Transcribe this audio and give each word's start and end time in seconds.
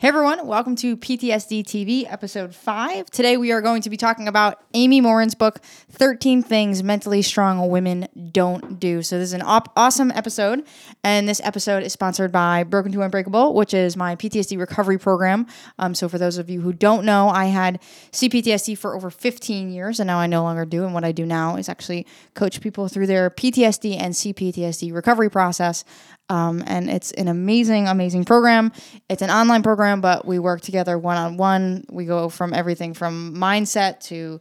Hey 0.00 0.06
everyone, 0.06 0.46
welcome 0.46 0.76
to 0.76 0.96
PTSD 0.96 1.64
TV 1.64 2.06
episode 2.08 2.54
5. 2.54 3.10
Today 3.10 3.36
we 3.36 3.50
are 3.50 3.60
going 3.60 3.82
to 3.82 3.90
be 3.90 3.96
talking 3.96 4.28
about 4.28 4.62
Amy 4.72 5.00
Morin's 5.00 5.34
book 5.34 5.58
13 5.90 6.40
Things 6.40 6.84
Mentally 6.84 7.20
Strong 7.20 7.68
Women 7.68 8.06
Don't 8.30 8.78
Do. 8.78 9.02
So 9.02 9.18
this 9.18 9.30
is 9.30 9.32
an 9.32 9.42
op- 9.42 9.72
awesome 9.76 10.12
episode 10.12 10.64
and 11.02 11.28
this 11.28 11.40
episode 11.42 11.82
is 11.82 11.92
sponsored 11.92 12.30
by 12.30 12.62
Broken 12.62 12.92
to 12.92 13.02
Unbreakable, 13.02 13.54
which 13.54 13.74
is 13.74 13.96
my 13.96 14.14
PTSD 14.14 14.56
recovery 14.56 14.98
program. 14.98 15.48
Um, 15.80 15.96
so 15.96 16.08
for 16.08 16.16
those 16.16 16.38
of 16.38 16.48
you 16.48 16.60
who 16.60 16.72
don't 16.72 17.04
know, 17.04 17.28
I 17.28 17.46
had 17.46 17.80
CPTSD 18.12 18.78
for 18.78 18.94
over 18.94 19.10
15 19.10 19.72
years 19.72 19.98
and 19.98 20.06
now 20.06 20.18
I 20.18 20.28
no 20.28 20.44
longer 20.44 20.64
do 20.64 20.84
and 20.84 20.94
what 20.94 21.02
I 21.02 21.10
do 21.10 21.26
now 21.26 21.56
is 21.56 21.68
actually 21.68 22.06
coach 22.34 22.60
people 22.60 22.86
through 22.86 23.08
their 23.08 23.30
PTSD 23.30 24.00
and 24.00 24.14
CPTSD 24.14 24.94
recovery 24.94 25.28
process. 25.28 25.84
Um, 26.30 26.62
and 26.66 26.90
it's 26.90 27.10
an 27.12 27.28
amazing, 27.28 27.88
amazing 27.88 28.24
program. 28.24 28.72
It's 29.08 29.22
an 29.22 29.30
online 29.30 29.62
program, 29.62 30.00
but 30.00 30.26
we 30.26 30.38
work 30.38 30.60
together 30.60 30.98
one 30.98 31.16
on 31.16 31.36
one. 31.36 31.84
We 31.90 32.04
go 32.04 32.28
from 32.28 32.52
everything 32.52 32.94
from 32.94 33.34
mindset 33.34 34.00
to 34.08 34.40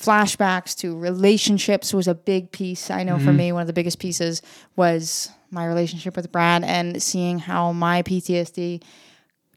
flashbacks 0.00 0.74
to 0.78 0.96
relationships 0.96 1.92
was 1.92 2.08
a 2.08 2.14
big 2.14 2.50
piece. 2.50 2.90
I 2.90 3.02
know 3.02 3.18
for 3.18 3.32
me, 3.32 3.52
one 3.52 3.60
of 3.60 3.66
the 3.66 3.74
biggest 3.74 3.98
pieces 3.98 4.40
was 4.74 5.30
my 5.50 5.66
relationship 5.66 6.16
with 6.16 6.32
Brad 6.32 6.64
and 6.64 7.02
seeing 7.02 7.38
how 7.38 7.72
my 7.72 8.02
PTSD 8.02 8.82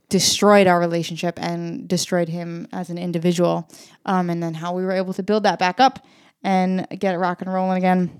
destroyed 0.09 0.67
our 0.67 0.79
relationship 0.79 1.39
and 1.41 1.87
destroyed 1.87 2.27
him 2.27 2.67
as 2.73 2.89
an 2.89 2.97
individual. 2.97 3.69
Um, 4.05 4.29
and 4.29 4.43
then 4.43 4.53
how 4.53 4.73
we 4.73 4.83
were 4.83 4.91
able 4.91 5.13
to 5.13 5.23
build 5.23 5.43
that 5.43 5.59
back 5.59 5.79
up 5.79 6.05
and 6.43 6.87
get 6.99 7.15
it 7.15 7.19
rock 7.19 7.41
and 7.41 7.51
rolling 7.51 7.77
again. 7.77 8.19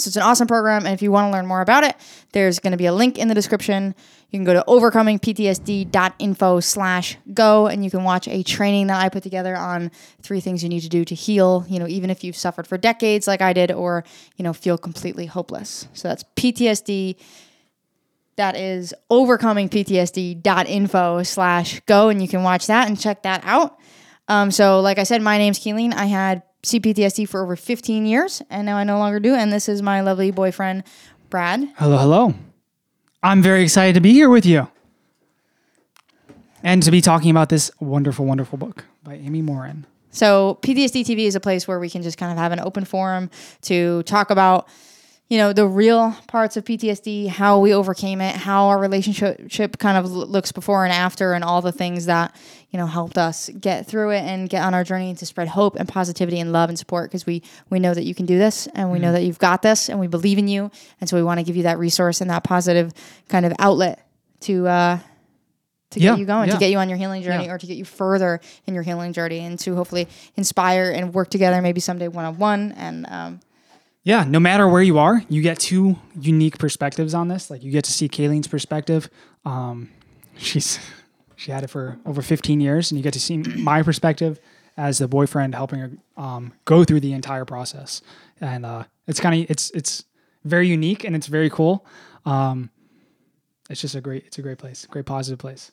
So 0.00 0.08
it's 0.08 0.16
an 0.16 0.22
awesome 0.22 0.48
program. 0.48 0.86
And 0.86 0.94
if 0.94 1.02
you 1.02 1.12
want 1.12 1.28
to 1.28 1.32
learn 1.32 1.46
more 1.46 1.60
about 1.60 1.84
it, 1.84 1.94
there's 2.32 2.58
going 2.58 2.72
to 2.72 2.76
be 2.76 2.86
a 2.86 2.92
link 2.92 3.18
in 3.18 3.28
the 3.28 3.34
description. 3.34 3.94
You 4.30 4.38
can 4.38 4.44
go 4.44 4.54
to 4.54 4.64
overcomingptsd.info 4.66 6.60
slash 6.60 7.16
go 7.34 7.66
and 7.66 7.84
you 7.84 7.90
can 7.90 8.04
watch 8.04 8.28
a 8.28 8.42
training 8.42 8.86
that 8.86 9.02
I 9.02 9.08
put 9.08 9.22
together 9.22 9.56
on 9.56 9.90
three 10.22 10.40
things 10.40 10.62
you 10.62 10.68
need 10.68 10.82
to 10.82 10.88
do 10.88 11.04
to 11.04 11.14
heal, 11.14 11.64
you 11.68 11.78
know, 11.78 11.88
even 11.88 12.10
if 12.10 12.22
you've 12.22 12.36
suffered 12.36 12.66
for 12.66 12.78
decades 12.78 13.26
like 13.26 13.42
I 13.42 13.52
did 13.52 13.72
or, 13.72 14.04
you 14.36 14.44
know, 14.44 14.52
feel 14.52 14.78
completely 14.78 15.26
hopeless. 15.26 15.88
So 15.94 16.08
that's 16.08 16.24
PTSD. 16.36 17.16
That 18.36 18.56
is 18.56 18.94
overcomingptsd.info 19.10 21.22
slash 21.24 21.80
go 21.86 22.08
and 22.08 22.22
you 22.22 22.28
can 22.28 22.42
watch 22.42 22.68
that 22.68 22.88
and 22.88 22.98
check 22.98 23.24
that 23.24 23.42
out. 23.44 23.78
Um, 24.28 24.50
so 24.52 24.80
like 24.80 24.98
I 24.98 25.02
said, 25.02 25.22
my 25.22 25.38
name's 25.38 25.58
Kayleen. 25.58 25.92
I 25.92 26.06
had 26.06 26.44
CPTSD 26.62 27.28
for 27.28 27.42
over 27.42 27.56
15 27.56 28.06
years, 28.06 28.42
and 28.50 28.66
now 28.66 28.76
I 28.76 28.84
no 28.84 28.98
longer 28.98 29.20
do. 29.20 29.34
And 29.34 29.52
this 29.52 29.68
is 29.68 29.82
my 29.82 30.00
lovely 30.00 30.30
boyfriend, 30.30 30.84
Brad. 31.30 31.68
Hello, 31.76 31.96
hello. 31.96 32.34
I'm 33.22 33.42
very 33.42 33.62
excited 33.62 33.94
to 33.94 34.00
be 34.00 34.12
here 34.12 34.28
with 34.28 34.46
you 34.46 34.68
and 36.62 36.82
to 36.82 36.90
be 36.90 37.00
talking 37.00 37.30
about 37.30 37.48
this 37.48 37.70
wonderful, 37.80 38.26
wonderful 38.26 38.58
book 38.58 38.84
by 39.02 39.14
Amy 39.14 39.42
Morin. 39.42 39.86
So, 40.10 40.58
PTSD 40.62 41.04
TV 41.04 41.26
is 41.26 41.36
a 41.36 41.40
place 41.40 41.68
where 41.68 41.78
we 41.78 41.88
can 41.88 42.02
just 42.02 42.18
kind 42.18 42.32
of 42.32 42.38
have 42.38 42.50
an 42.50 42.60
open 42.60 42.84
forum 42.84 43.30
to 43.62 44.02
talk 44.02 44.30
about, 44.30 44.68
you 45.30 45.38
know, 45.38 45.52
the 45.52 45.66
real 45.66 46.14
parts 46.26 46.56
of 46.56 46.64
PTSD, 46.64 47.28
how 47.28 47.60
we 47.60 47.72
overcame 47.72 48.20
it, 48.20 48.34
how 48.34 48.66
our 48.66 48.78
relationship 48.78 49.78
kind 49.78 49.96
of 49.96 50.10
looks 50.10 50.50
before 50.50 50.84
and 50.84 50.92
after, 50.92 51.34
and 51.34 51.44
all 51.44 51.62
the 51.62 51.70
things 51.70 52.06
that, 52.06 52.34
you 52.70 52.78
know, 52.80 52.84
helped 52.86 53.16
us 53.16 53.48
get 53.60 53.86
through 53.86 54.10
it 54.10 54.22
and 54.22 54.50
get 54.50 54.64
on 54.64 54.74
our 54.74 54.82
journey 54.82 55.14
to 55.14 55.24
spread 55.24 55.46
hope 55.46 55.76
and 55.76 55.88
positivity 55.88 56.40
and 56.40 56.52
love 56.52 56.68
and 56.68 56.76
support 56.76 57.08
because 57.10 57.26
we 57.26 57.44
we 57.70 57.78
know 57.78 57.94
that 57.94 58.02
you 58.02 58.12
can 58.12 58.26
do 58.26 58.38
this 58.38 58.66
and 58.74 58.90
we 58.90 58.98
know 58.98 59.12
that 59.12 59.22
you've 59.22 59.38
got 59.38 59.62
this 59.62 59.88
and 59.88 60.00
we 60.00 60.08
believe 60.08 60.36
in 60.36 60.48
you, 60.48 60.68
and 61.00 61.08
so 61.08 61.16
we 61.16 61.22
want 61.22 61.38
to 61.38 61.44
give 61.44 61.56
you 61.56 61.62
that 61.62 61.78
resource 61.78 62.20
and 62.20 62.28
that 62.28 62.42
positive 62.42 62.92
kind 63.28 63.46
of 63.46 63.52
outlet 63.60 64.04
to 64.40 64.66
uh, 64.66 64.98
to 65.90 66.00
Yeah, 66.00 66.10
get 66.12 66.18
you 66.18 66.26
going, 66.26 66.50
to 66.50 66.56
get 66.58 66.70
you 66.72 66.78
on 66.78 66.88
your 66.88 66.98
healing 66.98 67.22
journey, 67.22 67.44
Yeah. 67.44 67.52
or 67.52 67.58
to 67.58 67.66
get 67.66 67.76
you 67.76 67.84
further 67.84 68.40
in 68.66 68.74
your 68.74 68.82
healing 68.82 69.12
journey, 69.12 69.38
and 69.38 69.56
to 69.60 69.76
hopefully 69.76 70.08
inspire 70.36 70.90
and 70.90 71.14
work 71.14 71.30
together, 71.30 71.62
maybe 71.62 71.80
someday 71.80 72.08
one 72.08 72.24
on 72.24 72.36
one. 72.36 72.72
And 72.72 73.06
um, 73.08 73.40
Yeah, 74.02 74.24
no 74.24 74.40
matter 74.40 74.66
where 74.66 74.82
you 74.82 74.98
are, 74.98 75.22
you 75.28 75.42
get 75.42 75.58
two 75.58 75.96
unique 76.18 76.58
perspectives 76.58 77.12
on 77.12 77.28
this. 77.28 77.50
Like 77.50 77.62
you 77.62 77.70
get 77.70 77.84
to 77.84 77.92
see 77.92 78.08
Kayleen's 78.08 78.48
perspective. 78.48 79.10
Um, 79.44 79.90
she's 80.36 80.78
she 81.36 81.50
had 81.50 81.64
it 81.64 81.68
for 81.68 81.98
over 82.04 82.22
15 82.22 82.60
years, 82.60 82.90
and 82.90 82.98
you 82.98 83.02
get 83.02 83.12
to 83.14 83.20
see 83.20 83.36
my 83.56 83.82
perspective 83.82 84.40
as 84.76 84.98
the 84.98 85.08
boyfriend 85.08 85.54
helping 85.54 85.78
her 85.80 85.90
um, 86.16 86.52
go 86.64 86.84
through 86.84 87.00
the 87.00 87.12
entire 87.12 87.44
process. 87.44 88.00
And 88.40 88.64
uh, 88.64 88.84
it's 89.06 89.20
kind 89.20 89.42
of 89.42 89.50
it's 89.50 89.70
it's 89.72 90.04
very 90.44 90.68
unique 90.68 91.04
and 91.04 91.14
it's 91.14 91.26
very 91.26 91.50
cool. 91.50 91.86
Um, 92.24 92.70
it's 93.68 93.80
just 93.80 93.94
a 93.94 94.00
great 94.00 94.24
it's 94.26 94.38
a 94.38 94.42
great 94.42 94.58
place, 94.58 94.86
great 94.86 95.06
positive 95.06 95.38
place. 95.38 95.72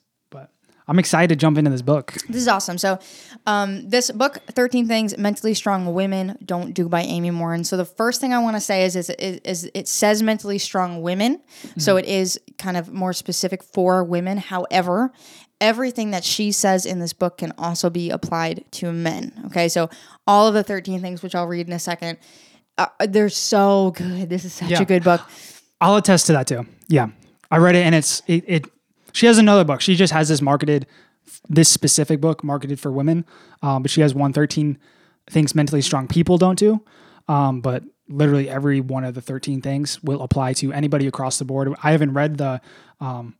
I'm 0.88 1.00
excited 1.00 1.28
to 1.30 1.36
jump 1.36 1.58
into 1.58 1.70
this 1.70 1.82
book. 1.82 2.14
this 2.30 2.38
is 2.42 2.48
awesome. 2.48 2.78
So, 2.78 2.98
um, 3.46 3.90
this 3.90 4.10
book, 4.12 4.38
13 4.52 4.88
Things 4.88 5.18
Mentally 5.18 5.54
Strong 5.54 5.94
Women 5.94 6.38
Don't 6.46 6.74
Do 6.74 6.88
by 6.88 7.02
Amy 7.02 7.30
Morin. 7.32 7.64
So, 7.64 7.76
the 7.78 7.86
first 7.86 8.22
thing 8.22 8.34
I 8.34 8.40
want 8.40 8.56
to 8.56 8.62
say 8.62 8.86
is, 8.86 8.96
is, 8.96 9.10
is, 9.12 9.40
is 9.44 9.72
it 9.74 9.88
says 9.88 10.24
mentally 10.24 10.58
strong 10.58 11.02
women. 11.02 11.42
So, 11.78 11.98
it 11.98 12.06
is 12.06 12.40
kind 12.58 12.78
of 12.78 12.94
more 12.94 13.12
specific 13.14 13.64
for 13.64 14.04
women. 14.04 14.38
However, 14.38 15.12
everything 15.60 16.12
that 16.12 16.24
she 16.24 16.52
says 16.52 16.86
in 16.86 17.00
this 17.00 17.14
book 17.14 17.40
can 17.40 17.52
also 17.58 17.90
be 17.90 18.10
applied 18.10 18.64
to 18.72 18.92
men. 18.94 19.34
Okay. 19.48 19.68
So, 19.70 19.90
all 20.26 20.48
of 20.48 20.54
the 20.54 20.64
13 20.64 21.02
things, 21.02 21.22
which 21.22 21.36
I'll 21.36 21.48
read 21.48 21.68
in 21.68 21.74
a 21.74 21.80
second, 21.80 22.18
uh, 22.78 22.88
they're 23.08 23.30
so 23.30 23.92
good. 23.92 24.30
This 24.30 24.46
is 24.46 24.54
such 24.54 24.70
Yeah. 24.70 24.82
a 24.82 24.86
good 24.86 25.04
book. 25.04 25.22
I'll 25.82 25.96
attest 25.98 26.28
to 26.28 26.34
that 26.34 26.48
too. 26.48 26.66
Yeah, 26.88 27.08
I 27.52 27.58
read 27.58 27.76
it, 27.76 27.84
and 27.86 27.94
it's 27.94 28.22
it. 28.28 28.44
it 28.48 28.66
she 29.18 29.26
has 29.26 29.40
another 29.40 29.64
book. 29.64 29.82
She 29.82 29.96
just 29.96 30.14
has 30.14 30.30
this 30.30 30.44
marketed, 30.44 30.86
this 31.50 31.70
specific 31.70 32.22
book 32.22 32.44
marketed 32.44 32.80
for 32.80 32.92
women, 32.92 33.26
um, 33.64 33.82
but 33.82 33.90
she 33.90 34.02
has 34.02 34.14
one 34.14 34.32
13 34.32 34.78
things 35.28 35.56
mentally 35.56 35.82
strong 35.82 36.08
people 36.08 36.38
don't 36.38 36.60
do. 36.60 36.84
Um, 37.28 37.60
but 37.60 37.84
literally 38.08 38.48
every 38.48 38.80
one 38.80 39.04
of 39.04 39.16
the 39.16 39.22
13 39.22 39.60
things 39.60 40.02
will 40.04 40.22
apply 40.22 40.54
to 40.54 40.72
anybody 40.72 41.08
across 41.08 41.40
the 41.40 41.46
board. 41.46 41.74
I 41.82 41.94
haven't 41.94 42.14
read 42.14 42.38
the 42.38 42.62
um, 43.02 43.36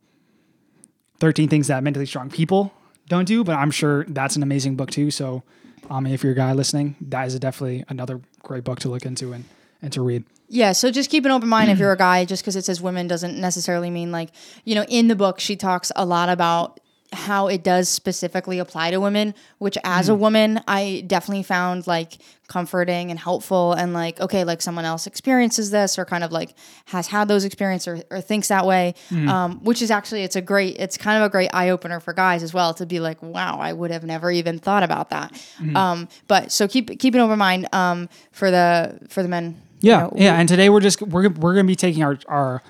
13 1.20 1.48
things 1.48 1.68
that 1.68 1.84
mentally 1.84 2.06
strong 2.06 2.28
people 2.28 2.72
don't 3.08 3.24
do, 3.24 3.44
but 3.44 3.54
I'm 3.54 3.70
sure 3.70 4.04
that's 4.08 4.34
an 4.34 4.42
amazing 4.42 4.74
book 4.74 4.90
too. 4.90 5.12
So, 5.12 5.44
um, 5.88 6.08
if 6.08 6.24
you're 6.24 6.32
a 6.32 6.36
guy 6.36 6.52
listening, 6.54 6.96
that 7.00 7.28
is 7.28 7.38
definitely 7.38 7.84
another 7.88 8.20
great 8.42 8.64
book 8.64 8.80
to 8.80 8.88
look 8.88 9.06
into 9.06 9.32
and 9.32 9.44
and 9.82 9.92
to 9.92 10.02
read. 10.02 10.24
Yeah, 10.48 10.72
so 10.72 10.90
just 10.90 11.10
keep 11.10 11.24
an 11.24 11.30
open 11.30 11.48
mind 11.48 11.70
if 11.70 11.78
you're 11.78 11.92
a 11.92 11.96
guy. 12.08 12.24
Just 12.24 12.42
because 12.42 12.56
it 12.56 12.64
says 12.64 12.80
women 12.80 13.06
doesn't 13.06 13.38
necessarily 13.38 13.90
mean 13.90 14.10
like 14.10 14.30
you 14.64 14.74
know. 14.74 14.84
In 14.84 15.08
the 15.08 15.16
book, 15.16 15.40
she 15.40 15.56
talks 15.56 15.92
a 15.94 16.04
lot 16.04 16.28
about 16.28 16.80
how 17.12 17.46
it 17.48 17.62
does 17.62 17.88
specifically 17.88 18.58
apply 18.58 18.90
to 18.90 18.98
women. 19.00 19.34
Which, 19.58 19.76
as 19.84 20.08
a 20.08 20.14
woman, 20.14 20.60
I 20.66 21.04
definitely 21.06 21.42
found 21.42 21.86
like 21.86 22.18
comforting 22.48 23.10
and 23.10 23.20
helpful. 23.20 23.74
And 23.74 23.92
like, 23.92 24.20
okay, 24.20 24.42
like 24.44 24.62
someone 24.62 24.86
else 24.86 25.06
experiences 25.06 25.70
this 25.70 25.98
or 25.98 26.06
kind 26.06 26.24
of 26.24 26.32
like 26.32 26.54
has 26.86 27.08
had 27.08 27.28
those 27.28 27.44
experiences 27.44 27.86
or, 28.10 28.16
or 28.16 28.20
thinks 28.22 28.48
that 28.48 28.64
way. 28.64 28.94
Um, 29.28 29.62
which 29.64 29.82
is 29.82 29.90
actually 29.90 30.22
it's 30.22 30.36
a 30.36 30.40
great. 30.40 30.78
It's 30.78 30.96
kind 30.96 31.22
of 31.22 31.26
a 31.26 31.30
great 31.30 31.50
eye 31.52 31.68
opener 31.68 32.00
for 32.00 32.14
guys 32.14 32.42
as 32.42 32.54
well 32.54 32.72
to 32.74 32.86
be 32.86 33.00
like, 33.00 33.22
wow, 33.22 33.58
I 33.60 33.74
would 33.74 33.90
have 33.90 34.04
never 34.04 34.30
even 34.30 34.58
thought 34.58 34.82
about 34.82 35.10
that. 35.10 35.38
Um, 35.76 36.08
but 36.26 36.52
so 36.52 36.66
keep 36.66 36.98
keep 36.98 37.12
an 37.14 37.20
open 37.20 37.38
mind 37.38 37.68
um, 37.74 38.08
for 38.32 38.50
the 38.50 38.98
for 39.10 39.22
the 39.22 39.28
men. 39.28 39.60
You 39.80 39.90
Yeah, 39.90 40.00
know, 40.00 40.12
yeah. 40.16 40.38
And 40.38 40.48
today 40.48 40.68
we're 40.70 40.80
just 40.80 41.00
we're 41.02 41.28
we're 41.28 41.54
gonna 41.54 41.64
be 41.66 41.76
taking 41.76 42.02
our 42.02 42.18
our 42.26 42.62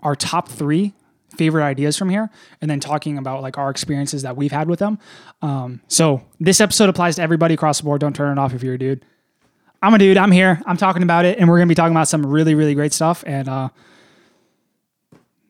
our 0.00 0.14
top 0.16 0.48
three 0.48 0.92
favorite 1.36 1.64
ideas 1.64 1.96
from 1.98 2.08
here, 2.08 2.30
and 2.60 2.70
then 2.70 2.80
talking 2.80 3.18
about 3.18 3.42
like 3.42 3.58
our 3.58 3.70
experiences 3.70 4.22
that 4.22 4.36
we've 4.36 4.52
had 4.52 4.68
with 4.68 4.78
them. 4.78 4.98
Um, 5.42 5.80
so 5.88 6.22
this 6.40 6.60
episode 6.60 6.88
applies 6.88 7.16
to 7.16 7.22
everybody 7.22 7.54
across 7.54 7.78
the 7.78 7.84
board. 7.84 8.00
Don't 8.00 8.16
turn 8.16 8.36
it 8.36 8.40
off 8.40 8.54
if 8.54 8.62
you're 8.62 8.74
a 8.74 8.78
dude. 8.78 9.04
I'm 9.82 9.92
a 9.92 9.98
dude. 9.98 10.16
I'm 10.16 10.32
here. 10.32 10.62
I'm 10.66 10.76
talking 10.78 11.02
about 11.02 11.24
it, 11.26 11.38
and 11.38 11.48
we're 11.48 11.58
gonna 11.58 11.68
be 11.68 11.74
talking 11.74 11.92
about 11.94 12.08
some 12.08 12.24
really 12.24 12.54
really 12.54 12.74
great 12.74 12.92
stuff. 12.92 13.22
And 13.26 13.48
uh, 13.48 13.68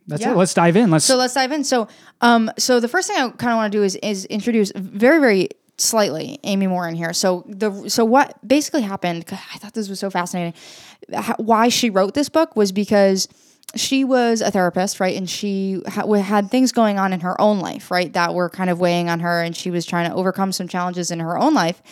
that's 0.06 0.22
Yeah. 0.22 0.32
it. 0.32 0.36
Let's 0.36 0.54
dive 0.54 0.76
in. 0.76 0.90
Let's. 0.90 1.04
So 1.04 1.16
let's 1.16 1.34
dive 1.34 1.52
in. 1.52 1.64
So, 1.64 1.88
um, 2.20 2.50
so 2.58 2.80
the 2.80 2.88
first 2.88 3.08
thing 3.08 3.16
I 3.16 3.28
kind 3.30 3.52
of 3.52 3.56
want 3.56 3.72
to 3.72 3.78
do 3.78 3.82
is 3.84 3.96
is 3.96 4.24
introduce 4.26 4.72
very 4.74 5.20
very 5.20 5.48
slightly 5.78 6.38
Amy 6.44 6.66
Morin 6.66 6.94
here. 6.94 7.12
So 7.12 7.44
the 7.46 7.88
so 7.88 8.04
what 8.04 8.36
basically 8.46 8.82
happened? 8.82 9.24
I 9.30 9.58
thought 9.58 9.74
this 9.74 9.88
was 9.88 10.00
so 10.00 10.10
fascinating. 10.10 10.54
How, 11.12 11.34
why 11.38 11.68
she 11.68 11.90
wrote 11.90 12.14
this 12.14 12.28
book 12.28 12.56
was 12.56 12.72
because 12.72 13.28
she 13.74 14.04
was 14.04 14.40
a 14.40 14.50
therapist, 14.50 15.00
right? 15.00 15.16
And 15.16 15.28
she 15.28 15.82
ha- 15.88 16.10
had 16.14 16.50
things 16.50 16.72
going 16.72 16.98
on 16.98 17.12
in 17.12 17.20
her 17.20 17.38
own 17.40 17.58
life, 17.58 17.90
right, 17.90 18.12
that 18.12 18.34
were 18.34 18.48
kind 18.48 18.70
of 18.70 18.78
weighing 18.78 19.10
on 19.10 19.20
her, 19.20 19.42
and 19.42 19.56
she 19.56 19.70
was 19.70 19.84
trying 19.84 20.08
to 20.08 20.16
overcome 20.16 20.52
some 20.52 20.68
challenges 20.68 21.10
in 21.10 21.20
her 21.20 21.38
own 21.38 21.52
life. 21.52 21.82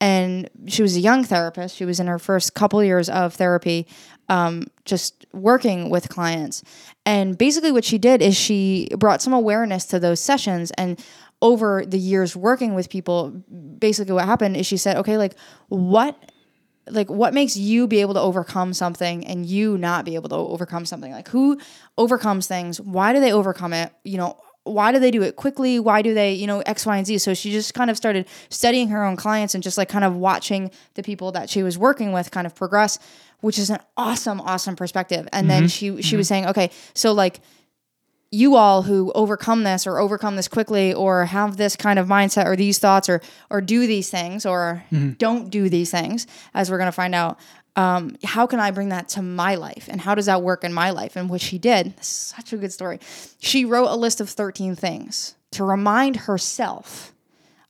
And 0.00 0.50
she 0.66 0.82
was 0.82 0.96
a 0.96 1.00
young 1.00 1.22
therapist. 1.24 1.76
She 1.76 1.84
was 1.84 2.00
in 2.00 2.08
her 2.08 2.18
first 2.18 2.54
couple 2.54 2.82
years 2.82 3.08
of 3.08 3.34
therapy, 3.34 3.86
um, 4.28 4.66
just 4.84 5.26
working 5.32 5.90
with 5.90 6.08
clients. 6.08 6.64
And 7.06 7.38
basically, 7.38 7.70
what 7.72 7.84
she 7.84 7.98
did 7.98 8.20
is 8.20 8.36
she 8.36 8.88
brought 8.98 9.22
some 9.22 9.32
awareness 9.32 9.84
to 9.86 10.00
those 10.00 10.18
sessions. 10.18 10.72
And 10.72 11.02
over 11.42 11.84
the 11.84 11.98
years 11.98 12.34
working 12.34 12.74
with 12.74 12.88
people, 12.88 13.30
basically, 13.78 14.14
what 14.14 14.24
happened 14.24 14.56
is 14.56 14.66
she 14.66 14.78
said, 14.78 14.96
okay, 14.96 15.18
like, 15.18 15.34
what 15.68 16.18
like 16.88 17.08
what 17.08 17.32
makes 17.32 17.56
you 17.56 17.86
be 17.86 18.00
able 18.00 18.14
to 18.14 18.20
overcome 18.20 18.72
something 18.72 19.24
and 19.24 19.46
you 19.46 19.78
not 19.78 20.04
be 20.04 20.16
able 20.16 20.28
to 20.28 20.34
overcome 20.34 20.84
something 20.84 21.12
like 21.12 21.28
who 21.28 21.56
overcomes 21.96 22.48
things 22.48 22.80
why 22.80 23.12
do 23.12 23.20
they 23.20 23.32
overcome 23.32 23.72
it 23.72 23.92
you 24.02 24.18
know 24.18 24.36
why 24.64 24.92
do 24.92 24.98
they 24.98 25.10
do 25.10 25.22
it 25.22 25.36
quickly? 25.36 25.80
Why 25.80 26.02
do 26.02 26.14
they, 26.14 26.34
you 26.34 26.46
know, 26.46 26.60
X, 26.60 26.86
Y, 26.86 26.96
and 26.96 27.06
Z? 27.06 27.18
So 27.18 27.34
she 27.34 27.50
just 27.50 27.74
kind 27.74 27.90
of 27.90 27.96
started 27.96 28.28
studying 28.48 28.88
her 28.88 29.04
own 29.04 29.16
clients 29.16 29.54
and 29.54 29.62
just 29.62 29.76
like 29.76 29.88
kind 29.88 30.04
of 30.04 30.16
watching 30.16 30.70
the 30.94 31.02
people 31.02 31.32
that 31.32 31.50
she 31.50 31.62
was 31.62 31.76
working 31.76 32.12
with 32.12 32.30
kind 32.30 32.46
of 32.46 32.54
progress, 32.54 32.98
which 33.40 33.58
is 33.58 33.70
an 33.70 33.80
awesome, 33.96 34.40
awesome 34.40 34.76
perspective. 34.76 35.28
And 35.32 35.50
then 35.50 35.64
mm-hmm. 35.64 35.96
she 35.96 36.02
she 36.02 36.10
mm-hmm. 36.10 36.16
was 36.18 36.28
saying, 36.28 36.46
okay, 36.46 36.70
so 36.94 37.12
like 37.12 37.40
you 38.32 38.56
all 38.56 38.82
who 38.82 39.12
overcome 39.14 39.62
this 39.62 39.86
or 39.86 39.98
overcome 39.98 40.36
this 40.36 40.48
quickly 40.48 40.92
or 40.92 41.26
have 41.26 41.58
this 41.58 41.76
kind 41.76 41.98
of 41.98 42.08
mindset 42.08 42.46
or 42.46 42.56
these 42.56 42.78
thoughts 42.78 43.08
or 43.08 43.20
or 43.50 43.60
do 43.60 43.86
these 43.86 44.10
things 44.10 44.44
or 44.46 44.82
don't 45.18 45.50
do 45.50 45.68
these 45.68 45.90
things 45.90 46.26
as 46.54 46.70
we're 46.70 46.78
going 46.78 46.88
to 46.88 46.92
find 46.92 47.14
out 47.14 47.38
um, 47.76 48.16
how 48.24 48.46
can 48.46 48.60
i 48.60 48.70
bring 48.70 48.90
that 48.90 49.08
to 49.10 49.22
my 49.22 49.54
life? 49.54 49.88
And 49.88 50.00
how 50.00 50.14
does 50.14 50.26
that 50.26 50.42
work 50.42 50.64
in 50.64 50.72
my 50.72 50.90
life? 50.90 51.16
And 51.16 51.30
what 51.30 51.40
she 51.40 51.58
did 51.58 51.94
such 52.04 52.52
a 52.52 52.56
good 52.56 52.72
story. 52.72 52.98
She 53.38 53.64
wrote 53.64 53.88
a 53.88 53.96
list 53.96 54.20
of 54.20 54.28
13 54.28 54.76
things 54.76 55.36
to 55.52 55.64
remind 55.64 56.16
herself 56.16 57.12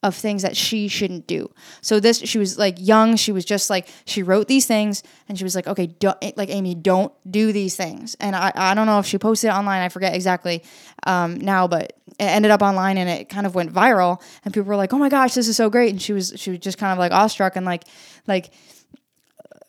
of 0.02 0.16
things 0.16 0.42
that 0.42 0.56
she 0.56 0.88
shouldn't 0.88 1.26
do. 1.26 1.50
So 1.80 2.00
this 2.00 2.18
she 2.18 2.38
was 2.38 2.58
like 2.58 2.76
young, 2.78 3.16
she 3.16 3.30
was 3.30 3.44
just 3.44 3.70
like 3.70 3.88
she 4.04 4.22
wrote 4.22 4.48
these 4.48 4.66
things 4.66 5.02
and 5.28 5.38
she 5.38 5.44
was 5.44 5.54
like, 5.54 5.66
"Okay, 5.66 5.86
don't, 5.86 6.16
like 6.36 6.50
Amy, 6.50 6.74
don't 6.74 7.12
do 7.30 7.52
these 7.52 7.76
things." 7.76 8.16
And 8.18 8.34
I 8.34 8.52
I 8.54 8.74
don't 8.74 8.86
know 8.86 8.98
if 8.98 9.06
she 9.06 9.18
posted 9.18 9.50
it 9.50 9.52
online, 9.52 9.82
I 9.82 9.88
forget 9.88 10.14
exactly 10.14 10.64
um, 11.06 11.36
now, 11.36 11.68
but 11.68 11.96
it 12.18 12.24
ended 12.24 12.50
up 12.50 12.62
online 12.62 12.98
and 12.98 13.08
it 13.08 13.28
kind 13.28 13.46
of 13.46 13.54
went 13.54 13.72
viral 13.72 14.20
and 14.44 14.52
people 14.52 14.68
were 14.68 14.76
like, 14.76 14.92
"Oh 14.92 14.98
my 14.98 15.08
gosh, 15.08 15.34
this 15.34 15.46
is 15.46 15.56
so 15.56 15.70
great." 15.70 15.90
And 15.90 16.02
she 16.02 16.12
was 16.12 16.32
she 16.36 16.50
was 16.50 16.58
just 16.58 16.78
kind 16.78 16.92
of 16.92 16.98
like 16.98 17.12
awestruck 17.12 17.54
and 17.54 17.64
like 17.64 17.84
like 18.26 18.52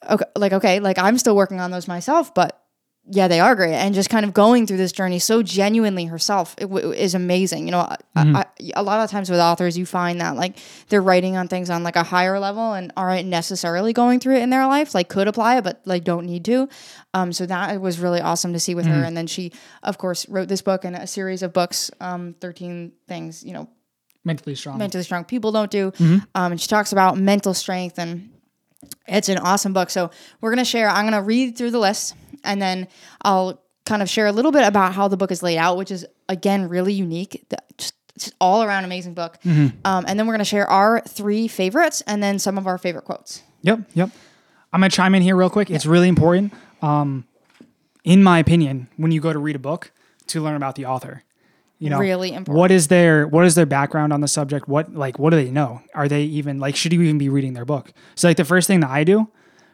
okay, 0.09 0.25
like 0.35 0.53
okay, 0.53 0.79
like 0.79 0.97
I'm 0.97 1.17
still 1.17 1.35
working 1.35 1.59
on 1.59 1.69
those 1.69 1.87
myself, 1.87 2.33
but 2.33 2.62
yeah, 3.05 3.27
they 3.27 3.41
are 3.41 3.53
great, 3.55 3.73
and 3.73 3.93
just 3.93 4.09
kind 4.09 4.23
of 4.25 4.33
going 4.33 4.65
through 4.65 4.77
this 4.77 4.93
journey 4.93 5.19
so 5.19 5.43
genuinely 5.43 6.05
herself 6.05 6.55
it 6.57 6.67
w- 6.69 6.91
is 6.93 7.13
amazing. 7.15 7.65
You 7.65 7.71
know, 7.71 7.79
I, 7.79 7.97
I, 8.15 8.45
a 8.75 8.81
lot 8.83 9.03
of 9.03 9.11
times 9.11 9.29
with 9.29 9.39
authors, 9.39 9.77
you 9.77 9.85
find 9.85 10.21
that 10.21 10.35
like 10.37 10.57
they're 10.87 11.01
writing 11.01 11.35
on 11.35 11.47
things 11.49 11.69
on 11.69 11.83
like 11.83 11.97
a 11.97 12.03
higher 12.03 12.39
level 12.39 12.71
and 12.73 12.93
aren't 12.95 13.27
necessarily 13.27 13.91
going 13.91 14.21
through 14.21 14.35
it 14.37 14.41
in 14.41 14.49
their 14.51 14.65
life. 14.67 14.95
Like 14.95 15.09
could 15.09 15.27
apply 15.27 15.57
it, 15.57 15.63
but 15.65 15.81
like 15.85 16.05
don't 16.05 16.25
need 16.25 16.45
to. 16.45 16.69
Um, 17.13 17.33
so 17.33 17.45
that 17.45 17.81
was 17.81 17.99
really 17.99 18.21
awesome 18.21 18.53
to 18.53 18.59
see 18.59 18.73
with 18.73 18.85
her. 18.85 19.03
And 19.03 19.17
then 19.17 19.27
she, 19.27 19.51
of 19.83 19.97
course, 19.97 20.27
wrote 20.29 20.47
this 20.47 20.61
book 20.61 20.85
and 20.85 20.95
a 20.95 21.05
series 21.05 21.43
of 21.43 21.51
books, 21.51 21.91
um, 21.99 22.35
thirteen 22.39 22.93
things. 23.07 23.43
You 23.43 23.53
know, 23.53 23.69
Mentally 24.23 24.55
strong. 24.55 24.77
mentally 24.77 25.03
strong 25.03 25.25
people 25.25 25.51
don't 25.51 25.69
do. 25.69 25.91
Um, 25.99 26.23
and 26.53 26.61
she 26.61 26.67
talks 26.69 26.93
about 26.93 27.17
mental 27.17 27.53
strength 27.53 27.99
and 27.99 28.29
it's 29.07 29.27
an 29.27 29.37
awesome 29.39 29.73
book. 29.73 29.89
So 29.89 30.09
we're 30.39 30.51
gonna 30.51 30.63
share. 30.63 30.87
I'm 30.89 31.05
gonna 31.05 31.21
read 31.21 31.57
through 31.57 31.71
the 31.71 31.79
list, 31.79 32.15
and 32.43 32.61
then 32.61 32.87
I'll 33.21 33.61
kind 33.85 34.01
of 34.01 34.09
share 34.09 34.27
a 34.27 34.31
little 34.31 34.51
bit 34.51 34.65
about 34.65 34.93
how 34.93 35.07
the 35.07 35.17
book 35.17 35.31
is 35.31 35.43
laid 35.43 35.57
out, 35.57 35.77
which 35.77 35.91
is 35.91 36.05
again 36.29 36.69
really 36.69 36.93
unique. 36.93 37.45
Just, 37.77 37.93
just 38.17 38.33
all 38.39 38.63
around 38.63 38.83
amazing 38.85 39.13
book. 39.13 39.37
Um, 39.45 39.73
and 40.07 40.19
then 40.19 40.27
we're 40.27 40.33
gonna 40.33 40.45
share 40.45 40.69
our 40.69 41.01
three 41.01 41.47
favorites, 41.47 42.01
and 42.07 42.21
then 42.21 42.39
some 42.39 42.57
of 42.57 42.67
our 42.67 42.77
favorite 42.77 43.05
quotes. 43.05 43.41
Yep, 43.63 43.79
yep. 43.93 44.09
I'm 44.71 44.79
gonna 44.81 44.89
chime 44.89 45.15
in 45.15 45.21
here 45.21 45.35
real 45.35 45.49
quick. 45.49 45.69
It's 45.69 45.85
really 45.85 46.07
important, 46.07 46.53
um, 46.81 47.25
in 48.03 48.23
my 48.23 48.39
opinion, 48.39 48.87
when 48.97 49.11
you 49.11 49.21
go 49.21 49.31
to 49.33 49.39
read 49.39 49.55
a 49.55 49.59
book, 49.59 49.91
to 50.27 50.41
learn 50.41 50.55
about 50.55 50.75
the 50.75 50.85
author. 50.85 51.23
You 51.79 51.89
know, 51.89 51.99
Really 51.99 52.29
important. 52.29 52.57
What 52.57 52.71
is 52.71 52.87
their 52.87 53.27
What 53.27 53.45
is 53.45 53.55
their 53.55 53.65
background 53.65 54.13
on 54.13 54.21
the 54.21 54.27
subject? 54.27 54.69
What 54.69 54.93
like 54.93 55.19
What 55.19 55.31
do 55.31 55.35
they 55.35 55.51
know? 55.51 55.81
Are 55.93 56.07
they 56.07 56.23
even 56.23 56.59
like 56.59 56.75
Should 56.77 56.93
you 56.93 57.01
even 57.01 57.17
be 57.17 57.27
reading 57.27 57.53
their 57.53 57.65
book? 57.65 57.91
So 58.15 58.27
like 58.29 58.37
the 58.37 58.45
first 58.45 58.67
thing 58.67 58.79
that 58.81 58.89
I 58.89 59.03
do, 59.03 59.27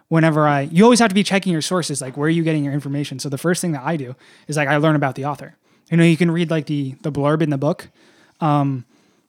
whenever 0.09 0.47
I, 0.47 0.61
you 0.61 0.83
always 0.83 0.99
have 0.99 1.09
to 1.09 1.15
be 1.15 1.23
checking 1.23 1.53
your 1.53 1.61
sources. 1.61 2.01
Like 2.01 2.17
where 2.17 2.27
are 2.27 2.31
you 2.31 2.43
getting 2.43 2.63
your 2.63 2.73
information? 2.73 3.19
So 3.19 3.29
the 3.29 3.37
first 3.37 3.61
thing 3.61 3.71
that 3.71 3.83
I 3.83 3.97
do 3.97 4.15
is 4.47 4.57
like 4.57 4.67
I 4.67 4.77
learn 4.77 4.95
about 4.95 5.15
the 5.15 5.25
author. 5.25 5.55
You 5.89 5.97
know, 5.97 6.03
you 6.03 6.17
can 6.17 6.31
read 6.31 6.51
like 6.51 6.67
the 6.67 6.95
the 7.01 7.11
blurb 7.11 7.41
in 7.41 7.49
the 7.49 7.57
book, 7.57 7.89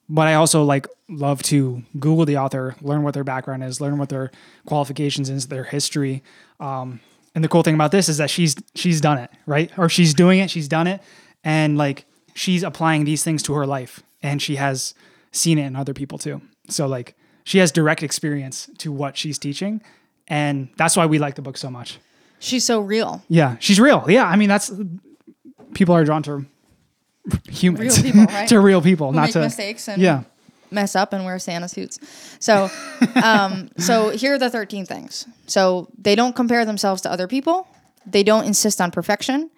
but 0.08 0.28
I 0.28 0.34
also 0.34 0.64
like 0.64 0.88
love 1.08 1.42
to 1.44 1.82
Google 1.98 2.24
the 2.24 2.38
author, 2.38 2.76
learn 2.82 3.02
what 3.02 3.14
their 3.14 3.24
background 3.24 3.64
is, 3.64 3.80
learn 3.80 3.98
what 3.98 4.08
their 4.08 4.30
qualifications 4.66 5.30
is, 5.30 5.48
their 5.48 5.64
history. 5.64 6.22
Um, 6.60 7.00
and 7.34 7.44
the 7.44 7.48
cool 7.48 7.62
thing 7.62 7.74
about 7.74 7.92
this 7.92 8.08
is 8.08 8.18
that 8.18 8.30
she's 8.30 8.56
she's 8.74 9.00
done 9.00 9.18
it, 9.18 9.30
right? 9.46 9.70
Or 9.78 9.88
she's 9.88 10.14
doing 10.14 10.40
it, 10.40 10.50
she's 10.50 10.68
done 10.68 10.86
it, 10.86 11.02
and 11.44 11.78
like 11.78 12.06
she's 12.34 12.62
applying 12.62 13.04
these 13.04 13.24
things 13.24 13.42
to 13.44 13.54
her 13.54 13.66
life, 13.66 14.02
and 14.22 14.42
she 14.42 14.56
has 14.56 14.94
seen 15.32 15.58
it 15.58 15.66
in 15.66 15.76
other 15.76 15.94
people 15.94 16.18
too. 16.18 16.42
So 16.68 16.86
like 16.86 17.16
she 17.44 17.58
has 17.58 17.72
direct 17.72 18.02
experience 18.02 18.68
to 18.78 18.92
what 18.92 19.16
she's 19.16 19.38
teaching, 19.38 19.82
and 20.30 20.68
that's 20.76 20.96
why 20.96 21.04
we 21.04 21.18
like 21.18 21.34
the 21.34 21.42
book 21.42 21.58
so 21.58 21.68
much. 21.68 21.98
She's 22.38 22.64
so 22.64 22.80
real. 22.80 23.22
Yeah, 23.28 23.56
she's 23.60 23.78
real. 23.78 24.06
Yeah, 24.08 24.24
I 24.24 24.36
mean 24.36 24.48
that's 24.48 24.72
people 25.74 25.94
are 25.94 26.04
drawn 26.04 26.22
to 26.22 26.46
humans, 27.48 28.02
Real 28.02 28.12
people, 28.12 28.24
right? 28.34 28.48
to 28.48 28.60
real 28.60 28.80
people, 28.80 29.12
not 29.12 29.24
make 29.24 29.32
to 29.32 29.40
mistakes 29.40 29.88
and 29.88 30.00
yeah. 30.00 30.22
mess 30.70 30.96
up 30.96 31.12
and 31.12 31.24
wear 31.24 31.38
Santa 31.38 31.68
suits. 31.68 31.98
So, 32.38 32.70
um, 33.22 33.68
so 33.76 34.10
here 34.10 34.34
are 34.34 34.38
the 34.38 34.50
13 34.50 34.86
things. 34.86 35.26
So 35.46 35.88
they 35.98 36.14
don't 36.14 36.34
compare 36.34 36.64
themselves 36.64 37.02
to 37.02 37.12
other 37.12 37.26
people. 37.26 37.68
They 38.06 38.22
don't 38.22 38.44
insist 38.44 38.80
on 38.80 38.90
perfection. 38.90 39.50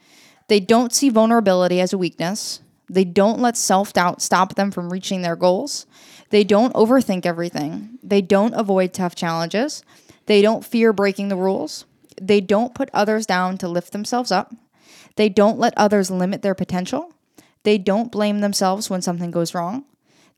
They 0.49 0.59
don't 0.59 0.93
see 0.93 1.09
vulnerability 1.09 1.81
as 1.81 1.93
a 1.93 1.99
weakness. 1.99 2.61
They 2.91 3.05
don't 3.05 3.39
let 3.39 3.57
self 3.57 3.93
doubt 3.93 4.21
stop 4.21 4.57
them 4.57 4.71
from 4.71 4.91
reaching 4.91 5.23
their 5.23 5.37
goals. 5.37 5.87
They 6.31 6.45
don't 6.45 6.75
overthink 6.75 7.25
everything. 7.27 7.99
They 8.03 8.23
don't 8.23 8.55
avoid 8.55 8.93
tough 8.93 9.15
challenges. 9.15 9.85
They 10.27 10.43
don't 10.43 10.65
fear 10.65 10.93
breaking 10.93 11.29
the 11.29 11.37
rules. 11.37 11.85
They 12.21 12.41
don't 12.41 12.75
put 12.75 12.91
others 12.93 13.27
down 13.27 13.59
to 13.59 13.69
lift 13.69 13.93
themselves 13.93 14.31
up. 14.31 14.55
They 15.17 15.29
don't 15.29 15.59
let 15.59 15.75
others 15.77 16.11
limit 16.11 16.43
their 16.43 16.55
potential. 16.55 17.13
They 17.65 17.79
don't 17.79 18.13
blame 18.13 18.41
themselves 18.41 18.91
when 18.91 19.03
something 19.03 19.31
goes 19.31 19.55
wrong. 19.55 19.85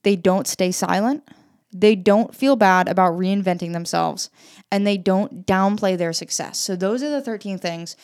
They 0.03 0.17
don't 0.17 0.47
stay 0.47 0.73
silent. 0.73 1.29
They 1.73 1.97
don't 1.97 2.35
feel 2.35 2.57
bad 2.57 2.89
about 2.89 3.15
reinventing 3.15 3.73
themselves. 3.73 4.31
And 4.71 4.87
they 4.87 4.97
don't 4.97 5.47
downplay 5.47 5.97
their 5.97 6.13
success. 6.13 6.59
So, 6.59 6.77
those 6.77 7.03
are 7.03 7.11
the 7.11 7.23
13 7.23 7.59
things. 7.59 7.97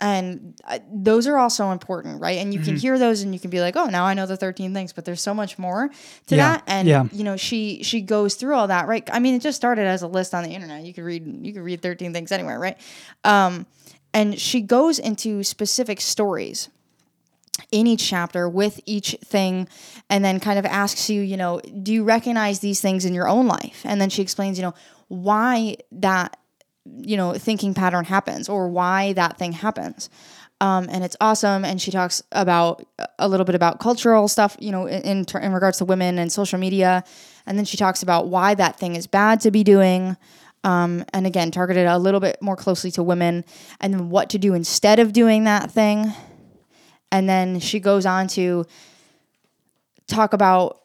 And 0.00 0.54
uh, 0.64 0.78
those 0.92 1.26
are 1.26 1.38
also 1.38 1.70
important, 1.70 2.20
right? 2.20 2.36
And 2.38 2.52
you 2.52 2.60
can 2.60 2.76
hear 2.76 2.98
those 2.98 3.22
and 3.22 3.32
you 3.32 3.40
can 3.40 3.48
be 3.50 3.60
like, 3.60 3.76
oh, 3.76 3.86
now 3.86 4.04
I 4.04 4.12
know 4.12 4.26
the 4.26 4.36
13 4.36 4.74
things, 4.74 4.92
but 4.92 5.04
there's 5.06 5.22
so 5.22 5.32
much 5.32 5.58
more 5.58 5.88
to 6.26 6.36
Yeah. 6.36 6.52
that. 6.52 6.62
And, 6.66 6.86
Yeah. 6.88 7.04
you 7.12 7.24
know, 7.24 7.36
she 7.36 7.82
she 7.82 8.02
goes 8.02 8.34
through 8.34 8.54
all 8.54 8.68
that, 8.68 8.88
right? 8.88 9.08
I 9.10 9.20
mean, 9.20 9.34
it 9.34 9.40
just 9.42 9.56
started 9.56 9.86
as 9.86 10.02
a 10.02 10.06
list 10.08 10.34
on 10.34 10.44
the 10.44 10.50
internet. 10.50 10.84
You 10.84 10.92
could 10.92 11.04
read 11.04 11.24
you 11.46 11.52
could 11.54 11.62
read 11.62 11.80
13 11.80 12.12
things 12.12 12.30
anywhere, 12.30 12.58
right? 12.58 12.76
Um, 13.24 13.66
and 14.12 14.38
she 14.38 14.60
goes 14.60 14.98
into 14.98 15.42
specific 15.42 16.00
stories 16.02 16.68
in 17.72 17.86
each 17.86 18.06
chapter 18.06 18.48
with 18.48 18.80
each 18.84 19.16
thing 19.24 19.66
and 20.10 20.22
then 20.22 20.40
kind 20.40 20.58
of 20.58 20.66
asks 20.66 21.08
you, 21.08 21.22
you 21.22 21.38
know, 21.38 21.58
do 21.82 21.92
you 21.92 22.04
recognize 22.04 22.60
these 22.60 22.80
things 22.82 23.04
in 23.06 23.14
your 23.14 23.28
own 23.28 23.46
life? 23.46 23.80
And 23.84 23.98
then 24.00 24.10
she 24.10 24.20
explains, 24.20 24.58
you 24.58 24.62
know, 24.62 24.74
why 25.08 25.76
that, 25.92 26.36
you 26.98 27.16
know, 27.16 27.34
thinking 27.34 27.74
pattern 27.74 28.04
happens 28.04 28.48
or 28.48 28.68
why 28.68 29.12
that 29.14 29.38
thing 29.38 29.52
happens. 29.52 30.10
Um, 30.60 30.88
and 30.90 31.04
it's 31.04 31.16
awesome. 31.20 31.64
And 31.64 31.80
she 31.80 31.90
talks 31.90 32.22
about 32.32 32.86
a 33.18 33.28
little 33.28 33.44
bit 33.44 33.54
about 33.54 33.78
cultural 33.78 34.26
stuff, 34.26 34.56
you 34.58 34.72
know, 34.72 34.86
in, 34.86 35.26
in, 35.30 35.52
regards 35.52 35.78
to 35.78 35.84
women 35.84 36.18
and 36.18 36.32
social 36.32 36.58
media. 36.58 37.04
And 37.44 37.58
then 37.58 37.66
she 37.66 37.76
talks 37.76 38.02
about 38.02 38.28
why 38.28 38.54
that 38.54 38.78
thing 38.78 38.96
is 38.96 39.06
bad 39.06 39.40
to 39.40 39.50
be 39.50 39.62
doing. 39.62 40.16
Um, 40.64 41.04
and 41.12 41.26
again, 41.26 41.50
targeted 41.50 41.86
a 41.86 41.98
little 41.98 42.20
bit 42.20 42.40
more 42.40 42.56
closely 42.56 42.90
to 42.92 43.02
women 43.02 43.44
and 43.80 43.92
then 43.92 44.08
what 44.08 44.30
to 44.30 44.38
do 44.38 44.54
instead 44.54 44.98
of 44.98 45.12
doing 45.12 45.44
that 45.44 45.70
thing. 45.70 46.12
And 47.12 47.28
then 47.28 47.60
she 47.60 47.78
goes 47.78 48.06
on 48.06 48.26
to 48.28 48.64
talk 50.06 50.32
about 50.32 50.80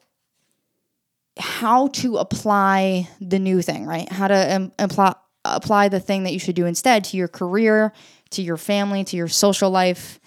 how 1.38 1.88
to 1.88 2.18
apply 2.18 3.08
the 3.20 3.38
new 3.38 3.62
thing, 3.62 3.86
right? 3.86 4.10
How 4.10 4.28
to 4.28 4.54
um, 4.56 4.72
apply 4.78 5.14
apply 5.44 5.88
the 5.88 6.00
thing 6.00 6.24
that 6.24 6.32
you 6.32 6.38
should 6.38 6.54
do 6.54 6.66
instead 6.66 7.04
to 7.04 7.16
your 7.16 7.28
career, 7.28 7.92
to 8.30 8.42
your 8.42 8.56
family, 8.56 9.04
to 9.04 9.16
your 9.16 9.28
social 9.28 9.70
life 9.70 10.20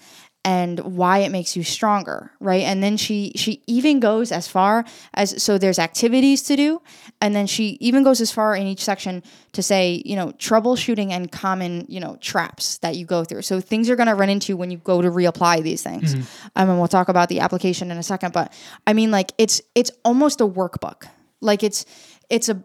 and 0.46 0.78
why 0.78 1.18
it 1.18 1.32
makes 1.32 1.56
you 1.56 1.64
stronger, 1.64 2.30
right? 2.38 2.62
And 2.62 2.80
then 2.80 2.96
she 2.96 3.32
she 3.34 3.64
even 3.66 3.98
goes 3.98 4.30
as 4.30 4.46
far 4.46 4.84
as 5.12 5.42
so 5.42 5.58
there's 5.58 5.80
activities 5.80 6.44
to 6.44 6.54
do 6.54 6.80
and 7.20 7.34
then 7.34 7.48
she 7.48 7.76
even 7.80 8.04
goes 8.04 8.20
as 8.20 8.30
far 8.30 8.54
in 8.54 8.64
each 8.64 8.84
section 8.84 9.24
to 9.52 9.62
say, 9.62 10.02
you 10.04 10.14
know, 10.14 10.28
troubleshooting 10.38 11.10
and 11.10 11.32
common, 11.32 11.84
you 11.88 11.98
know, 11.98 12.16
traps 12.20 12.78
that 12.78 12.94
you 12.94 13.04
go 13.04 13.24
through. 13.24 13.42
So 13.42 13.60
things 13.60 13.88
you're 13.88 13.96
going 13.96 14.06
to 14.06 14.14
run 14.14 14.28
into 14.28 14.56
when 14.56 14.70
you 14.70 14.78
go 14.78 15.02
to 15.02 15.10
reapply 15.10 15.64
these 15.64 15.82
things. 15.82 16.14
Um, 16.54 16.70
and 16.70 16.78
we'll 16.78 16.86
talk 16.86 17.08
about 17.08 17.28
the 17.28 17.40
application 17.40 17.90
in 17.90 17.98
a 17.98 18.02
second, 18.04 18.32
but 18.32 18.52
I 18.86 18.92
mean 18.92 19.10
like 19.10 19.32
it's 19.38 19.60
it's 19.74 19.90
almost 20.04 20.40
a 20.40 20.46
workbook. 20.46 21.08
Like 21.40 21.64
it's 21.64 21.84
it's 22.30 22.48
a 22.48 22.62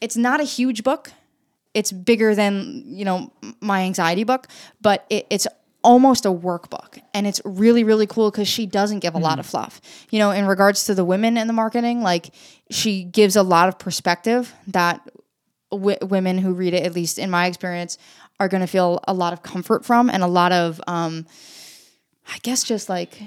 it's 0.00 0.16
not 0.16 0.40
a 0.40 0.44
huge 0.44 0.84
book 0.84 1.10
it's 1.74 1.92
bigger 1.92 2.34
than 2.34 2.84
you 2.86 3.04
know 3.04 3.30
my 3.60 3.82
anxiety 3.82 4.24
book 4.24 4.46
but 4.80 5.04
it, 5.10 5.26
it's 5.30 5.46
almost 5.82 6.24
a 6.24 6.30
workbook 6.30 6.98
and 7.12 7.26
it's 7.26 7.42
really 7.44 7.84
really 7.84 8.06
cool 8.06 8.30
because 8.30 8.48
she 8.48 8.64
doesn't 8.64 9.00
give 9.00 9.14
a 9.14 9.18
lot 9.18 9.38
of 9.38 9.44
fluff. 9.44 9.80
You 10.10 10.18
know 10.18 10.30
in 10.30 10.46
regards 10.46 10.84
to 10.84 10.94
the 10.94 11.04
women 11.04 11.36
in 11.36 11.46
the 11.46 11.52
marketing 11.52 12.00
like 12.00 12.30
she 12.70 13.04
gives 13.04 13.36
a 13.36 13.42
lot 13.42 13.68
of 13.68 13.78
perspective 13.78 14.54
that 14.68 15.06
w- 15.70 15.98
women 16.00 16.38
who 16.38 16.54
read 16.54 16.72
it 16.72 16.84
at 16.84 16.94
least 16.94 17.18
in 17.18 17.30
my 17.30 17.46
experience 17.46 17.98
are 18.40 18.48
going 18.48 18.62
to 18.62 18.66
feel 18.66 19.00
a 19.06 19.12
lot 19.12 19.32
of 19.34 19.42
comfort 19.42 19.84
from 19.84 20.08
and 20.08 20.22
a 20.22 20.26
lot 20.26 20.52
of 20.52 20.80
um 20.86 21.26
i 22.28 22.38
guess 22.42 22.64
just 22.64 22.88
like 22.88 23.20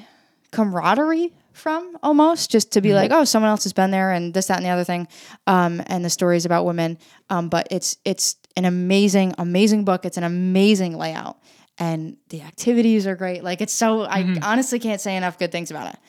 camaraderie 0.52 1.32
from 1.58 1.98
almost 2.04 2.52
just 2.52 2.72
to 2.74 2.82
be 2.82 2.94
like, 2.94 3.12
oh, 3.12 3.24
someone 3.24 3.50
else 3.50 3.64
has 3.64 3.74
been 3.74 3.92
there 3.92 4.12
and 4.12 4.34
this, 4.34 4.48
that, 4.48 4.58
and 4.58 4.66
the 4.66 4.70
other 4.70 4.84
thing, 4.84 5.08
um, 5.48 5.82
and 5.88 6.06
the 6.06 6.10
stories 6.10 6.46
about 6.46 6.66
women. 6.66 6.98
Um, 7.30 7.50
but 7.50 7.68
it's 7.72 7.98
it's 8.06 8.36
an 8.56 8.66
amazing, 8.66 9.34
amazing 9.38 9.86
book. 9.86 10.06
It's 10.06 10.18
an 10.18 10.24
amazing 10.24 10.98
layout, 10.98 11.38
and 11.78 12.18
the 12.30 12.42
activities 12.42 13.06
are 13.06 13.16
great. 13.16 13.44
Like 13.44 13.62
it's 13.62 13.74
so. 13.74 14.04
I 14.04 14.38
honestly 14.44 14.80
can't 14.80 15.02
say 15.02 15.16
enough 15.16 15.38
good 15.38 15.52
things 15.52 15.72
about 15.72 15.94
it. 15.94 16.00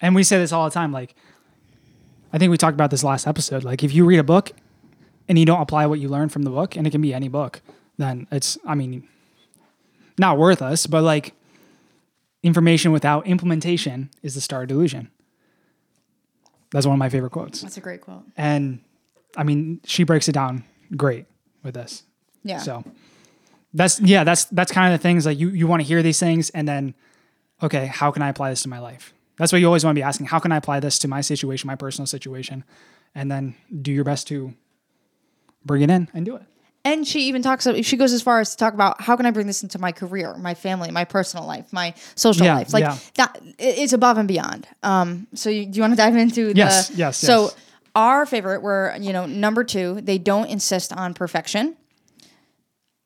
And 0.00 0.14
we 0.14 0.22
say 0.22 0.38
this 0.38 0.52
all 0.52 0.64
the 0.64 0.74
time. 0.74 0.92
Like, 0.92 1.14
I 2.32 2.38
think 2.38 2.50
we 2.50 2.58
talked 2.58 2.74
about 2.74 2.90
this 2.90 3.02
last 3.02 3.26
episode. 3.26 3.64
Like, 3.64 3.82
if 3.82 3.94
you 3.94 4.04
read 4.04 4.18
a 4.18 4.24
book 4.24 4.52
and 5.28 5.38
you 5.38 5.46
don't 5.46 5.60
apply 5.60 5.86
what 5.86 5.98
you 5.98 6.08
learn 6.08 6.28
from 6.28 6.42
the 6.42 6.50
book, 6.50 6.76
and 6.76 6.86
it 6.86 6.90
can 6.90 7.00
be 7.00 7.14
any 7.14 7.28
book, 7.28 7.62
then 7.96 8.26
it's, 8.30 8.58
I 8.66 8.74
mean, 8.74 9.08
not 10.18 10.36
worth 10.36 10.60
us, 10.60 10.86
but 10.86 11.02
like, 11.02 11.32
information 12.42 12.92
without 12.92 13.26
implementation 13.26 14.10
is 14.22 14.34
the 14.34 14.40
star 14.40 14.66
delusion. 14.66 15.10
That's 16.70 16.86
one 16.86 16.94
of 16.94 16.98
my 16.98 17.08
favorite 17.08 17.30
quotes. 17.30 17.62
That's 17.62 17.76
a 17.76 17.80
great 17.80 18.00
quote. 18.00 18.24
And 18.36 18.80
I 19.36 19.44
mean, 19.44 19.80
she 19.84 20.04
breaks 20.04 20.28
it 20.28 20.32
down 20.32 20.64
great 20.96 21.26
with 21.62 21.74
this. 21.74 22.02
Yeah. 22.42 22.58
So 22.58 22.84
that's 23.74 24.00
yeah, 24.00 24.24
that's 24.24 24.44
that's 24.46 24.72
kind 24.72 24.92
of 24.92 24.98
the 24.98 25.02
things 25.02 25.26
like 25.26 25.38
you 25.38 25.50
you 25.50 25.66
want 25.66 25.82
to 25.82 25.86
hear 25.86 26.02
these 26.02 26.18
things 26.18 26.50
and 26.50 26.66
then 26.66 26.94
okay, 27.62 27.86
how 27.86 28.10
can 28.10 28.22
I 28.22 28.28
apply 28.28 28.50
this 28.50 28.62
to 28.62 28.68
my 28.68 28.78
life? 28.78 29.12
That's 29.38 29.52
what 29.52 29.60
you 29.60 29.66
always 29.66 29.84
want 29.84 29.94
to 29.94 29.98
be 29.98 30.02
asking. 30.02 30.26
How 30.26 30.38
can 30.38 30.52
I 30.52 30.56
apply 30.56 30.80
this 30.80 30.98
to 31.00 31.08
my 31.08 31.20
situation, 31.20 31.66
my 31.66 31.76
personal 31.76 32.06
situation? 32.06 32.64
And 33.14 33.30
then 33.30 33.54
do 33.82 33.92
your 33.92 34.04
best 34.04 34.26
to 34.28 34.54
bring 35.64 35.82
it 35.82 35.90
in 35.90 36.08
and 36.14 36.24
do 36.24 36.36
it. 36.36 36.42
And 36.86 37.06
she 37.06 37.22
even 37.28 37.42
talks. 37.42 37.66
about, 37.66 37.84
She 37.84 37.96
goes 37.96 38.12
as 38.12 38.22
far 38.22 38.38
as 38.40 38.50
to 38.52 38.56
talk 38.56 38.72
about 38.74 39.00
how 39.00 39.16
can 39.16 39.26
I 39.26 39.30
bring 39.32 39.46
this 39.46 39.62
into 39.62 39.78
my 39.78 39.90
career, 39.92 40.34
my 40.38 40.54
family, 40.54 40.90
my 40.90 41.04
personal 41.04 41.46
life, 41.46 41.72
my 41.72 41.94
social 42.14 42.46
Yeah, 42.46 42.54
life. 42.54 42.72
Like 42.72 42.84
yeah. 42.84 42.96
that, 43.16 43.42
it's 43.58 43.92
above 43.92 44.18
and 44.18 44.28
beyond. 44.28 44.68
Um. 44.82 45.26
So 45.34 45.50
you, 45.50 45.66
do 45.66 45.76
you 45.76 45.82
want 45.82 45.92
to 45.92 45.96
dive 45.96 46.14
into 46.16 46.52
the? 46.52 46.56
Yes, 46.56 46.90
yes, 46.94 47.18
So 47.18 47.42
yes. 47.44 47.56
our 47.94 48.24
favorite 48.26 48.62
were 48.62 48.94
you 49.00 49.12
know 49.12 49.26
number 49.26 49.64
two. 49.64 50.00
They 50.00 50.18
don't 50.18 50.46
insist 50.48 50.92
on 50.92 51.12
perfection. 51.14 51.76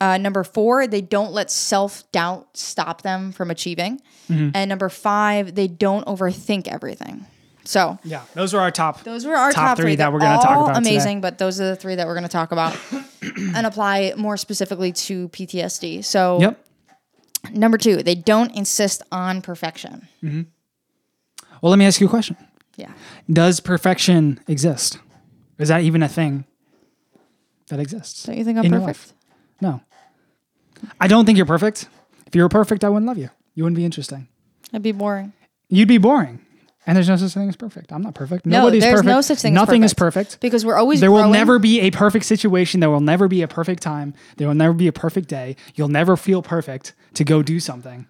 Uh, 0.03 0.17
number 0.17 0.43
four, 0.45 0.87
they 0.87 1.03
don't 1.03 1.33
let 1.33 1.51
self 1.51 2.11
doubt 2.13 2.57
stop 2.57 3.03
them 3.03 3.33
from 3.33 3.51
achieving. 3.51 4.01
Mm-hmm. 4.31 4.51
And 4.55 4.69
number 4.69 4.89
five, 4.89 5.55
they 5.55 5.69
don't 5.69 6.07
overthink 6.07 6.69
everything. 6.69 7.27
So 7.65 7.99
Yeah, 8.05 8.23
those 8.35 8.55
are 8.55 8.61
our 8.61 8.71
top. 8.71 9.05
those 9.05 9.27
were 9.27 9.37
our 9.37 9.53
Top 9.53 9.69
top, 9.69 9.77
three 9.77 9.85
three 9.93 9.97
that 9.97 10.13
we're 10.13 10.21
gonna 10.21 10.41
talk 10.43 10.57
all 10.57 10.65
about 10.71 10.77
today. 10.79 10.91
Amazing, 10.97 11.21
but 11.21 11.37
those 11.39 11.61
are 11.61 11.67
the 11.69 11.77
three 11.77 11.95
that 11.97 12.07
we're 12.07 12.15
going 12.15 12.25
to 12.25 12.29
talk 12.31 12.51
about 12.53 12.75
and 13.55 13.67
apply 13.67 14.15
more 14.17 14.37
specifically 14.37 14.93
to 14.93 15.29
PTSD. 15.31 16.05
So, 16.05 16.41
Yep. 16.41 16.65
number 17.53 17.79
two, 17.79 18.03
they 18.03 18.15
don't 18.15 18.55
insist 18.57 19.03
on 19.13 19.43
perfection. 19.43 20.09
Mm-hmm. 20.23 20.43
Well, 21.63 21.71
let 21.71 21.79
me 21.79 21.85
ask 21.87 22.01
you 22.01 22.07
a 22.07 22.11
question. 22.11 22.37
Yeah, 22.77 22.93
Does 23.31 23.61
perfection 23.61 24.41
exist? 24.49 24.99
Is 25.59 25.69
that 25.69 25.83
even 25.83 26.03
a 26.03 26.09
thing 26.09 26.47
that 27.69 27.79
exists? 27.79 28.25
don't 28.25 28.39
you 28.39 28.45
think 28.45 28.59
I'm 28.59 28.71
perfect? 28.71 29.13
No. 29.61 29.83
I 30.99 31.07
don't 31.07 31.27
think 31.27 31.37
you're 31.37 31.45
perfect. 31.47 31.89
If 32.27 32.35
you 32.35 32.43
were 32.43 32.49
perfect, 32.49 32.85
I 32.85 32.89
wouldn't 32.89 33.07
love 33.07 33.19
you. 33.19 33.29
You 33.55 33.65
wouldn't 33.65 33.77
be 33.77 33.85
interesting. 33.85 34.29
That'd 34.71 34.83
be 34.83 34.93
boring. 34.93 35.35
You'd 35.69 35.89
be 35.89 35.99
boring. 35.99 36.41
And 36.91 36.97
there's 36.97 37.09
no 37.09 37.15
such 37.15 37.35
thing 37.35 37.49
as 37.49 37.55
perfect. 37.55 37.93
I'm 37.93 38.03
not 38.03 38.17
perfect. 38.17 38.45
No, 38.45 38.63
Nobody's 38.63 38.83
there's 38.83 38.95
perfect. 38.95 39.07
no 39.07 39.21
such 39.21 39.39
thing 39.39 39.53
as 39.53 39.61
Nothing 39.61 39.85
is 39.85 39.95
perfect. 39.95 40.31
perfect. 40.31 40.41
Because 40.41 40.67
we're 40.67 40.75
always 40.75 40.99
There 40.99 41.13
will 41.13 41.29
never 41.29 41.61
be 41.61 41.83
a 41.83 41.93
perfect 41.93 42.25
situation. 42.25 42.81
There 42.81 42.91
will 42.91 42.99
never 42.99 43.29
be 43.29 43.43
a 43.43 43.47
perfect 43.47 43.81
time. 43.81 44.13
There 44.39 44.49
will 44.49 44.57
never 44.57 44.75
be 44.75 44.89
a 44.89 44.93
perfect 44.93 45.29
day. 45.29 45.55
You'll 45.77 45.87
never 45.87 46.17
feel 46.17 46.43
perfect 46.43 46.95
to 47.15 47.23
go 47.23 47.45
do 47.45 47.61
something. 47.61 48.09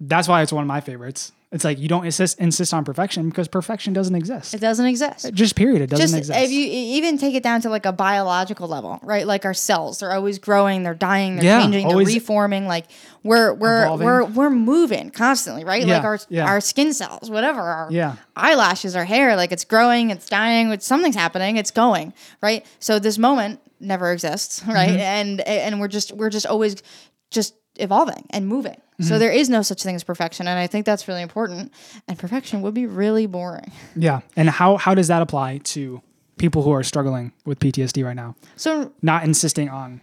That's 0.00 0.26
why 0.26 0.40
it's 0.40 0.54
one 0.54 0.62
of 0.62 0.68
my 0.68 0.80
favorites. 0.80 1.32
It's 1.52 1.62
like 1.64 1.78
you 1.78 1.86
don't 1.86 2.04
insist 2.04 2.40
insist 2.40 2.74
on 2.74 2.84
perfection 2.84 3.28
because 3.28 3.46
perfection 3.46 3.92
doesn't 3.92 4.14
exist. 4.16 4.52
It 4.52 4.60
doesn't 4.60 4.84
exist. 4.84 5.32
Just 5.32 5.54
period. 5.54 5.80
It 5.80 5.90
doesn't 5.90 6.04
Just 6.06 6.14
exist. 6.30 6.38
if 6.40 6.50
you 6.50 6.66
even 6.66 7.18
take 7.18 7.34
it 7.36 7.42
down 7.44 7.60
to 7.60 7.70
like 7.70 7.86
a 7.86 7.92
biological 7.92 8.66
level, 8.66 8.98
right? 9.02 9.24
Like 9.26 9.44
our 9.44 9.54
cells, 9.54 10.00
they're 10.00 10.12
always 10.12 10.40
growing, 10.40 10.82
they're 10.82 10.92
dying, 10.92 11.36
they're 11.36 11.44
Yeah, 11.44 11.62
changing, 11.62 11.86
they're 11.88 11.98
reforming. 11.98 12.66
Like 12.66 12.86
we're 13.22 13.54
we're 13.54 13.84
evolving. 13.84 14.06
we're 14.06 14.24
we're 14.24 14.50
moving 14.50 15.10
constantly, 15.10 15.62
right? 15.64 15.86
Yeah, 15.86 15.96
like 15.98 16.04
our 16.04 16.18
yeah. 16.28 16.46
our 16.46 16.60
skin 16.60 16.92
cells, 16.92 17.30
whatever, 17.30 17.60
our 17.60 17.88
Yeah. 17.92 18.16
eyelashes, 18.34 18.96
our 18.96 19.04
hair, 19.04 19.36
like 19.36 19.52
it's 19.52 19.64
growing, 19.64 20.10
it's 20.10 20.28
dying, 20.28 20.76
something's 20.80 21.16
happening, 21.16 21.58
it's 21.58 21.70
going, 21.70 22.12
right? 22.42 22.66
So 22.80 22.98
this 22.98 23.18
moment 23.18 23.60
never 23.78 24.10
exists, 24.12 24.64
right? 24.66 24.88
Mm-hmm. 24.90 24.98
And 24.98 25.40
and 25.42 25.80
we're 25.80 25.88
just 25.88 26.10
we're 26.10 26.30
just 26.30 26.46
always 26.46 26.82
just 27.30 27.54
evolving 27.78 28.26
and 28.30 28.46
moving. 28.48 28.72
Mm-hmm. 28.74 29.04
So 29.04 29.18
there 29.18 29.30
is 29.32 29.48
no 29.48 29.62
such 29.62 29.82
thing 29.82 29.94
as 29.94 30.04
perfection, 30.04 30.46
and 30.48 30.58
I 30.58 30.66
think 30.66 30.86
that's 30.86 31.06
really 31.08 31.22
important. 31.22 31.72
And 32.08 32.18
perfection 32.18 32.62
would 32.62 32.74
be 32.74 32.86
really 32.86 33.26
boring. 33.26 33.70
yeah. 33.94 34.20
And 34.36 34.48
how 34.50 34.76
how 34.76 34.94
does 34.94 35.08
that 35.08 35.22
apply 35.22 35.58
to 35.58 36.00
people 36.38 36.62
who 36.62 36.70
are 36.72 36.82
struggling 36.82 37.32
with 37.44 37.58
PTSD 37.60 38.04
right 38.04 38.16
now? 38.16 38.34
So 38.56 38.92
Not 39.02 39.24
insisting 39.24 39.68
on 39.68 40.00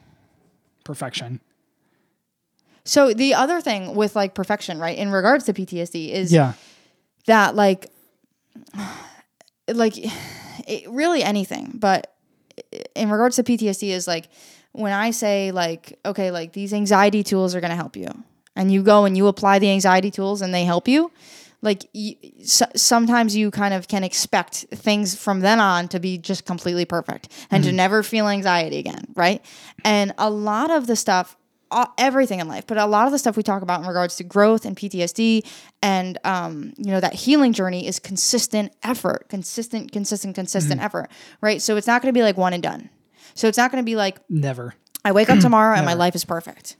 perfection. 0.84 1.40
So 2.86 3.14
the 3.14 3.34
other 3.34 3.62
thing 3.62 3.96
with 3.96 4.16
like 4.16 4.34
perfection, 4.36 4.78
right, 4.80 4.98
in 4.98 5.10
regards 5.10 5.46
to 5.46 5.54
PTSD 5.54 6.10
is 6.12 6.32
Yeah. 6.34 6.54
that 7.28 7.56
like 7.56 7.90
like 9.68 9.94
it, 10.68 10.90
really 10.90 11.24
anything, 11.24 11.72
but 11.76 12.14
in 12.96 13.10
regards 13.10 13.36
to 13.38 13.44
PTSD 13.44 13.90
is 13.90 14.08
like 14.08 14.30
when 14.74 14.92
I 14.92 15.12
say 15.12 15.52
like 15.52 15.98
okay, 16.06 16.32
like 16.32 16.54
these 16.54 16.74
anxiety 16.74 17.24
tools 17.24 17.56
are 17.56 17.62
going 17.62 17.72
to 17.72 17.78
help 17.78 17.96
you. 17.96 18.08
And 18.56 18.72
you 18.72 18.84
go 18.84 19.06
and 19.06 19.18
you 19.18 19.28
apply 19.28 19.58
the 19.58 19.72
anxiety 19.72 20.12
tools 20.12 20.42
and 20.44 20.54
they 20.54 20.64
help 20.64 20.88
you. 20.88 21.12
Like 21.64 21.86
so, 22.44 22.66
sometimes 22.76 23.36
you 23.36 23.50
kind 23.50 23.74
of 23.74 23.88
can 23.88 24.04
expect 24.04 24.66
things 24.70 25.16
from 25.16 25.40
then 25.40 25.60
on 25.60 25.88
to 25.88 26.00
be 26.00 26.18
just 26.18 26.46
completely 26.46 26.86
perfect 26.86 27.30
and 27.50 27.64
to 27.64 27.72
never 27.72 28.04
feel 28.04 28.28
anxiety 28.28 28.78
again, 28.78 29.06
right? 29.16 29.44
And 29.86 30.14
a 30.18 30.30
lot 30.30 30.70
of 30.70 30.88
the 30.88 30.98
stuff 30.98 31.38
everything 31.98 32.40
in 32.40 32.48
life, 32.48 32.68
but 32.68 32.78
a 32.78 32.86
lot 32.86 33.06
of 33.06 33.12
the 33.12 33.20
stuff 33.20 33.36
we 33.38 33.44
talk 33.44 33.62
about 33.62 33.82
in 33.82 33.88
regards 33.88 34.16
to 34.18 34.24
growth 34.24 34.66
and 34.66 34.76
PTSD 34.76 35.46
and 35.82 36.18
um, 36.24 36.74
you 36.78 36.92
know 36.92 37.00
that 37.00 37.14
healing 37.14 37.54
journey 37.54 37.88
is 37.88 38.00
consistent 38.00 38.72
effort, 38.84 39.28
consistent, 39.30 39.92
consistent, 39.92 40.36
consistent 40.36 40.82
effort, 40.82 41.10
right? 41.42 41.62
So 41.62 41.76
it's 41.78 41.88
not 41.88 42.02
going 42.02 42.14
to 42.14 42.18
be 42.18 42.24
like 42.24 42.38
one 42.38 42.54
and 42.54 42.62
done. 42.62 42.90
So 43.36 43.48
it's 43.48 43.58
not 43.58 43.72
going 43.72 43.84
to 43.84 43.86
be 43.86 43.96
like 43.96 44.20
Never. 44.30 44.76
I 45.06 45.12
wake 45.12 45.30
up 45.30 45.40
tomorrow 45.42 45.76
and 45.76 45.86
my 45.86 45.94
life 45.94 46.16
is 46.16 46.26
perfect. 46.26 46.78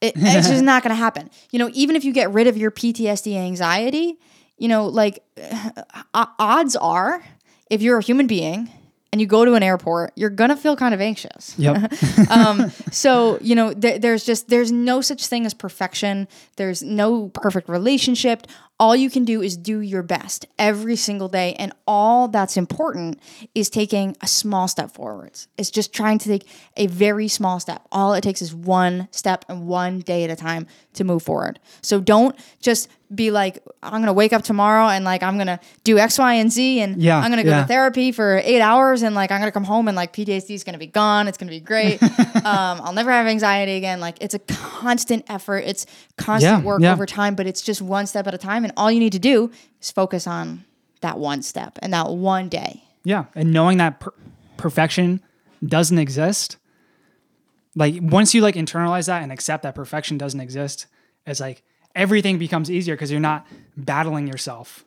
It, 0.00 0.14
it's 0.16 0.48
just 0.48 0.62
not 0.64 0.82
going 0.82 0.90
to 0.90 0.96
happen. 0.96 1.28
You 1.50 1.58
know, 1.58 1.70
even 1.74 1.94
if 1.94 2.04
you 2.04 2.12
get 2.12 2.32
rid 2.32 2.46
of 2.46 2.56
your 2.56 2.70
PTSD 2.70 3.36
anxiety, 3.36 4.18
you 4.56 4.68
know, 4.68 4.86
like 4.86 5.22
uh, 6.14 6.26
odds 6.38 6.76
are, 6.76 7.22
if 7.68 7.82
you're 7.82 7.98
a 7.98 8.02
human 8.02 8.26
being 8.26 8.70
and 9.12 9.20
you 9.20 9.26
go 9.26 9.44
to 9.44 9.54
an 9.54 9.62
airport, 9.62 10.12
you're 10.14 10.30
gonna 10.30 10.56
feel 10.56 10.76
kind 10.76 10.94
of 10.94 11.00
anxious. 11.00 11.54
Yep. 11.58 11.92
So 12.92 13.38
you 13.40 13.54
know, 13.54 13.72
th- 13.72 14.00
there's 14.00 14.24
just 14.24 14.48
there's 14.48 14.70
no 14.70 15.00
such 15.00 15.26
thing 15.26 15.46
as 15.46 15.54
perfection. 15.54 16.28
There's 16.56 16.82
no 16.82 17.28
perfect 17.28 17.68
relationship. 17.68 18.46
All 18.80 18.96
you 18.96 19.10
can 19.10 19.26
do 19.26 19.42
is 19.42 19.58
do 19.58 19.80
your 19.80 20.02
best 20.02 20.46
every 20.58 20.96
single 20.96 21.28
day, 21.28 21.54
and 21.58 21.70
all 21.86 22.28
that's 22.28 22.56
important 22.56 23.20
is 23.54 23.68
taking 23.68 24.16
a 24.22 24.26
small 24.26 24.68
step 24.68 24.90
forwards. 24.92 25.48
It's 25.58 25.70
just 25.70 25.92
trying 25.92 26.16
to 26.18 26.28
take 26.28 26.48
a 26.78 26.86
very 26.86 27.28
small 27.28 27.60
step. 27.60 27.86
All 27.92 28.14
it 28.14 28.22
takes 28.22 28.40
is 28.40 28.54
one 28.54 29.08
step 29.10 29.44
and 29.50 29.66
one 29.66 30.00
day 30.00 30.24
at 30.24 30.30
a 30.30 30.36
time 30.36 30.66
to 30.94 31.04
move 31.04 31.22
forward. 31.22 31.60
So 31.82 32.00
don't 32.00 32.34
just 32.60 32.88
be 33.14 33.30
like, 33.32 33.62
I'm 33.82 34.00
gonna 34.00 34.12
wake 34.12 34.32
up 34.32 34.42
tomorrow 34.42 34.86
and 34.86 35.04
like 35.04 35.22
I'm 35.24 35.36
gonna 35.36 35.58
do 35.82 35.98
X, 35.98 36.16
Y, 36.18 36.34
and 36.34 36.50
Z, 36.50 36.80
and 36.80 37.02
Yeah, 37.02 37.18
I'm 37.18 37.30
gonna 37.30 37.42
go 37.44 37.50
yeah. 37.50 37.62
to 37.62 37.66
therapy 37.66 38.12
for 38.12 38.40
eight 38.44 38.60
hours, 38.60 39.02
and 39.02 39.14
like 39.14 39.30
I'm 39.30 39.40
gonna 39.40 39.52
come 39.52 39.64
home 39.64 39.88
and 39.88 39.96
like 39.96 40.12
PTSD 40.14 40.54
is 40.54 40.64
gonna 40.64 40.78
be 40.78 40.86
gone. 40.86 41.28
It's 41.28 41.36
gonna 41.36 41.50
be 41.50 41.60
great. 41.60 42.00
um, 42.02 42.80
I'll 42.80 42.92
never 42.92 43.10
have 43.10 43.26
anxiety 43.26 43.72
again. 43.76 44.00
Like 44.00 44.16
it's 44.20 44.34
a 44.34 44.38
constant 44.38 45.24
effort. 45.28 45.64
It's 45.66 45.86
constant 46.16 46.62
Yeah, 46.62 46.64
work 46.66 46.82
over 46.82 47.04
time, 47.04 47.34
but 47.34 47.46
it's 47.46 47.60
just 47.62 47.82
one 47.82 48.06
step 48.06 48.26
at 48.28 48.34
a 48.34 48.38
time. 48.38 48.64
And 48.64 48.69
all 48.76 48.90
you 48.90 49.00
need 49.00 49.12
to 49.12 49.18
do 49.18 49.50
is 49.80 49.90
focus 49.90 50.26
on 50.26 50.64
that 51.00 51.18
one 51.18 51.42
step 51.42 51.78
and 51.82 51.92
that 51.92 52.10
one 52.10 52.48
day. 52.48 52.82
Yeah, 53.04 53.26
and 53.34 53.52
knowing 53.52 53.78
that 53.78 54.00
per- 54.00 54.14
perfection 54.56 55.22
doesn't 55.64 55.98
exist, 55.98 56.56
like 57.74 57.94
once 58.00 58.34
you 58.34 58.42
like 58.42 58.54
internalize 58.54 59.06
that 59.06 59.22
and 59.22 59.32
accept 59.32 59.62
that 59.62 59.74
perfection 59.74 60.18
doesn't 60.18 60.40
exist, 60.40 60.86
it's 61.26 61.40
like 61.40 61.62
everything 61.94 62.38
becomes 62.38 62.70
easier 62.70 62.94
because 62.94 63.10
you're 63.10 63.20
not 63.20 63.46
battling 63.76 64.26
yourself 64.26 64.84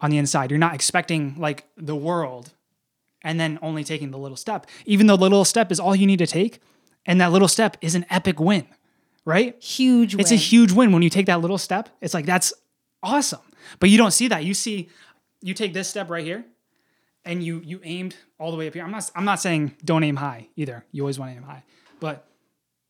on 0.00 0.10
the 0.10 0.18
inside. 0.18 0.50
You're 0.50 0.58
not 0.58 0.74
expecting 0.74 1.36
like 1.38 1.66
the 1.76 1.96
world 1.96 2.52
and 3.22 3.38
then 3.38 3.58
only 3.62 3.84
taking 3.84 4.10
the 4.10 4.18
little 4.18 4.36
step. 4.36 4.66
Even 4.86 5.06
though 5.06 5.16
the 5.16 5.22
little 5.22 5.44
step 5.44 5.70
is 5.72 5.80
all 5.80 5.94
you 5.94 6.06
need 6.06 6.18
to 6.18 6.26
take, 6.26 6.60
and 7.06 7.20
that 7.20 7.32
little 7.32 7.48
step 7.48 7.76
is 7.80 7.94
an 7.94 8.04
epic 8.10 8.38
win, 8.38 8.66
right? 9.24 9.60
Huge. 9.62 10.14
It's 10.14 10.30
a 10.30 10.36
huge 10.36 10.72
win 10.72 10.92
when 10.92 11.02
you 11.02 11.10
take 11.10 11.26
that 11.26 11.40
little 11.40 11.58
step. 11.58 11.88
It's 12.00 12.14
like 12.14 12.26
that's 12.26 12.52
awesome. 13.02 13.40
But 13.80 13.90
you 13.90 13.98
don't 13.98 14.12
see 14.12 14.28
that. 14.28 14.44
You 14.44 14.54
see 14.54 14.88
you 15.40 15.54
take 15.54 15.72
this 15.72 15.88
step 15.88 16.10
right 16.10 16.24
here 16.24 16.44
and 17.24 17.42
you 17.42 17.60
you 17.64 17.80
aimed 17.84 18.16
all 18.38 18.50
the 18.50 18.56
way 18.56 18.68
up 18.68 18.74
here. 18.74 18.84
I'm 18.84 18.90
not 18.90 19.10
I'm 19.14 19.24
not 19.24 19.40
saying 19.40 19.76
don't 19.84 20.04
aim 20.04 20.16
high 20.16 20.48
either. 20.56 20.84
You 20.92 21.02
always 21.02 21.18
want 21.18 21.32
to 21.32 21.36
aim 21.36 21.42
high. 21.42 21.64
But 22.00 22.26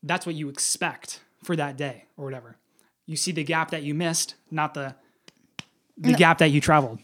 that's 0.03 0.25
what 0.25 0.35
you 0.35 0.49
expect 0.49 1.21
for 1.43 1.55
that 1.55 1.77
day 1.77 2.05
or 2.17 2.25
whatever. 2.25 2.57
You 3.05 3.15
see 3.15 3.31
the 3.31 3.43
gap 3.43 3.71
that 3.71 3.83
you 3.83 3.93
missed, 3.93 4.35
not 4.51 4.73
the 4.73 4.95
the 5.97 6.13
gap 6.13 6.37
that 6.37 6.49
you 6.49 6.61
traveled. 6.61 6.99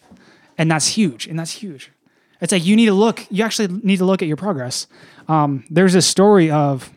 And 0.58 0.72
that's 0.72 0.88
huge. 0.88 1.28
And 1.28 1.38
that's 1.38 1.52
huge. 1.52 1.92
It's 2.42 2.52
like 2.52 2.66
you 2.66 2.76
need 2.76 2.86
to 2.88 2.94
look, 2.94 3.26
you 3.30 3.44
actually 3.44 3.68
need 3.68 3.98
to 3.98 4.06
look 4.06 4.22
at 4.22 4.28
your 4.28 4.38
progress. 4.38 4.88
Um, 5.28 5.66
there's 5.70 5.96
a 5.96 6.02
story 6.02 6.52
of 6.52 6.92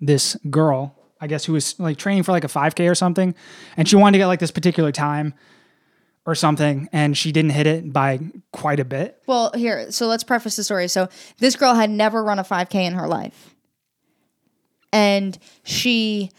this 0.00 0.36
girl, 0.48 0.96
I 1.20 1.26
guess, 1.26 1.44
who 1.44 1.52
was 1.52 1.78
like 1.80 1.96
training 1.96 2.22
for 2.22 2.32
like 2.32 2.44
a 2.44 2.48
5K 2.48 2.90
or 2.90 2.94
something. 2.94 3.34
And 3.76 3.88
she 3.88 3.96
wanted 3.96 4.12
to 4.12 4.18
get 4.18 4.26
like 4.26 4.40
this 4.40 4.50
particular 4.50 4.92
time 4.92 5.34
or 6.26 6.34
something. 6.34 6.88
And 6.92 7.16
she 7.16 7.32
didn't 7.32 7.52
hit 7.52 7.66
it 7.66 7.92
by 7.92 8.20
quite 8.52 8.80
a 8.80 8.84
bit. 8.84 9.20
Well, 9.26 9.50
here, 9.54 9.90
so 9.90 10.06
let's 10.06 10.24
preface 10.24 10.56
the 10.56 10.64
story. 10.64 10.88
So 10.88 11.08
this 11.38 11.56
girl 11.56 11.74
had 11.74 11.90
never 11.90 12.22
run 12.22 12.38
a 12.38 12.44
5K 12.44 12.74
in 12.74 12.94
her 12.94 13.08
life. 13.08 13.54
And 14.92 15.38
she 15.64 16.30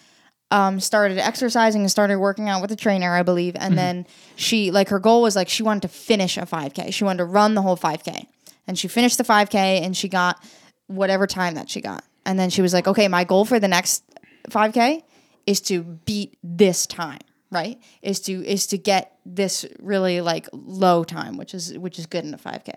um, 0.51 0.79
started 0.79 1.17
exercising 1.19 1.81
and 1.81 1.91
started 1.91 2.17
working 2.17 2.50
out 2.50 2.62
with 2.62 2.71
a 2.71 2.75
trainer, 2.75 3.13
I 3.13 3.24
believe. 3.24 3.55
And 3.59 3.77
then 3.77 4.07
she, 4.36 4.71
like, 4.71 4.89
her 4.89 5.00
goal 5.00 5.21
was 5.21 5.36
like 5.36 5.50
she 5.50 5.62
wanted 5.62 5.83
to 5.83 5.88
finish 5.88 6.38
a 6.38 6.41
5K. 6.41 6.93
She 6.93 7.03
wanted 7.03 7.19
to 7.19 7.25
run 7.25 7.53
the 7.53 7.62
whole 7.62 7.77
5K. 7.77 8.25
And 8.67 8.77
she 8.77 8.88
finished 8.88 9.17
the 9.17 9.24
5K 9.24 9.81
and 9.81 9.95
she 9.95 10.07
got 10.07 10.43
whatever 10.88 11.27
time 11.27 11.55
that 11.55 11.69
she 11.69 11.81
got. 11.81 12.03
And 12.25 12.38
then 12.38 12.50
she 12.50 12.62
was 12.62 12.74
like, 12.74 12.88
okay, 12.88 13.07
my 13.07 13.24
goal 13.24 13.45
for 13.45 13.59
the 13.59 13.67
next 13.67 14.03
5K 14.50 15.03
is 15.46 15.62
to 15.62 15.84
beat 15.84 16.38
this 16.44 16.86
time, 16.86 17.20
right? 17.51 17.79
Is 18.01 18.20
to 18.22 18.46
is 18.46 18.68
to 18.68 18.77
get 18.77 19.18
this 19.25 19.65
really 19.79 20.22
like 20.22 20.48
low 20.51 21.03
time, 21.03 21.38
which 21.38 21.53
is 21.53 21.77
which 21.77 22.00
is 22.00 22.06
good 22.06 22.24
in 22.25 22.34
a 22.34 22.38
5K. 22.38 22.74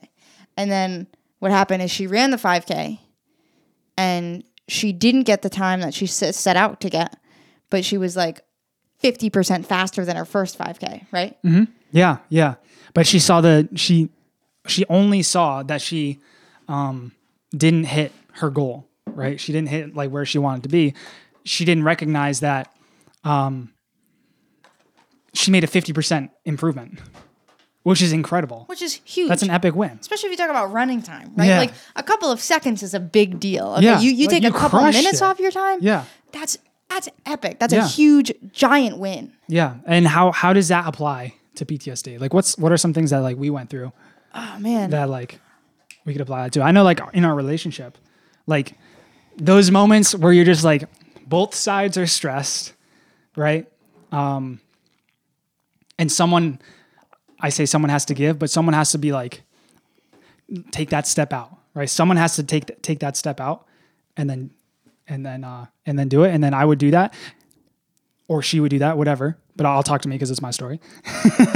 And 0.57 0.71
then 0.71 1.07
what 1.39 1.51
happened 1.51 1.83
is 1.83 1.91
she 1.91 2.07
ran 2.07 2.31
the 2.31 2.37
5K 2.37 2.99
and 3.97 4.45
she 4.69 4.93
didn't 4.93 5.25
get 5.25 5.43
the 5.43 5.51
time 5.51 5.81
that 5.81 5.93
she 5.95 6.07
set 6.07 6.57
out 6.57 6.81
to 6.81 6.91
get, 6.91 7.17
but 7.69 7.85
she 7.85 7.99
was 7.99 8.17
like 8.17 8.43
50% 9.03 9.67
faster 9.67 10.05
than 10.05 10.17
her 10.17 10.25
first 10.25 10.59
5K, 10.59 11.07
right? 11.11 11.37
Yeah, 11.91 12.19
yeah. 12.29 12.55
But 12.95 13.07
she 13.07 13.19
saw 13.19 13.41
the 13.41 13.69
she 13.75 14.11
she 14.67 14.85
only 14.89 15.23
saw 15.23 15.63
that 15.65 15.83
she 15.83 16.21
um 16.69 17.13
didn't 17.51 17.85
hit 17.85 18.13
her 18.35 18.49
goal, 18.51 18.89
right? 19.07 19.41
She 19.41 19.53
didn't 19.53 19.69
hit 19.69 19.95
like 19.95 20.11
where 20.11 20.25
she 20.25 20.39
wanted 20.39 20.63
to 20.63 20.69
be. 20.69 20.95
She 21.45 21.65
didn't 21.65 21.85
recognize 21.85 22.41
that 22.41 22.73
um 23.25 23.73
she 25.35 25.51
made 25.51 25.65
a 25.65 25.67
50% 25.67 26.29
improvement, 26.45 26.99
which 27.85 28.03
is 28.03 28.13
incredible. 28.13 28.65
Which 28.67 28.83
is 28.83 29.01
huge. 29.05 29.29
That's 29.31 29.43
an 29.43 29.51
epic 29.51 29.75
win. 29.75 29.97
Especially 30.01 30.27
if 30.29 30.33
you 30.33 30.37
talk 30.37 30.51
about 30.51 30.73
running 30.73 31.01
time, 31.03 31.33
right? 31.37 31.49
Yeah. 31.49 31.59
Like 31.59 31.73
a 31.97 32.03
couple 32.03 32.31
of 32.31 32.41
seconds 32.41 32.83
is 32.83 32.93
a 32.95 33.01
big 33.01 33.41
deal. 33.41 33.75
Okay, 33.79 33.85
Yeah, 33.87 34.01
you, 34.01 34.11
you 34.13 34.27
like, 34.27 34.31
take 34.35 34.43
you 34.43 34.51
a 34.51 34.53
couple 34.53 34.81
crushed 34.81 34.99
minutes 34.99 35.21
it. 35.21 35.25
off 35.25 35.41
your 35.41 35.51
time. 35.51 35.79
Yeah. 35.81 36.05
That's 36.33 36.59
that's 36.91 37.09
epic. 37.25 37.59
That's 37.59 37.73
a 37.73 37.87
huge 37.87 38.31
giant 38.53 38.99
win. 38.99 39.33
Yeah. 39.49 39.77
And 39.87 40.07
how 40.07 40.33
how 40.33 40.53
does 40.53 40.69
that 40.69 40.87
apply 40.87 41.35
to 41.55 41.65
PTSD? 41.65 42.21
Like 42.21 42.35
what's 42.35 42.59
what 42.59 42.71
are 42.71 42.77
some 42.77 42.93
things 42.93 43.11
that 43.11 43.21
like 43.21 43.39
we 43.39 43.49
went 43.49 43.71
through 43.71 43.93
Oh 44.35 44.59
man. 44.59 44.91
that 44.91 45.09
like 45.09 45.41
we 46.05 46.13
could 46.13 46.21
apply 46.21 46.43
that 46.43 46.53
to. 46.53 46.63
I 46.63 46.73
know 46.73 46.83
like 46.83 47.01
in 47.15 47.25
our 47.25 47.35
relationship, 47.35 47.97
like 48.47 48.75
those 49.39 49.71
moments 49.71 50.15
where 50.15 50.33
you're 50.35 50.45
just 50.45 50.65
like 50.65 50.85
both 51.33 51.55
sides 51.55 51.97
are 51.97 52.07
stressed, 52.07 52.75
right? 53.37 53.67
Um 54.13 54.61
and 55.99 56.13
someone 56.13 56.61
I 57.41 57.49
say 57.49 57.65
someone 57.65 57.89
has 57.89 58.05
to 58.07 58.15
give, 58.15 58.39
but 58.39 58.51
someone 58.51 58.75
has 58.75 58.93
to 58.93 58.99
be 58.99 59.13
like 59.13 59.41
take 60.71 60.91
that 60.91 61.07
step 61.07 61.33
out, 61.33 61.57
right? 61.73 61.89
Someone 61.89 62.19
has 62.19 62.37
to 62.37 62.43
take 62.43 62.83
take 62.83 62.99
that 62.99 63.17
step 63.17 63.41
out 63.41 63.67
and 64.15 64.29
then 64.29 64.51
and 65.09 65.25
then 65.25 65.43
uh 65.43 65.65
and 65.87 65.99
then 65.99 66.09
do 66.09 66.25
it 66.25 66.35
and 66.35 66.45
then 66.45 66.53
I 66.53 66.67
would 66.67 66.79
do 66.79 66.91
that 66.91 67.15
or 68.29 68.43
she 68.43 68.61
would 68.61 68.71
do 68.71 68.81
that, 68.81 68.99
whatever. 68.99 69.39
But 69.55 69.67
I'll 69.67 69.83
talk 69.83 70.01
to 70.03 70.09
me 70.09 70.17
because 70.17 70.31
it's 70.31 70.41
my 70.41 70.51
story. 70.51 70.81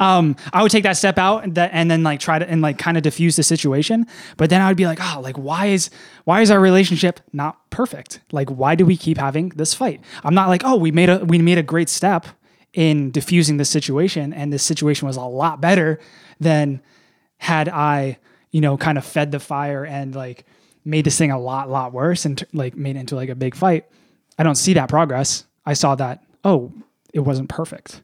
um, 0.00 0.34
I 0.52 0.62
would 0.62 0.72
take 0.72 0.84
that 0.84 0.96
step 0.96 1.18
out 1.18 1.44
and, 1.44 1.56
and 1.58 1.90
then 1.90 2.02
like 2.02 2.18
try 2.20 2.38
to 2.38 2.48
and 2.48 2.62
like 2.62 2.78
kind 2.78 2.96
of 2.96 3.02
diffuse 3.02 3.36
the 3.36 3.42
situation. 3.42 4.06
But 4.36 4.48
then 4.48 4.62
I 4.62 4.68
would 4.68 4.78
be 4.78 4.86
like, 4.86 4.98
oh, 5.00 5.20
like 5.20 5.36
why 5.36 5.66
is 5.66 5.90
why 6.24 6.40
is 6.40 6.50
our 6.50 6.60
relationship 6.60 7.20
not 7.32 7.70
perfect? 7.70 8.20
Like 8.32 8.48
why 8.48 8.74
do 8.74 8.86
we 8.86 8.96
keep 8.96 9.18
having 9.18 9.50
this 9.50 9.74
fight? 9.74 10.00
I'm 10.22 10.34
not 10.34 10.48
like, 10.48 10.62
oh, 10.64 10.76
we 10.76 10.90
made 10.90 11.10
a 11.10 11.18
we 11.24 11.38
made 11.38 11.58
a 11.58 11.62
great 11.62 11.88
step 11.90 12.26
in 12.72 13.10
diffusing 13.10 13.58
the 13.58 13.64
situation, 13.64 14.32
and 14.32 14.52
this 14.52 14.62
situation 14.62 15.06
was 15.06 15.16
a 15.16 15.22
lot 15.22 15.60
better 15.60 16.00
than 16.40 16.80
had 17.36 17.68
I, 17.68 18.18
you 18.52 18.60
know, 18.60 18.76
kind 18.76 18.96
of 18.96 19.04
fed 19.04 19.32
the 19.32 19.40
fire 19.40 19.84
and 19.84 20.14
like 20.14 20.46
made 20.84 21.04
this 21.04 21.18
thing 21.18 21.30
a 21.30 21.38
lot, 21.38 21.70
lot 21.70 21.92
worse 21.92 22.24
and 22.24 22.42
like 22.52 22.76
made 22.76 22.96
it 22.96 23.00
into 23.00 23.16
like 23.16 23.28
a 23.28 23.34
big 23.34 23.54
fight. 23.54 23.86
I 24.38 24.42
don't 24.42 24.54
see 24.56 24.74
that 24.74 24.88
progress. 24.88 25.44
I 25.64 25.74
saw 25.74 25.94
that, 25.96 26.22
oh, 26.44 26.72
it 27.14 27.20
wasn't 27.20 27.48
perfect. 27.48 28.02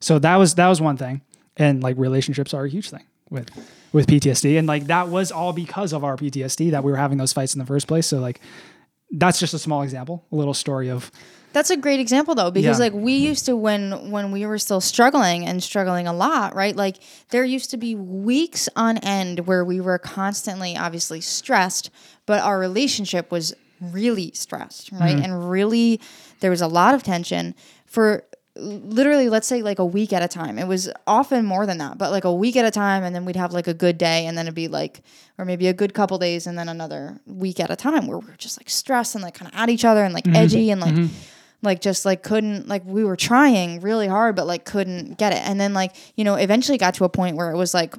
So 0.00 0.18
that 0.18 0.36
was 0.36 0.54
that 0.56 0.68
was 0.68 0.80
one 0.82 0.96
thing. 0.98 1.22
And 1.56 1.82
like 1.82 1.96
relationships 1.98 2.52
are 2.52 2.64
a 2.64 2.68
huge 2.68 2.90
thing 2.90 3.04
with 3.30 3.48
with 3.92 4.06
PTSD. 4.06 4.58
And 4.58 4.66
like 4.68 4.86
that 4.88 5.08
was 5.08 5.32
all 5.32 5.52
because 5.54 5.92
of 5.94 6.04
our 6.04 6.16
PTSD 6.16 6.72
that 6.72 6.84
we 6.84 6.90
were 6.92 6.98
having 6.98 7.16
those 7.18 7.32
fights 7.32 7.54
in 7.54 7.58
the 7.58 7.66
first 7.66 7.86
place. 7.86 8.06
So 8.06 8.18
like 8.18 8.40
that's 9.12 9.40
just 9.40 9.54
a 9.54 9.58
small 9.58 9.82
example, 9.82 10.24
a 10.30 10.36
little 10.36 10.54
story 10.54 10.88
of 10.90 11.10
That's 11.52 11.70
a 11.70 11.76
great 11.76 11.98
example 12.00 12.34
though, 12.36 12.50
because 12.52 12.78
Yeah. 12.78 12.84
like 12.86 12.92
we 12.92 13.14
used 13.14 13.46
to 13.46 13.56
when 13.56 14.10
when 14.10 14.30
we 14.32 14.46
were 14.46 14.58
still 14.58 14.80
struggling 14.80 15.44
and 15.46 15.62
struggling 15.62 16.06
a 16.06 16.12
lot, 16.12 16.54
right? 16.54 16.76
Like 16.76 16.96
there 17.30 17.44
used 17.44 17.70
to 17.70 17.76
be 17.76 17.94
weeks 17.94 18.68
on 18.76 18.98
end 18.98 19.46
where 19.46 19.64
we 19.64 19.80
were 19.80 19.98
constantly 19.98 20.76
obviously 20.76 21.20
stressed, 21.20 21.90
but 22.26 22.40
our 22.42 22.58
relationship 22.58 23.30
was 23.32 23.54
really 23.80 24.30
stressed, 24.34 24.92
right? 24.92 25.16
Mm-hmm. 25.16 25.24
And 25.24 25.50
really 25.50 26.00
there 26.40 26.50
was 26.50 26.60
a 26.62 26.68
lot 26.68 26.94
of 26.94 27.02
tension 27.02 27.54
for 27.86 28.22
literally 28.60 29.28
let's 29.28 29.46
say 29.46 29.62
like 29.62 29.78
a 29.78 29.84
week 29.84 30.12
at 30.12 30.22
a 30.22 30.28
time. 30.28 30.58
It 30.58 30.66
was 30.66 30.90
often 31.06 31.44
more 31.44 31.66
than 31.66 31.78
that 31.78 31.98
but 31.98 32.10
like 32.10 32.24
a 32.24 32.32
week 32.32 32.56
at 32.56 32.64
a 32.64 32.70
time 32.70 33.02
and 33.02 33.14
then 33.14 33.24
we'd 33.24 33.36
have 33.36 33.52
like 33.52 33.66
a 33.66 33.74
good 33.74 33.98
day 33.98 34.26
and 34.26 34.36
then 34.36 34.46
it'd 34.46 34.54
be 34.54 34.68
like 34.68 35.02
or 35.38 35.44
maybe 35.44 35.66
a 35.68 35.72
good 35.72 35.94
couple 35.94 36.18
days 36.18 36.46
and 36.46 36.58
then 36.58 36.68
another 36.68 37.18
week 37.26 37.60
at 37.60 37.70
a 37.70 37.76
time 37.76 38.06
where 38.06 38.18
we 38.18 38.26
were 38.26 38.36
just 38.36 38.60
like 38.60 38.70
stressed 38.70 39.14
and 39.14 39.24
like 39.24 39.34
kind 39.34 39.50
of 39.52 39.58
at 39.58 39.68
each 39.68 39.84
other 39.84 40.04
and 40.04 40.14
like 40.14 40.24
mm-hmm. 40.24 40.36
edgy 40.36 40.70
and 40.70 40.80
like 40.80 40.94
mm-hmm. 40.94 41.14
like 41.62 41.80
just 41.80 42.04
like 42.04 42.22
couldn't 42.22 42.68
like 42.68 42.84
we 42.84 43.04
were 43.04 43.16
trying 43.16 43.80
really 43.80 44.06
hard 44.06 44.36
but 44.36 44.46
like 44.46 44.64
couldn't 44.64 45.16
get 45.18 45.32
it. 45.32 45.40
And 45.46 45.60
then 45.60 45.74
like 45.74 45.94
you 46.16 46.24
know 46.24 46.34
eventually 46.34 46.78
got 46.78 46.94
to 46.94 47.04
a 47.04 47.08
point 47.08 47.36
where 47.36 47.50
it 47.50 47.56
was 47.56 47.74
like 47.74 47.94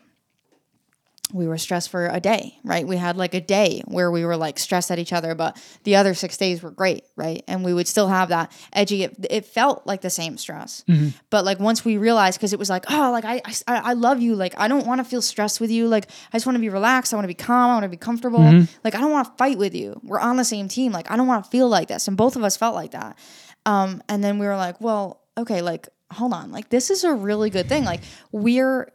we 1.33 1.47
were 1.47 1.57
stressed 1.57 1.89
for 1.89 2.07
a 2.07 2.19
day, 2.19 2.57
right? 2.63 2.87
We 2.87 2.97
had 2.97 3.17
like 3.17 3.33
a 3.33 3.41
day 3.41 3.81
where 3.85 4.11
we 4.11 4.25
were 4.25 4.37
like 4.37 4.59
stressed 4.59 4.91
at 4.91 4.99
each 4.99 5.13
other, 5.13 5.35
but 5.35 5.61
the 5.83 5.95
other 5.95 6.13
six 6.13 6.37
days 6.37 6.61
were 6.61 6.71
great, 6.71 7.03
right? 7.15 7.43
And 7.47 7.63
we 7.63 7.73
would 7.73 7.87
still 7.87 8.07
have 8.07 8.29
that 8.29 8.51
edgy. 8.73 9.03
It, 9.03 9.15
it 9.29 9.45
felt 9.45 9.85
like 9.87 10.01
the 10.01 10.09
same 10.09 10.37
stress, 10.37 10.83
but 11.29 11.45
like 11.45 11.59
once 11.59 11.85
we 11.85 11.97
realized, 11.97 12.37
because 12.37 12.53
it 12.53 12.59
was 12.59 12.69
like, 12.69 12.85
oh, 12.89 13.11
like 13.11 13.25
I, 13.25 13.41
I, 13.67 13.91
I 13.91 13.93
love 13.93 14.21
you, 14.21 14.35
like 14.35 14.53
I 14.57 14.67
don't 14.67 14.85
want 14.85 14.99
to 14.99 15.05
feel 15.05 15.21
stressed 15.21 15.61
with 15.61 15.71
you, 15.71 15.87
like 15.87 16.07
I 16.31 16.37
just 16.37 16.45
want 16.45 16.55
to 16.55 16.61
be 16.61 16.69
relaxed, 16.69 17.13
I 17.13 17.17
want 17.17 17.23
to 17.23 17.27
be 17.27 17.33
calm, 17.33 17.71
I 17.71 17.73
want 17.73 17.83
to 17.83 17.89
be 17.89 17.97
comfortable, 17.97 18.39
like 18.83 18.95
I 18.95 18.99
don't 18.99 19.11
want 19.11 19.27
to 19.27 19.33
fight 19.37 19.57
with 19.57 19.73
you. 19.73 19.99
We're 20.03 20.19
on 20.19 20.37
the 20.37 20.45
same 20.45 20.67
team, 20.67 20.91
like 20.91 21.09
I 21.09 21.15
don't 21.17 21.27
want 21.27 21.43
to 21.45 21.49
feel 21.49 21.67
like 21.69 21.87
this, 21.87 22.07
and 22.07 22.17
both 22.17 22.35
of 22.35 22.43
us 22.43 22.57
felt 22.57 22.75
like 22.75 22.91
that. 22.91 23.17
Um, 23.65 24.01
and 24.09 24.23
then 24.23 24.39
we 24.39 24.47
were 24.47 24.57
like, 24.57 24.81
well, 24.81 25.21
okay, 25.37 25.61
like 25.61 25.87
hold 26.11 26.33
on, 26.33 26.51
like 26.51 26.69
this 26.69 26.89
is 26.89 27.03
a 27.03 27.13
really 27.13 27.49
good 27.49 27.69
thing, 27.69 27.85
like 27.85 28.01
we're 28.31 28.91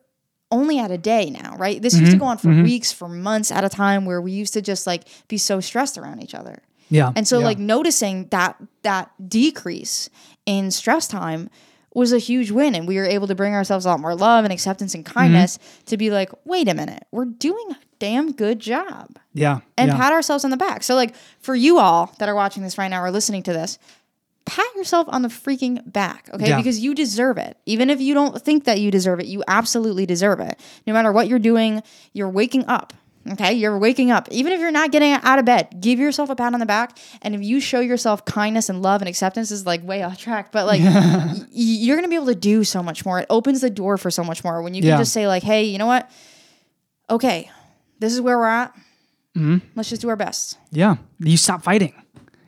only 0.51 0.79
at 0.79 0.91
a 0.91 0.99
day 0.99 1.31
now, 1.31 1.57
right? 1.57 1.81
This 1.81 1.95
used 1.95 2.07
to 2.07 2.17
mm-hmm. 2.17 2.21
go 2.21 2.27
on 2.27 2.39
for 2.39 2.49
mm-hmm. 2.49 2.63
weeks, 2.63 2.93
for 2.93 3.09
months 3.09 3.51
at 3.51 3.65
a 3.65 3.69
time 3.69 4.05
where 4.05 4.21
we 4.21 4.33
used 4.33 4.53
to 4.55 4.63
just 4.63 4.87
like 4.87 5.05
be 5.29 5.39
so 5.39 5.61
stressed 5.61 5.99
around 5.99 6.23
each 6.23 6.35
other. 6.35 6.63
yeah. 6.89 7.13
And 7.17 7.27
so 7.27 7.39
yeah. 7.39 7.47
like 7.47 7.59
noticing 7.59 8.29
that 8.29 8.57
that 8.83 9.11
decrease 9.29 10.09
in 10.45 10.71
stress 10.71 11.09
time 11.09 11.51
was 11.95 12.13
a 12.13 12.19
huge 12.19 12.51
win 12.51 12.75
and 12.75 12.87
we 12.87 12.97
were 12.97 13.07
able 13.07 13.27
to 13.27 13.35
bring 13.35 13.55
ourselves 13.55 13.87
a 13.87 13.89
lot 13.89 13.99
more 13.99 14.15
love 14.15 14.45
and 14.45 14.53
acceptance 14.53 14.95
and 14.95 15.05
mm-hmm. 15.05 15.19
kindness 15.19 15.59
to 15.87 15.97
be 15.97 16.11
like, 16.11 16.31
"Wait 16.45 16.69
a 16.69 16.75
minute. 16.75 17.05
We're 17.11 17.25
doing 17.25 17.71
a 17.71 17.77
damn 17.99 18.33
good 18.33 18.61
job." 18.61 19.19
yeah. 19.33 19.61
And 19.77 19.91
yeah. 19.91 19.97
pat 19.97 20.13
ourselves 20.13 20.45
on 20.45 20.51
the 20.51 20.57
back. 20.57 20.83
So 20.83 20.95
like 20.95 21.15
for 21.41 21.55
you 21.55 21.79
all 21.79 22.15
that 22.19 22.29
are 22.29 22.35
watching 22.35 22.63
this 22.63 22.79
right 22.79 22.89
now 22.89 23.03
or 23.03 23.11
listening 23.11 23.43
to 23.45 23.53
this, 23.53 23.79
pat 24.47 24.67
yourself 24.77 25.07
on 25.11 25.23
the 25.23 25.29
freaking 25.29 25.81
back, 25.93 26.31
okay? 26.33 26.49
Yeah. 26.49 26.57
Because 26.57 26.79
you 26.81 26.95
deserve 26.95 27.37
it. 27.39 27.59
Even 27.67 27.91
if 27.91 28.01
you 28.01 28.15
don't 28.15 28.41
think 28.41 28.65
that 28.65 28.81
you 28.81 28.91
deserve 28.91 29.21
it, 29.21 29.27
you 29.27 29.43
absolutely 29.49 30.07
deserve 30.07 30.41
it. 30.41 30.59
No 30.87 30.93
matter 30.93 31.13
what 31.13 31.29
you're 31.29 31.39
doing, 31.39 31.83
you're 32.13 32.31
waking 32.31 32.65
up. 32.67 32.93
Okay, 33.29 33.55
you're 33.55 33.77
waking 33.77 34.13
up. 34.13 34.29
Even 34.31 34.53
if 34.53 34.61
you're 34.61 34.71
not 34.71 34.93
getting 34.93 35.11
out 35.11 35.41
of 35.41 35.45
bed, 35.45 35.81
give 35.81 35.99
yourself 35.99 36.31
a 36.31 36.37
pat 36.37 36.55
on 36.55 36.61
the 36.61 36.67
back. 36.67 36.97
And 37.23 37.35
if 37.35 37.43
you 37.43 37.59
show 37.59 37.81
yourself 37.81 38.25
kindness 38.25 38.69
and 38.69 38.83
love 38.83 39.03
and 39.03 39.09
acceptance, 39.09 39.51
is 39.51 39.67
like 39.67 39.83
way 39.83 40.05
off 40.05 40.17
track, 40.17 40.53
but 40.53 40.65
like 40.65 40.81
y- 40.85 41.43
you're 41.51 41.97
gonna 41.97 42.07
be 42.07 42.15
able 42.15 42.27
to 42.27 42.37
do 42.37 42.63
so 42.63 42.85
much 42.85 43.05
more. 43.05 43.19
It 43.19 43.27
opens 43.29 43.61
the 43.63 43.69
door 43.71 43.99
for 43.99 44.13
so 44.13 44.23
much 44.23 44.45
more 44.45 44.63
when 44.63 44.75
you 44.75 44.81
can 44.83 44.91
Yeah. 44.91 44.99
just 44.99 45.13
say 45.13 45.27
like, 45.27 45.43
"Hey, 45.43 45.65
you 45.65 45.77
know 45.77 45.87
what? 45.87 46.09
Okay, 47.11 47.51
this 47.99 48.13
is 48.13 48.21
where 48.21 48.39
we're 48.39 48.47
at. 48.47 48.73
Mm-hmm. 49.37 49.59
Let's 49.75 49.89
just 49.91 50.03
do 50.03 50.09
our 50.09 50.15
best." 50.17 50.57
Yeah. 50.71 50.97
You 51.19 51.37
stop 51.37 51.65
fighting. 51.65 51.95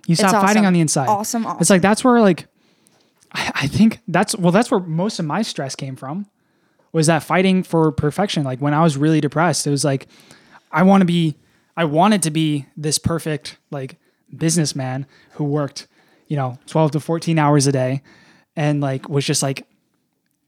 You 0.09 0.15
stop 0.15 0.43
fighting 0.43 0.65
on 0.65 0.73
the 0.73 0.81
inside. 0.81 1.07
Awesome, 1.07 1.45
awesome. 1.47 1.61
It's 1.61 1.69
like 1.69 1.83
that's 1.83 2.03
where 2.03 2.19
like 2.23 2.47
I, 3.33 3.53
I 3.55 3.67
think 3.67 4.01
that's 4.09 4.35
well, 4.35 4.51
that's 4.53 4.71
where 4.71 4.81
most 4.81 5.19
of 5.19 5.27
my 5.27 5.43
stress 5.43 5.77
came 5.77 5.97
from. 5.97 6.27
Was 6.93 7.09
that 7.09 7.23
fighting 7.23 7.63
for 7.63 7.93
perfection? 7.93 8.43
Like 8.43 8.59
when 8.59 8.73
I 8.73 8.83
was 8.83 8.97
really 8.97 9.21
depressed, 9.21 9.67
it 9.67 9.71
was 9.71 9.85
like 9.85 10.09
I 10.73 10.83
want 10.83 11.03
to 11.03 11.05
be 11.05 11.37
I 11.77 11.85
wanted 11.85 12.23
to 12.23 12.31
be 12.31 12.65
this 12.75 12.99
perfect 12.99 13.59
like 13.71 13.99
businessman 14.35 15.07
who 15.33 15.45
worked, 15.45 15.87
you 16.27 16.37
know, 16.37 16.59
12 16.69 16.93
to 16.93 17.01
14 17.01 17.39
hours 17.39 17.67
a 17.67 17.73
day 17.73 18.03
and 18.57 18.81
like 18.81 19.11
was 19.11 19.27
just 19.27 19.43
like 19.43 19.67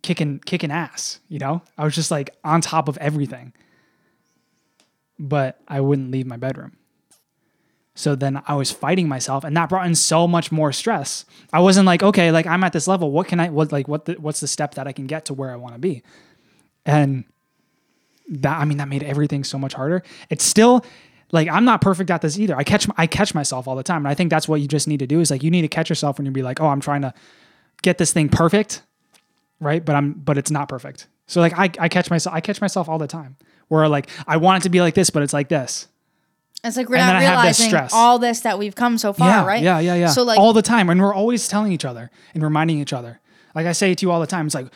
kicking 0.01 0.39
kicking 0.39 0.71
ass, 0.71 1.21
you 1.29 1.39
know? 1.39 1.61
I 1.77 1.85
was 1.85 1.95
just 1.95 2.11
like 2.11 2.35
on 2.43 2.63
top 2.63 2.89
of 2.89 2.97
everything. 2.97 3.53
But 5.19 5.61
I 5.69 5.83
wouldn't 5.83 6.11
leave 6.11 6.27
my 6.27 6.39
bedroom. 6.39 6.79
So 8.01 8.15
then 8.15 8.43
I 8.47 8.55
was 8.55 8.71
fighting 8.71 9.09
myself 9.09 9.45
and 9.45 9.55
that 9.59 9.69
brought 9.69 9.87
in 9.87 9.95
so 9.95 10.27
much 10.27 10.51
more 10.51 10.73
stress. 10.73 11.27
I 11.53 11.61
wasn't 11.61 11.85
like, 11.85 12.03
okay, 12.03 12.31
like 12.31 12.47
I'm 12.47 12.65
at 12.65 12.73
this 12.73 12.89
level. 12.89 13.11
What 13.11 13.29
can 13.29 13.39
I 13.39 13.51
what 13.51 13.73
like 13.73 13.89
what 13.89 14.07
the, 14.07 14.15
what's 14.15 14.41
the 14.41 14.49
step 14.49 14.77
that 14.77 14.89
I 14.89 14.93
can 14.93 15.07
get 15.07 15.27
to 15.27 15.35
where 15.35 15.51
I 15.51 15.57
want 15.57 15.75
to 15.75 15.79
be? 15.79 16.03
And 16.87 17.25
that 18.31 18.59
I 18.59 18.65
mean 18.65 18.79
that 18.79 18.89
made 18.89 19.03
everything 19.03 19.45
so 19.45 19.59
much 19.59 19.75
harder. 19.75 20.03
It's 20.31 20.45
still 20.45 20.83
like 21.31 21.47
I'm 21.49 21.67
not 21.67 21.83
perfect 21.83 22.11
at 22.11 22.23
this 22.23 22.39
either. 22.39 22.57
I 22.57 22.65
catch 22.65 22.89
I 22.97 23.07
catch 23.07 23.35
myself 23.35 23.69
all 23.69 23.77
the 23.77 23.83
time, 23.83 23.99
and 23.99 24.09
I 24.09 24.15
think 24.15 24.31
that's 24.31 24.49
what 24.49 24.63
you 24.63 24.67
just 24.67 24.89
need 24.89 25.01
to 25.01 25.07
do 25.07 25.21
is 25.21 25.31
like 25.31 25.43
you 25.43 25.51
need 25.51 25.63
to 25.63 25.69
catch 25.69 25.91
yourself 25.91 26.17
when 26.17 26.25
you 26.25 26.33
be 26.33 26.43
like, 26.43 26.59
oh, 26.59 26.69
I'm 26.69 26.81
trying 26.81 27.03
to 27.03 27.13
get 27.83 27.99
this 27.99 28.15
thing 28.15 28.31
perfect, 28.31 28.83
right? 29.61 29.85
But 29.85 29.95
I'm 29.95 30.15
but 30.15 30.39
it's 30.39 30.51
not 30.51 30.71
perfect. 30.71 31.07
So 31.27 31.43
like 31.43 31.53
I 31.59 31.71
I 31.79 31.91
catch 31.91 32.09
myself 32.09 32.35
I 32.35 32.41
catch 32.41 32.63
myself 32.63 32.89
all 32.89 32.97
the 32.97 33.07
time 33.07 33.37
where 33.69 33.87
like 33.89 34.09
I 34.27 34.39
want 34.39 34.63
it 34.63 34.65
to 34.65 34.71
be 34.71 34.81
like 34.81 34.95
this, 34.95 35.11
but 35.11 35.23
it's 35.23 35.35
like 35.35 35.51
this. 35.51 35.87
It's 36.63 36.77
like 36.77 36.89
we're 36.89 36.97
And 36.97 37.07
not 37.15 37.21
realizing 37.21 37.75
all 37.93 38.19
this 38.19 38.41
that 38.41 38.59
we've 38.59 38.75
come 38.75 38.99
so 38.99 39.13
far, 39.13 39.29
yeah, 39.29 39.47
right? 39.47 39.63
yeah, 39.63 39.79
yeah, 39.79 39.95
yeah. 39.95 40.09
So 40.09 40.23
like 40.25 40.39
all 40.39 40.53
the 40.53 40.63
time, 40.63 40.91
and 40.91 41.01
we're 41.01 41.15
always 41.15 41.49
telling 41.49 41.73
each 41.73 41.85
other 41.87 42.11
and 42.35 42.43
reminding 42.43 42.79
each 42.81 42.93
other. 42.93 43.19
Like 43.55 43.67
I 43.67 43.73
say 43.73 43.95
to 43.95 44.07
you 44.07 44.11
all 44.13 44.21
the 44.21 44.27
time, 44.27 44.47
it's 44.47 44.55
like 44.55 44.67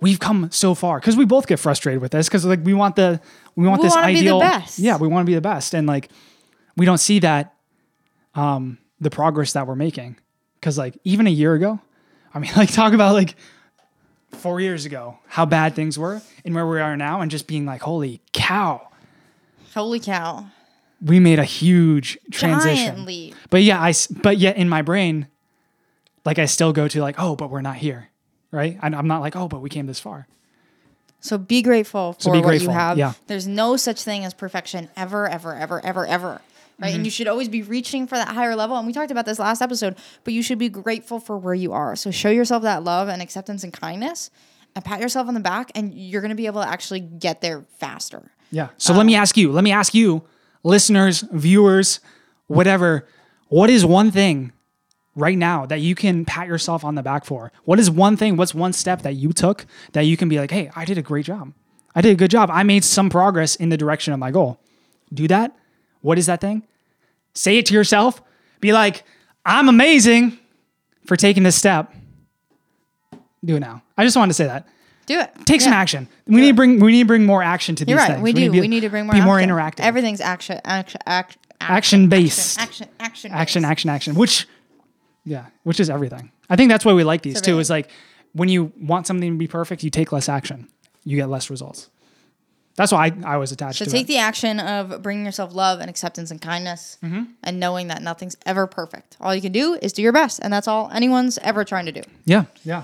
we've 0.00 0.18
come 0.18 0.48
so 0.50 0.74
far 0.74 0.98
because 1.00 1.16
we 1.16 1.24
both 1.26 1.46
get 1.46 1.58
frustrated 1.58 2.00
with 2.00 2.12
this 2.12 2.28
because 2.28 2.44
like 2.46 2.60
we 2.64 2.72
want 2.74 2.96
the 2.96 3.20
we 3.56 3.66
want 3.66 3.82
We 3.82 3.86
this 3.88 3.94
wanna 3.94 4.06
be 4.08 4.14
the 4.14 4.20
ideal. 4.20 4.40
best. 4.40 4.78
Yeah, 4.78 4.96
we 4.96 5.06
want 5.06 5.24
to 5.26 5.30
be 5.30 5.34
the 5.34 5.40
best, 5.42 5.74
and 5.74 5.86
like 5.86 6.08
we 6.76 6.86
don't 6.86 6.98
see 6.98 7.18
that 7.20 7.54
um 8.34 8.78
the 9.00 9.10
progress 9.10 9.52
that 9.52 9.66
we're 9.66 9.76
making 9.76 10.16
because 10.60 10.78
like 10.78 10.96
even 11.04 11.26
a 11.26 11.30
year 11.30 11.52
ago, 11.54 11.78
I 12.32 12.38
mean, 12.38 12.52
like 12.56 12.72
talk 12.72 12.94
about 12.94 13.12
like 13.12 13.34
four 14.32 14.60
years 14.60 14.84
ago 14.86 15.18
how 15.28 15.46
bad 15.46 15.74
things 15.74 15.96
were 15.98 16.20
and 16.44 16.54
where 16.54 16.66
we 16.66 16.80
are 16.80 16.96
now, 16.96 17.20
and 17.20 17.30
just 17.30 17.46
being 17.46 17.66
like, 17.66 17.82
holy 17.82 18.22
cow, 18.32 18.88
holy 19.74 20.00
cow. 20.00 20.46
We 21.04 21.20
made 21.20 21.38
a 21.38 21.44
huge 21.44 22.18
transition. 22.32 22.76
Giant 22.96 23.06
leap. 23.06 23.34
But 23.50 23.62
yeah, 23.62 23.80
I 23.80 23.92
but 24.22 24.38
yet 24.38 24.56
in 24.56 24.68
my 24.68 24.82
brain, 24.82 25.28
like 26.24 26.38
I 26.38 26.46
still 26.46 26.72
go 26.72 26.88
to 26.88 27.00
like, 27.00 27.16
oh, 27.18 27.36
but 27.36 27.50
we're 27.50 27.60
not 27.60 27.76
here, 27.76 28.08
right? 28.50 28.78
And 28.82 28.96
I'm 28.96 29.06
not 29.06 29.20
like, 29.20 29.36
oh, 29.36 29.46
but 29.46 29.60
we 29.60 29.68
came 29.68 29.86
this 29.86 30.00
far. 30.00 30.26
So 31.20 31.38
be 31.38 31.62
grateful 31.62 32.14
for 32.14 32.20
So 32.22 32.32
be 32.32 32.38
what 32.38 32.46
grateful, 32.46 32.72
you 32.72 32.78
have. 32.78 32.98
yeah. 32.98 33.12
There's 33.28 33.46
no 33.46 33.76
such 33.76 34.02
thing 34.02 34.24
as 34.24 34.34
perfection 34.34 34.90
ever, 34.96 35.28
ever, 35.28 35.54
ever, 35.54 35.84
ever, 35.84 36.06
ever. 36.06 36.40
Right. 36.78 36.88
Mm-hmm. 36.88 36.96
And 36.96 37.04
you 37.04 37.10
should 37.10 37.28
always 37.28 37.48
be 37.48 37.62
reaching 37.62 38.06
for 38.06 38.16
that 38.16 38.28
higher 38.28 38.56
level. 38.56 38.76
And 38.76 38.86
we 38.86 38.92
talked 38.92 39.10
about 39.10 39.26
this 39.26 39.38
last 39.38 39.62
episode, 39.62 39.96
but 40.24 40.34
you 40.34 40.42
should 40.42 40.58
be 40.58 40.68
grateful 40.68 41.20
for 41.20 41.38
where 41.38 41.54
you 41.54 41.72
are. 41.72 41.94
So 41.96 42.10
show 42.10 42.30
yourself 42.30 42.62
that 42.64 42.82
love 42.82 43.08
and 43.08 43.22
acceptance 43.22 43.62
and 43.62 43.72
kindness 43.72 44.30
and 44.74 44.84
pat 44.84 45.00
yourself 45.00 45.28
on 45.28 45.34
the 45.34 45.40
back, 45.40 45.70
and 45.76 45.94
you're 45.94 46.20
going 46.20 46.30
to 46.30 46.34
be 46.34 46.46
able 46.46 46.60
to 46.62 46.68
actually 46.68 46.98
get 47.00 47.40
there 47.40 47.64
faster. 47.78 48.32
Yeah. 48.50 48.68
So 48.76 48.92
let 48.92 49.06
me 49.06 49.14
ask 49.14 49.36
you, 49.36 49.52
let 49.52 49.62
me 49.62 49.70
ask 49.70 49.94
you, 49.94 50.24
listeners, 50.64 51.20
viewers, 51.30 52.00
whatever, 52.48 53.06
what 53.48 53.70
is 53.70 53.86
one 53.86 54.10
thing 54.10 54.52
right 55.14 55.38
now 55.38 55.64
that 55.66 55.80
you 55.80 55.94
can 55.94 56.24
pat 56.24 56.48
yourself 56.48 56.84
on 56.84 56.96
the 56.96 57.02
back 57.02 57.24
for? 57.24 57.52
What 57.64 57.78
is 57.78 57.88
one 57.88 58.16
thing, 58.16 58.36
what's 58.36 58.54
one 58.54 58.72
step 58.72 59.02
that 59.02 59.14
you 59.14 59.32
took 59.32 59.66
that 59.92 60.02
you 60.02 60.16
can 60.16 60.28
be 60.28 60.40
like, 60.40 60.50
hey, 60.50 60.70
I 60.74 60.84
did 60.84 60.98
a 60.98 61.02
great 61.02 61.26
job. 61.26 61.52
I 61.94 62.00
did 62.00 62.10
a 62.10 62.16
good 62.16 62.30
job. 62.30 62.50
I 62.50 62.64
made 62.64 62.82
some 62.82 63.08
progress 63.08 63.54
in 63.54 63.68
the 63.68 63.76
direction 63.76 64.12
of 64.12 64.18
my 64.18 64.32
goal. 64.32 64.58
Do 65.12 65.28
that. 65.28 65.56
What 66.00 66.18
is 66.18 66.26
that 66.26 66.40
thing? 66.40 66.64
Say 67.34 67.58
it 67.58 67.66
to 67.66 67.74
yourself. 67.74 68.20
Be 68.60 68.72
like, 68.72 69.04
I'm 69.46 69.68
amazing 69.68 70.38
for 71.06 71.16
taking 71.16 71.42
this 71.42 71.54
step. 71.54 71.94
Do 73.44 73.56
it 73.56 73.60
now. 73.60 73.82
I 73.96 74.04
just 74.04 74.16
wanted 74.16 74.30
to 74.30 74.34
say 74.34 74.46
that. 74.46 74.66
Do 75.06 75.20
it. 75.20 75.30
Take 75.44 75.60
some 75.60 75.72
action. 75.72 76.08
We 76.26 76.40
need 76.40 76.48
to 76.48 76.54
bring 76.54 76.80
we 76.80 76.92
need 76.92 77.02
to 77.02 77.06
bring 77.06 77.24
more 77.26 77.42
action 77.42 77.74
to 77.76 77.84
these 77.84 77.90
You're 77.90 77.98
right. 77.98 78.12
things. 78.12 78.22
We 78.22 78.32
do. 78.32 78.50
be- 78.50 78.60
we 78.60 78.68
need 78.68 78.80
to 78.80 78.88
bring 78.88 79.06
more 79.06 79.14
be 79.14 79.20
more 79.20 79.38
action. 79.38 79.50
interactive. 79.50 79.80
Everything's 79.80 80.20
action, 80.20 80.60
action, 80.64 81.00
action, 81.06 81.40
Action 81.60 82.08
based. 82.08 82.58
action, 82.60 82.88
action, 83.00 83.32
action, 83.32 83.64
action, 83.64 83.90
action. 83.90 84.14
Which, 84.14 84.46
yeah, 85.24 85.46
which 85.62 85.80
is 85.80 85.88
everything. 85.88 86.30
I 86.50 86.56
think 86.56 86.68
that's 86.70 86.84
why 86.84 86.92
we 86.92 87.04
like 87.04 87.22
these 87.22 87.40
too. 87.40 87.58
Is 87.58 87.70
like 87.70 87.90
when 88.32 88.48
you 88.48 88.72
want 88.80 89.06
something 89.06 89.30
to 89.32 89.38
be 89.38 89.46
perfect, 89.46 89.82
you 89.84 89.90
take 89.90 90.12
less 90.12 90.28
action, 90.28 90.68
you 91.04 91.16
get 91.16 91.28
less 91.28 91.48
results. 91.50 91.88
That's 92.76 92.90
why 92.90 93.06
I, 93.24 93.34
I 93.34 93.36
was 93.36 93.52
attached 93.52 93.78
to. 93.78 93.84
So 93.84 93.90
to 93.90 93.96
take 93.96 94.06
it. 94.06 94.08
the 94.08 94.18
action 94.18 94.58
of 94.58 95.00
bringing 95.00 95.24
yourself 95.24 95.54
love 95.54 95.78
and 95.80 95.88
acceptance 95.88 96.30
and 96.32 96.40
kindness, 96.40 96.98
Mm-hmm. 97.04 97.22
and 97.44 97.60
knowing 97.60 97.86
that 97.88 98.02
nothing's 98.02 98.36
ever 98.44 98.66
perfect. 98.66 99.16
All 99.20 99.32
you 99.34 99.40
can 99.40 99.52
do 99.52 99.78
is 99.80 99.92
do 99.92 100.02
your 100.02 100.12
best, 100.12 100.40
and 100.42 100.52
that's 100.52 100.66
all 100.66 100.90
anyone's 100.92 101.38
ever 101.38 101.64
trying 101.64 101.86
to 101.86 101.92
do. 101.92 102.02
yeah, 102.24 102.46
yeah. 102.64 102.82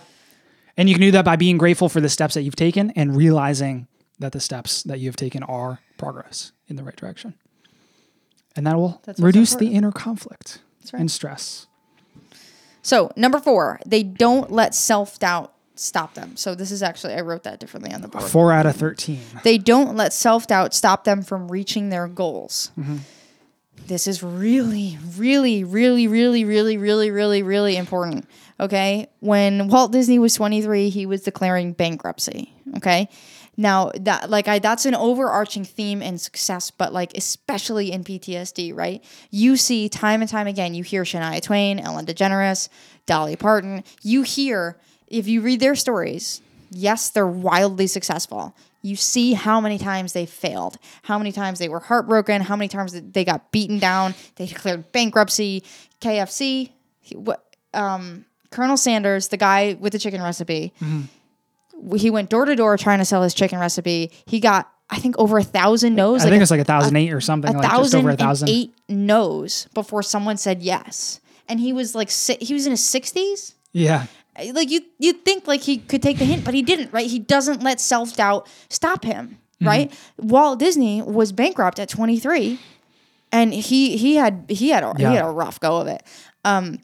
And 0.81 0.89
you 0.89 0.95
can 0.95 1.03
do 1.03 1.11
that 1.11 1.27
by 1.27 1.37
being 1.37 1.59
grateful 1.59 1.91
for 1.91 2.01
the 2.01 2.09
steps 2.09 2.33
that 2.33 2.43
you've 2.43 2.57
taken 2.57 2.91
and 2.93 3.15
realizing 3.15 3.87
that 4.19 4.33
the 4.33 4.41
steps 4.41 4.83
that 4.85 4.99
you've 4.99 5.15
taken 5.15 5.43
are 5.43 5.81
progress 5.99 6.53
in 6.69 6.77
the 6.77 6.83
right 6.83 6.97
direction. 6.97 7.35
And 8.57 8.67
that 8.67 8.79
will 8.79 9.03
That's 9.05 9.21
reduce 9.21 9.55
the 9.55 9.75
inner 9.75 9.93
conflict 9.93 10.63
right. 10.91 11.01
and 11.01 11.11
stress. 11.11 11.67
So 12.81 13.11
number 13.15 13.39
four, 13.39 13.79
they 13.85 14.03
don't 14.03 14.51
let 14.51 14.75
self 14.75 15.19
doubt 15.19 15.53
stop 15.75 16.15
them. 16.15 16.37
So 16.37 16.55
this 16.55 16.71
is 16.71 16.83
actually 16.83 17.13
I 17.13 17.21
wrote 17.21 17.43
that 17.43 17.61
differently 17.61 17.93
on 17.93 18.01
the 18.01 18.09
board. 18.09 18.25
Four 18.25 18.51
out 18.51 18.65
of 18.65 18.75
13. 18.75 19.21
They 19.45 19.59
don't 19.59 19.97
let 19.97 20.15
self 20.15 20.47
doubt 20.47 20.73
stop 20.73 21.05
them 21.05 21.21
from 21.21 21.53
reaching 21.53 21.91
their 21.91 22.09
goals. 22.09 22.73
Mm-hmm. 22.79 22.97
This 23.91 24.07
is 24.07 24.23
really, 24.23 24.99
really, 25.17 25.65
really, 25.65 26.07
really, 26.07 26.45
really, 26.45 26.77
really, 26.77 27.11
really, 27.11 27.43
really 27.43 27.77
important. 27.77 28.25
Okay. 28.61 29.09
When 29.19 29.67
Walt 29.67 29.91
Disney 29.91 30.21
was 30.21 30.33
23, 30.37 30.91
he 30.91 31.07
was 31.07 31.23
declaring 31.23 31.73
bankruptcy. 31.73 32.55
Okay. 32.77 33.09
Now 33.57 33.91
that 33.97 34.31
like 34.31 34.47
I 34.47 34.61
that's 34.61 34.87
an 34.87 34.95
overarching 34.95 35.65
theme 35.65 36.03
in 36.03 36.19
success, 36.19 36.71
but 36.71 36.93
like 36.93 37.17
especially 37.17 37.91
in 37.91 38.05
PTSD, 38.05 38.77
right? 38.77 39.03
You 39.33 39.57
see 39.57 39.89
time 39.89 40.21
and 40.21 40.31
time 40.31 40.47
again, 40.47 40.73
you 40.73 40.85
hear 40.85 41.03
Shania 41.03 41.43
Twain, 41.43 41.81
Ellen 41.81 42.07
DeGeneres, 42.07 42.69
Dolly 43.07 43.35
Parton. 43.35 43.83
You 44.03 44.23
hear 44.23 44.79
if 45.09 45.27
you 45.27 45.41
read 45.41 45.59
their 45.59 45.75
stories, 45.75 46.43
yes, 46.71 47.11
they're 47.11 47.27
wildly 47.27 47.89
successful. 47.89 48.55
You 48.83 48.97
see 48.97 49.35
how 49.35 49.61
many 49.61 49.77
times 49.79 50.13
they 50.15 50.25
failed, 50.27 50.79
how 51.03 51.19
many 51.19 51.33
times 51.33 51.59
they 51.59 51.69
were 51.69 51.81
heartbroken, 51.81 52.41
how 52.43 52.57
many 52.57 52.69
times 52.69 52.99
they 52.99 53.25
got 53.25 53.51
beaten 53.53 53.79
down, 53.79 54.15
they 54.37 54.47
declared 54.47 54.91
bankruptcy. 54.93 55.63
KFC, 56.01 56.71
he- 57.01 57.17
what, 57.17 57.45
um, 57.75 58.25
Colonel 58.51 58.77
Sanders, 58.79 59.29
the 59.29 59.37
guy 59.37 59.77
with 59.79 59.93
the 59.93 59.99
chicken 59.99 60.23
recipe, 60.23 60.73
he 61.97 62.11
went 62.11 62.31
door 62.31 62.45
to 62.45 62.57
door 62.57 62.77
trying 62.77 62.99
to 62.99 63.05
sell 63.05 63.23
his 63.23 63.35
chicken 63.35 63.59
recipe. 63.59 64.11
He 64.27 64.41
got, 64.41 64.71
I 64.89 64.99
think, 64.99 65.17
over 65.19 65.39
a 65.39 65.43
thousand 65.45 65.95
no's. 65.95 66.25
I 66.25 66.31
think 66.31 66.43
it's 66.43 66.51
like 66.51 66.61
a 66.61 66.65
thousand 66.65 66.97
eight 66.97 67.13
or 67.13 67.21
something, 67.21 67.55
a 67.55 67.59
like 67.59 67.71
just 67.71 67.95
over 67.95 68.09
a 68.09 68.13
and 68.13 68.19
thousand. 68.19 68.49
eight 68.49 68.75
no's 68.89 69.69
before 69.75 70.03
someone 70.03 70.37
said 70.37 70.63
yes. 70.63 71.21
And 71.49 71.61
he 71.61 71.73
was 71.73 71.95
like, 71.95 72.11
he 72.11 72.55
was 72.55 72.67
in 72.67 72.71
his 72.73 72.85
sixties 72.85 73.55
Yeah. 73.73 74.07
Like 74.55 74.71
you 74.71 74.81
you'd 74.99 75.25
think 75.25 75.47
like 75.47 75.61
he 75.63 75.79
could 75.79 76.03
take 76.03 76.19
the 76.19 76.25
hint, 76.25 76.45
but 76.45 76.55
he 76.55 76.63
didn't, 76.63 76.93
right? 76.93 77.09
He 77.09 77.19
doesn't 77.19 77.63
let 77.63 77.81
self 77.81 78.17
doubt 78.17 78.49
stop 78.69 79.05
him, 79.05 79.39
Mm-hmm. 79.61 79.67
right? 79.67 79.93
Walt 80.19 80.59
Disney 80.59 81.03
was 81.03 81.33
bankrupt 81.33 81.79
at 81.79 81.89
23, 81.89 82.59
and 83.33 83.53
he 83.53 83.97
he 83.97 84.17
had 84.17 84.45
he 84.49 84.71
had 84.71 84.83
a, 84.83 84.95
Yeah. 84.99 85.11
he 85.11 85.17
had 85.17 85.25
a 85.25 85.31
rough 85.31 85.61
go 85.61 85.79
of 85.81 85.87
it. 85.87 86.03
Um, 86.45 86.79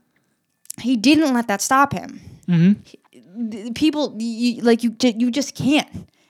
he 0.80 0.96
didn't 0.96 1.32
let 1.32 1.48
that 1.48 1.62
stop 1.62 1.92
him. 1.92 2.20
Mm-hmm. 2.48 2.80
He- 2.84 3.00
people, 3.74 4.14
you, 4.18 4.62
like 4.62 4.82
you, 4.82 4.96
you 5.02 5.30
just 5.30 5.54
can't. 5.54 5.88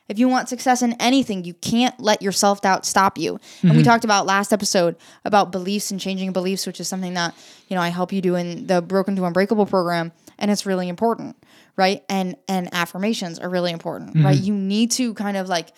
If 0.08 0.18
you 0.20 0.28
want 0.28 0.48
success 0.48 0.82
in 0.82 0.92
anything, 0.94 1.44
you 1.44 1.54
can't 1.54 1.98
let 2.00 2.22
your 2.22 2.30
self 2.32 2.60
doubt 2.62 2.86
stop 2.86 3.18
you. 3.18 3.32
And 3.34 3.40
Mm-hmm. 3.70 3.76
we 3.78 3.82
talked 3.82 4.04
about 4.04 4.24
last 4.26 4.52
episode 4.52 4.94
about 5.24 5.50
beliefs 5.52 5.90
and 5.90 5.98
changing 6.00 6.32
beliefs, 6.32 6.64
which 6.66 6.78
is 6.80 6.86
something 6.86 7.14
that 7.14 7.34
you 7.68 7.74
know 7.76 7.82
I 7.82 7.88
help 7.88 8.12
you 8.12 8.20
do 8.20 8.36
in 8.36 8.66
the 8.68 8.80
Broken 8.80 9.16
to 9.16 9.24
Unbreakable 9.24 9.66
program, 9.66 10.12
and 10.38 10.50
it's 10.50 10.66
really 10.66 10.88
important, 10.88 11.36
right? 11.76 12.02
And 12.08 12.36
and 12.48 12.68
affirmations 12.72 13.38
are 13.38 13.48
really 13.48 13.72
important, 13.72 14.10
Mm-hmm. 14.14 14.24
right? 14.26 14.36
You 14.38 14.54
need 14.54 14.90
to 14.92 15.14
kind 15.14 15.36
of 15.36 15.48
like 15.48 15.68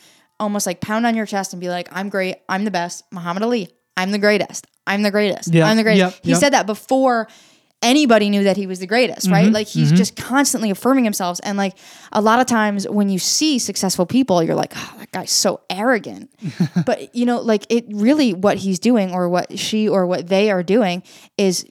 almost 0.40 0.66
like 0.66 0.81
pound 0.81 1.07
on 1.07 1.14
your 1.16 1.27
chest 1.27 1.53
and 1.53 1.61
be 1.61 1.68
like, 1.68 1.88
"I'm 1.92 2.09
great. 2.09 2.37
I'm 2.49 2.64
the 2.64 2.71
best." 2.71 3.05
Muhammad 3.12 3.42
Ali, 3.42 3.68
I'm 3.97 4.11
the 4.11 4.18
greatest. 4.18 4.66
I'm 4.87 5.03
the 5.03 5.11
greatest. 5.11 5.53
Yeah. 5.53 5.66
I'm 5.66 5.77
the 5.77 5.83
greatest. 5.83 6.16
Yep. 6.16 6.25
He 6.25 6.31
Yep. 6.31 6.40
said 6.40 6.53
that 6.55 6.66
before 6.66 7.29
anybody 7.81 8.29
knew 8.29 8.42
that 8.44 8.57
he 8.57 8.66
was 8.66 8.81
the 8.81 8.87
greatest, 8.87 9.27
Mm-hmm. 9.27 9.33
right? 9.35 9.53
Like 9.53 9.66
he's 9.68 9.92
just 9.92 10.16
constantly 10.16 10.71
affirming 10.71 11.05
himself. 11.05 11.38
And 11.44 11.57
like 11.57 11.77
a 12.12 12.21
lot 12.21 12.40
of 12.40 12.47
times 12.47 12.88
when 12.88 13.09
you 13.09 13.18
see 13.21 13.59
successful 13.61 14.05
people, 14.07 14.42
you're 14.42 14.57
like, 14.57 14.73
oh, 14.77 14.94
that 14.99 15.12
guy's 15.12 15.31
so 15.31 15.61
arrogant. 15.71 16.31
but 16.87 17.14
you 17.14 17.25
know, 17.25 17.40
like 17.40 17.66
it 17.71 17.85
really 17.90 18.33
what 18.35 18.57
he's 18.59 18.79
doing 18.81 19.12
or 19.12 19.29
what 19.29 19.59
she 19.59 19.88
or 19.88 20.07
what 20.07 20.27
they 20.29 20.51
are 20.51 20.62
doing 20.64 21.03
is 21.37 21.64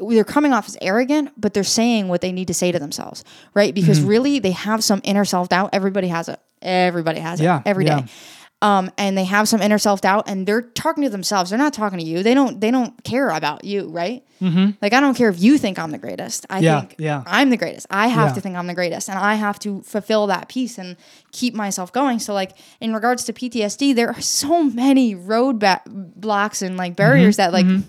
they're 0.00 0.24
coming 0.24 0.52
off 0.52 0.68
as 0.68 0.76
arrogant, 0.80 1.32
but 1.36 1.52
they're 1.54 1.64
saying 1.64 2.08
what 2.08 2.20
they 2.22 2.32
need 2.32 2.48
to 2.48 2.54
say 2.54 2.72
to 2.72 2.78
themselves, 2.78 3.24
right? 3.54 3.74
Because 3.74 3.98
Mm-hmm. 4.00 4.08
really 4.08 4.38
they 4.38 4.52
have 4.52 4.82
some 4.82 5.00
inner 5.04 5.24
self 5.24 5.48
doubt. 5.48 5.70
Everybody 5.72 6.08
has 6.08 6.28
it. 6.28 6.40
Everybody 6.62 7.20
has 7.20 7.40
it 7.40 7.44
Yeah, 7.44 7.60
every 7.66 7.84
day. 7.84 8.04
yeah. 8.06 8.78
um, 8.78 8.90
and 8.96 9.18
they 9.18 9.24
have 9.24 9.48
some 9.48 9.60
inner 9.60 9.78
self 9.78 10.00
doubt, 10.00 10.24
and 10.28 10.46
they're 10.46 10.62
talking 10.62 11.02
to 11.04 11.10
themselves. 11.10 11.50
They're 11.50 11.58
not 11.58 11.72
talking 11.74 11.98
to 11.98 12.04
you. 12.04 12.22
They 12.22 12.32
don't. 12.34 12.60
They 12.60 12.70
don't 12.70 13.02
care 13.04 13.28
about 13.30 13.64
you, 13.64 13.88
right? 13.88 14.24
Mm-hmm. 14.40 14.70
Like 14.80 14.92
I 14.92 15.00
don't 15.00 15.14
care 15.16 15.28
if 15.28 15.42
you 15.42 15.58
think 15.58 15.78
I'm 15.78 15.90
the 15.90 15.98
greatest. 15.98 16.46
I 16.48 16.60
Yeah, 16.60 16.80
think 16.80 16.94
yeah. 16.98 17.22
I'm 17.26 17.50
the 17.50 17.56
greatest. 17.56 17.86
I 17.90 18.06
have 18.08 18.28
Yeah. 18.30 18.34
to 18.34 18.40
think 18.40 18.56
I'm 18.56 18.66
the 18.68 18.74
greatest, 18.74 19.10
and 19.10 19.18
I 19.18 19.34
have 19.34 19.58
to 19.60 19.82
fulfill 19.82 20.28
that 20.28 20.48
piece 20.48 20.78
and 20.78 20.96
keep 21.32 21.54
myself 21.54 21.92
going. 21.92 22.18
So, 22.20 22.32
like 22.32 22.52
in 22.80 22.94
regards 22.94 23.24
to 23.24 23.32
PTSD, 23.32 23.94
there 23.94 24.08
are 24.08 24.20
so 24.20 24.62
many 24.62 25.14
road 25.16 25.58
ba- 25.58 25.82
blocks 25.86 26.62
and 26.62 26.76
like 26.76 26.94
barriers 26.96 27.36
Mm-hmm. 27.36 27.52
that 27.52 27.52
like 27.52 27.84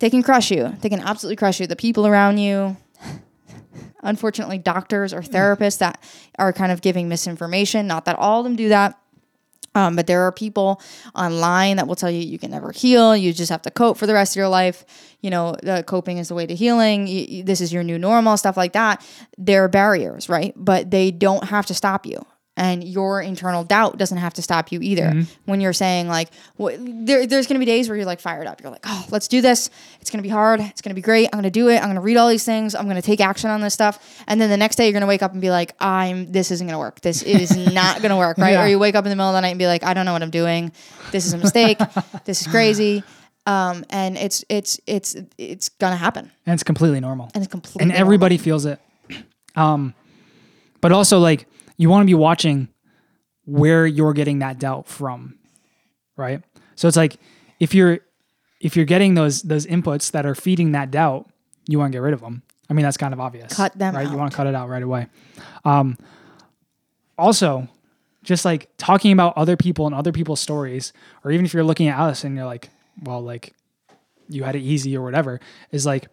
they 0.00 0.10
can 0.10 0.22
crush 0.22 0.50
you. 0.50 0.76
They 0.80 0.88
can 0.88 1.00
absolutely 1.00 1.36
crush 1.36 1.60
you. 1.60 1.66
The 1.66 1.76
people 1.76 2.06
around 2.06 2.38
you, 2.38 2.76
unfortunately, 4.02 4.58
doctors 4.58 5.12
or 5.12 5.20
therapists 5.22 5.78
that 5.78 6.02
are 6.38 6.52
kind 6.52 6.72
of 6.72 6.80
giving 6.80 7.08
misinformation. 7.08 7.86
Not 7.86 8.04
that 8.06 8.16
all 8.16 8.40
of 8.40 8.44
them 8.44 8.56
do 8.56 8.68
that. 8.70 8.96
Um, 9.72 9.94
but 9.94 10.08
there 10.08 10.22
are 10.22 10.32
people 10.32 10.80
online 11.14 11.76
that 11.76 11.86
will 11.86 11.94
tell 11.94 12.10
you 12.10 12.18
you 12.18 12.40
can 12.40 12.50
never 12.50 12.72
heal. 12.72 13.16
You 13.16 13.32
just 13.32 13.50
have 13.50 13.62
to 13.62 13.70
cope 13.70 13.98
for 13.98 14.06
the 14.08 14.14
rest 14.14 14.32
of 14.32 14.36
your 14.36 14.48
life. 14.48 14.84
You 15.20 15.30
know, 15.30 15.54
coping 15.86 16.18
is 16.18 16.26
the 16.26 16.34
way 16.34 16.44
to 16.44 16.56
healing. 16.56 17.06
You- 17.06 17.44
this 17.44 17.60
is 17.60 17.72
your 17.72 17.84
new 17.84 17.96
normal, 17.96 18.36
stuff 18.36 18.56
like 18.56 18.72
that. 18.72 19.00
There 19.38 19.62
are 19.62 19.68
barriers, 19.68 20.28
right? 20.28 20.52
But 20.56 20.90
they 20.90 21.12
don't 21.12 21.44
have 21.44 21.66
to 21.66 21.74
stop 21.74 22.04
you. 22.04 22.26
And 22.56 22.84
your 22.84 23.22
internal 23.22 23.64
doubt 23.64 23.96
doesn't 23.96 24.18
have 24.18 24.34
to 24.34 24.42
stop 24.42 24.70
you 24.70 24.80
either. 24.82 25.24
When 25.46 25.62
you're 25.62 25.72
saying 25.72 26.08
like, 26.08 26.28
there, 26.58 27.26
there's 27.26 27.46
going 27.46 27.54
to 27.54 27.58
be 27.58 27.64
days 27.64 27.88
where 27.88 27.96
you're 27.96 28.04
like 28.04 28.20
fired 28.20 28.46
up. 28.46 28.60
You're 28.60 28.70
like, 28.70 28.84
oh, 28.84 29.06
let's 29.10 29.28
do 29.28 29.40
this. 29.40 29.70
It's 30.00 30.10
going 30.10 30.18
to 30.18 30.22
be 30.22 30.28
hard. 30.28 30.60
It's 30.60 30.82
going 30.82 30.90
to 30.90 30.94
be 30.94 31.00
great. 31.00 31.26
I'm 31.26 31.38
going 31.40 31.44
to 31.44 31.50
do 31.50 31.68
it. 31.68 31.76
I'm 31.76 31.84
going 31.84 31.94
to 31.94 32.02
read 32.02 32.18
all 32.18 32.28
these 32.28 32.44
things. 32.44 32.74
I'm 32.74 32.84
going 32.84 32.96
to 32.96 33.02
take 33.02 33.20
action 33.20 33.48
on 33.48 33.62
this 33.62 33.72
stuff. 33.72 34.22
And 34.26 34.38
then 34.40 34.50
the 34.50 34.58
next 34.58 34.76
day 34.76 34.84
you're 34.84 34.92
going 34.92 35.00
to 35.02 35.06
wake 35.06 35.22
up 35.22 35.32
and 35.32 35.40
be 35.40 35.50
like, 35.50 35.74
I'm. 35.80 36.30
This 36.32 36.50
isn't 36.50 36.66
going 36.66 36.74
to 36.74 36.78
work. 36.78 37.00
This 37.00 37.22
is 37.22 37.56
not 37.72 37.98
going 37.98 38.10
to 38.10 38.16
work, 38.16 38.36
right? 38.36 38.52
Yeah. 38.52 38.64
Or 38.64 38.68
you 38.68 38.78
wake 38.78 38.94
up 38.94 39.06
in 39.06 39.10
the 39.10 39.16
middle 39.16 39.30
of 39.30 39.34
the 39.34 39.40
night 39.40 39.50
and 39.50 39.58
be 39.58 39.66
like, 39.66 39.82
I 39.82 39.94
don't 39.94 40.04
know 40.04 40.12
what 40.12 40.22
I'm 40.22 40.30
doing. 40.30 40.72
This 41.12 41.26
is 41.26 41.32
a 41.32 41.38
mistake. 41.38 41.78
this 42.24 42.42
is 42.42 42.46
crazy. 42.46 43.04
Um, 43.46 43.86
and 43.88 44.18
it's 44.18 44.44
it's 44.50 44.78
it's 44.86 45.16
it's 45.38 45.70
gonna 45.70 45.96
happen, 45.96 46.30
and 46.44 46.52
it's 46.52 46.62
completely 46.62 47.00
normal. 47.00 47.30
and 47.34 47.42
it's 47.42 47.50
completely 47.50 47.84
and 47.84 47.92
everybody 47.92 48.36
feels 48.36 48.66
it. 48.66 48.80
Um, 49.56 49.94
but 50.80 50.92
also 50.92 51.18
like 51.18 51.48
you 51.80 51.88
want 51.88 52.02
to 52.02 52.06
be 52.06 52.12
watching 52.14 52.68
where 53.46 53.86
you're 53.86 54.12
getting 54.12 54.40
that 54.40 54.58
doubt 54.58 54.86
from, 54.86 55.38
right? 56.14 56.42
So 56.74 56.86
it's 56.86 56.96
like 56.96 57.16
if 57.58 57.74
you're 57.74 58.00
if 58.60 58.76
you're 58.76 58.84
getting 58.84 59.14
those 59.14 59.40
those 59.40 59.64
inputs 59.64 60.10
that 60.10 60.26
are 60.26 60.34
feeding 60.34 60.72
that 60.72 60.90
doubt, 60.90 61.30
you 61.66 61.78
want 61.78 61.90
to 61.90 61.96
get 61.96 62.02
rid 62.02 62.12
of 62.12 62.20
them. 62.20 62.42
I 62.68 62.74
mean 62.74 62.82
that's 62.82 62.98
kind 62.98 63.14
of 63.14 63.20
obvious. 63.20 63.56
Cut 63.56 63.78
them 63.78 63.96
right. 63.96 64.10
You 64.10 64.14
want 64.18 64.30
to 64.30 64.36
cut 64.36 64.46
it 64.46 64.54
out 64.54 64.68
right 64.68 64.82
away. 64.82 65.06
Um, 65.64 65.96
also, 67.16 67.66
just 68.24 68.44
like 68.44 68.68
talking 68.76 69.12
about 69.12 69.38
other 69.38 69.56
people 69.56 69.86
and 69.86 69.94
other 69.94 70.12
people's 70.12 70.40
stories, 70.40 70.92
or 71.24 71.30
even 71.30 71.46
if 71.46 71.54
you're 71.54 71.64
looking 71.64 71.88
at 71.88 71.98
us 71.98 72.24
and 72.24 72.36
you're 72.36 72.44
like, 72.44 72.68
well, 73.02 73.22
like 73.22 73.54
you 74.28 74.44
had 74.44 74.54
it 74.54 74.60
easy 74.60 74.94
or 74.98 75.02
whatever, 75.02 75.40
is 75.72 75.86
like 75.86 76.08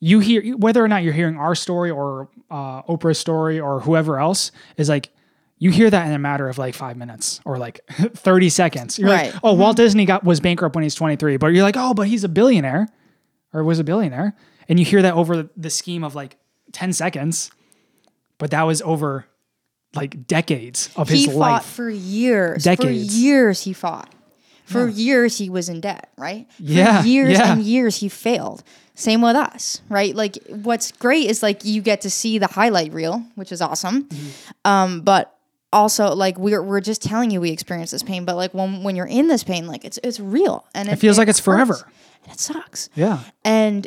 you 0.00 0.18
hear 0.20 0.56
whether 0.56 0.82
or 0.82 0.88
not 0.88 1.02
you're 1.02 1.12
hearing 1.12 1.36
our 1.36 1.54
story 1.54 1.90
or 1.90 2.28
uh, 2.50 2.82
Oprah's 2.84 3.18
story 3.18 3.60
or 3.60 3.80
whoever 3.80 4.18
else 4.18 4.50
is 4.76 4.88
like 4.88 5.10
you 5.58 5.70
hear 5.70 5.90
that 5.90 6.06
in 6.06 6.12
a 6.14 6.18
matter 6.18 6.48
of 6.48 6.56
like 6.56 6.74
five 6.74 6.96
minutes 6.96 7.38
or 7.44 7.58
like 7.58 7.80
30 7.90 8.48
seconds. 8.48 8.98
You're 8.98 9.10
Right. 9.10 9.32
like, 9.34 9.40
oh, 9.44 9.52
Walt 9.52 9.76
Disney 9.76 10.06
got 10.06 10.24
was 10.24 10.40
bankrupt 10.40 10.74
when 10.74 10.82
he's 10.84 10.94
23, 10.94 11.36
but 11.36 11.48
you're 11.48 11.62
like, 11.62 11.76
oh, 11.76 11.92
but 11.92 12.08
he's 12.08 12.24
a 12.24 12.28
billionaire 12.30 12.88
or 13.52 13.62
was 13.62 13.78
a 13.78 13.84
billionaire, 13.84 14.34
and 14.68 14.78
you 14.78 14.86
hear 14.86 15.02
that 15.02 15.14
over 15.14 15.48
the 15.56 15.70
scheme 15.70 16.02
of 16.04 16.14
like 16.14 16.38
10 16.72 16.92
seconds, 16.94 17.50
but 18.38 18.52
that 18.52 18.62
was 18.62 18.80
over 18.82 19.26
like 19.94 20.26
decades 20.26 20.88
of 20.96 21.08
his 21.08 21.26
life. 21.26 21.32
he 21.34 21.38
fought 21.38 21.38
life. 21.52 21.66
for 21.66 21.90
years. 21.90 22.62
Decades. 22.64 23.12
For 23.12 23.18
years 23.20 23.62
he 23.62 23.72
fought. 23.72 24.14
For 24.64 24.86
years 24.86 25.36
he 25.36 25.50
was 25.50 25.68
in 25.68 25.80
debt, 25.80 26.10
right? 26.16 26.46
For 26.52 26.62
Yeah, 26.62 27.02
years 27.02 27.32
yeah. 27.32 27.52
and 27.52 27.62
years 27.62 27.96
he 27.96 28.08
failed. 28.08 28.62
Same 29.00 29.22
with 29.22 29.34
us, 29.36 29.80
right? 29.88 30.14
Like 30.14 30.36
what's 30.48 30.92
great 30.92 31.30
is 31.30 31.42
like 31.42 31.64
you 31.64 31.80
get 31.82 32.02
to 32.02 32.10
see 32.10 32.38
the 32.38 32.46
highlight 32.46 32.92
reel, 32.92 33.22
which 33.34 33.50
is 33.52 33.60
awesome. 33.62 34.04
Mm-hmm. 34.04 34.68
Um, 34.70 35.00
but 35.00 35.34
also 35.72 36.14
like 36.14 36.38
we're 36.38 36.62
we're 36.62 36.80
just 36.80 37.02
telling 37.02 37.30
you 37.30 37.40
we 37.40 37.50
experience 37.50 37.90
this 37.92 38.02
pain, 38.02 38.24
but 38.24 38.36
like 38.36 38.52
when 38.52 38.82
when 38.82 38.96
you're 38.96 39.06
in 39.06 39.28
this 39.28 39.42
pain, 39.44 39.66
like 39.66 39.84
it's 39.84 39.98
it's 40.04 40.20
real 40.20 40.66
and 40.74 40.88
it, 40.88 40.96
feels 40.96 41.16
like 41.16 41.28
it's 41.28 41.40
forever. 41.40 41.78
and 42.24 42.32
it 42.34 42.38
sucks 42.40 42.90
yeah. 42.94 43.20
and 43.44 43.86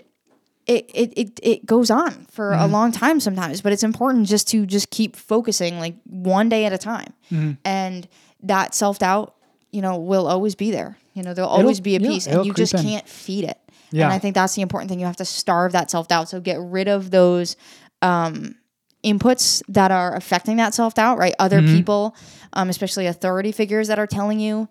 it 0.66 0.90
it 0.94 1.14
it, 1.16 1.40
it 1.44 1.66
goes 1.66 1.92
on 1.92 2.26
for 2.32 2.52
Mm-hmm. 2.52 2.64
a 2.64 2.68
long 2.68 2.92
time 2.92 3.20
sometimes 3.20 3.62
but 3.62 3.72
it's 3.74 3.84
important 3.84 4.28
just 4.28 4.48
to 4.48 4.66
just 4.66 4.90
keep 4.90 5.16
focusing 5.16 5.78
like 5.78 5.96
one 6.06 6.50
day 6.50 6.66
at 6.66 6.74
a 6.74 6.78
time 6.78 7.14
Mm-hmm. 7.32 7.52
and 7.66 8.08
that 8.42 8.74
self-doubt 8.74 9.36
you 9.72 9.82
know 9.82 9.98
will 9.98 10.26
always 10.28 10.56
be 10.56 10.72
there 10.72 10.98
you 11.14 11.24
know 11.24 11.34
there'll 11.34 11.50
always 11.50 11.80
be 11.80 11.96
a 11.96 12.00
yeah, 12.00 12.08
piece 12.10 12.28
it'll 12.28 12.40
and 12.40 12.48
you 12.48 12.54
just 12.54 12.74
in. 12.74 12.82
can't 12.82 13.08
feed 13.08 13.44
it 13.46 13.58
Yeah. 13.92 14.06
and 14.06 14.14
i 14.14 14.20
think 14.20 14.36
that's 14.36 14.56
the 14.56 14.62
important 14.62 14.90
thing 14.90 15.00
you 15.00 15.06
have 15.06 15.18
to 15.18 15.26
starve 15.26 15.72
that 15.74 15.90
self-doubt 15.92 16.30
so 16.30 16.40
get 16.40 16.58
rid 16.60 16.88
of 16.88 17.12
those 17.12 17.56
um 18.02 18.56
inputs 19.04 19.62
that 19.68 19.92
are 19.92 20.16
affecting 20.16 20.58
that 20.58 20.74
self-doubt 20.74 21.18
right 21.18 21.36
other 21.40 21.60
Mm-hmm. 21.62 21.76
people 21.76 22.16
um, 22.54 22.70
especially 22.70 23.08
authority 23.08 23.52
figures 23.52 23.88
that 23.90 23.98
are 24.00 24.08
telling 24.08 24.40
you 24.40 24.68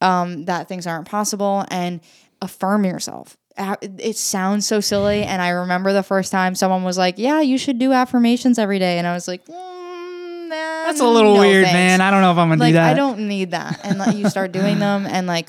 um, 0.00 0.44
that 0.46 0.68
things 0.68 0.86
aren't 0.86 1.06
possible 1.08 1.64
and 1.70 2.00
affirm 2.42 2.84
yourself. 2.84 3.36
It 3.82 4.16
sounds 4.16 4.66
so 4.66 4.80
silly. 4.80 5.22
And 5.24 5.40
I 5.42 5.48
remember 5.50 5.92
the 5.92 6.02
first 6.02 6.30
time 6.30 6.54
someone 6.54 6.84
was 6.84 6.96
like, 6.98 7.18
Yeah, 7.18 7.40
you 7.40 7.56
should 7.58 7.78
do 7.78 7.92
affirmations 7.92 8.58
every 8.58 8.78
day. 8.78 8.98
And 8.98 9.06
I 9.06 9.14
was 9.14 9.26
like, 9.26 9.44
mm, 9.46 10.48
That's 10.50 11.00
a 11.00 11.06
little 11.08 11.34
no 11.34 11.40
weird, 11.40 11.64
thanks." 11.64 11.72
man. 11.74 12.00
I 12.00 12.10
don't 12.10 12.20
know 12.20 12.30
if 12.32 12.38
I'm 12.38 12.48
gonna 12.50 12.60
Like, 12.60 12.70
do 12.70 12.74
that. 12.74 12.90
I 12.90 12.94
don't 12.94 13.26
need 13.26 13.50
that. 13.52 13.80
And 13.84 13.98
like, 13.98 14.16
you 14.16 14.28
start 14.28 14.52
doing 14.52 14.78
them 14.86 15.06
and 15.06 15.26
like, 15.26 15.48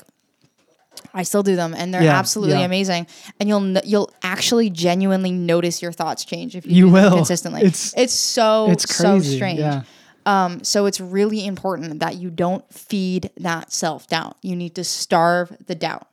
I 1.18 1.22
still 1.22 1.42
do 1.42 1.56
them, 1.56 1.74
and 1.74 1.92
they're 1.92 2.02
Yeah, 2.02 2.18
absolutely 2.18 2.56
yeah. 2.58 2.66
amazing. 2.66 3.06
And 3.40 3.48
you'll 3.48 3.78
you'll 3.84 4.12
actually 4.22 4.68
genuinely 4.70 5.32
notice 5.32 5.80
your 5.82 5.90
thoughts 5.92 6.24
change 6.24 6.54
if 6.54 6.66
you, 6.66 6.72
You 6.76 6.84
do 6.86 6.92
them 6.92 7.02
will. 7.10 7.16
consistently. 7.16 7.62
It's- 7.62 7.94
It's 7.96 8.12
so 8.12 8.70
it's 8.70 8.84
so 8.94 9.14
crazy. 9.16 9.36
strange. 9.36 9.58
Yeah. 9.60 9.82
Um, 10.26 10.62
so 10.64 10.86
it's 10.86 11.00
really 11.00 11.46
important 11.46 12.00
that 12.00 12.16
you 12.16 12.30
don't 12.30 12.64
feed 12.72 13.30
that 13.38 13.72
self 13.72 14.06
doubt. 14.08 14.36
You 14.42 14.54
need 14.56 14.74
to 14.74 14.84
starve 14.84 15.56
the 15.66 15.74
doubt. 15.74 16.06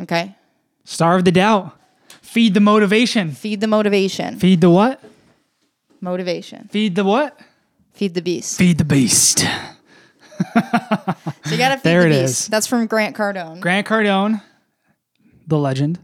Okay? 0.00 0.34
Starve 0.84 1.24
the 1.24 1.32
doubt. 1.32 1.76
Feed 2.22 2.54
the 2.54 2.60
motivation. 2.60 3.32
Feed 3.32 3.60
the 3.60 3.66
motivation. 3.68 4.38
Feed 4.38 4.60
the 4.60 4.70
what? 4.70 5.00
Motivation. 6.00 6.68
Feed 6.70 6.94
the 6.94 7.04
what? 7.04 7.38
Feed 7.94 8.14
the 8.14 8.22
beast. 8.22 8.58
Feed 8.58 8.78
the 8.78 8.84
beast. 8.84 9.44
So 11.44 11.52
you 11.52 11.58
gotta 11.58 11.76
feed 11.76 11.82
There 11.82 12.02
the 12.02 12.08
it 12.08 12.22
beast. 12.22 12.40
is. 12.42 12.46
That's 12.48 12.66
from 12.66 12.86
Grant 12.86 13.16
Cardone. 13.16 13.60
Grant 13.60 13.86
Cardone, 13.86 14.42
the 15.46 15.58
legend. 15.58 15.98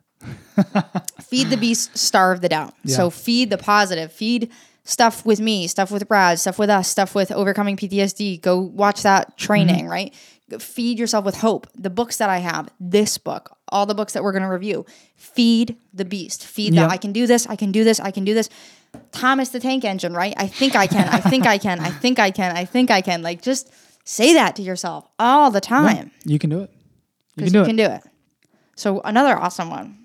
feed 1.22 1.48
the 1.50 1.56
beast, 1.56 1.96
starve 1.96 2.40
the 2.40 2.48
doubt. 2.48 2.74
So 2.86 3.10
feed 3.10 3.50
the 3.50 3.58
positive. 3.58 4.12
Feed 4.12 4.50
stuff 4.84 5.24
with 5.26 5.40
me, 5.40 5.66
stuff 5.66 5.90
with 5.90 6.06
Brad, 6.08 6.38
stuff 6.38 6.58
with 6.58 6.70
us, 6.70 6.88
stuff 6.88 7.14
with 7.14 7.30
overcoming 7.32 7.76
PTSD. 7.76 8.40
Go 8.40 8.58
watch 8.60 9.02
that 9.02 9.36
training, 9.36 9.84
Mm-hmm. 9.84 9.88
right? 9.90 10.14
Feed 10.60 10.98
yourself 10.98 11.24
with 11.24 11.38
hope. 11.38 11.66
The 11.74 11.90
books 11.90 12.18
that 12.18 12.30
I 12.30 12.38
have, 12.38 12.68
this 12.78 13.18
book, 13.18 13.56
all 13.68 13.84
the 13.84 13.96
books 13.96 14.12
that 14.12 14.22
we're 14.22 14.30
going 14.32 14.44
to 14.44 14.48
review, 14.48 14.86
feed 15.16 15.76
the 15.92 16.04
beast. 16.04 16.46
Feed 16.46 16.72
Yeah. 16.72 16.82
that 16.82 16.90
I 16.92 16.96
can 16.98 17.12
do 17.12 17.26
this, 17.26 17.46
I 17.48 17.56
can 17.56 17.72
do 17.72 17.82
this, 17.82 17.98
I 17.98 18.12
can 18.12 18.24
do 18.24 18.32
this. 18.32 18.48
Thomas 19.10 19.48
the 19.50 19.58
Tank 19.60 19.84
Engine, 19.84 20.14
right? 20.14 20.34
I 20.36 20.46
think 20.46 20.74
I 20.76 20.86
can. 20.86 21.08
I 21.08 21.18
think 21.20 21.46
I 21.46 21.58
can. 21.58 21.80
I 21.80 21.90
think 21.90 22.18
I 22.20 22.30
can. 22.30 22.56
I 22.56 22.64
think 22.64 22.90
I 22.92 23.00
can. 23.02 23.22
Like 23.22 23.42
just 23.42 23.70
say 24.06 24.32
that 24.32 24.56
to 24.56 24.62
yourself 24.62 25.06
all 25.18 25.50
the 25.50 25.60
time 25.60 26.10
You 26.24 26.38
can 26.38 26.48
do 26.48 26.60
it. 26.60 26.70
You 27.36 27.42
can 27.44 27.52
do 27.52 27.58
you 27.58 27.64
it. 27.64 27.66
can 27.66 27.76
do 27.76 27.84
it. 27.84 28.02
So 28.76 29.00
another 29.02 29.36
awesome 29.36 29.68
one. 29.68 29.98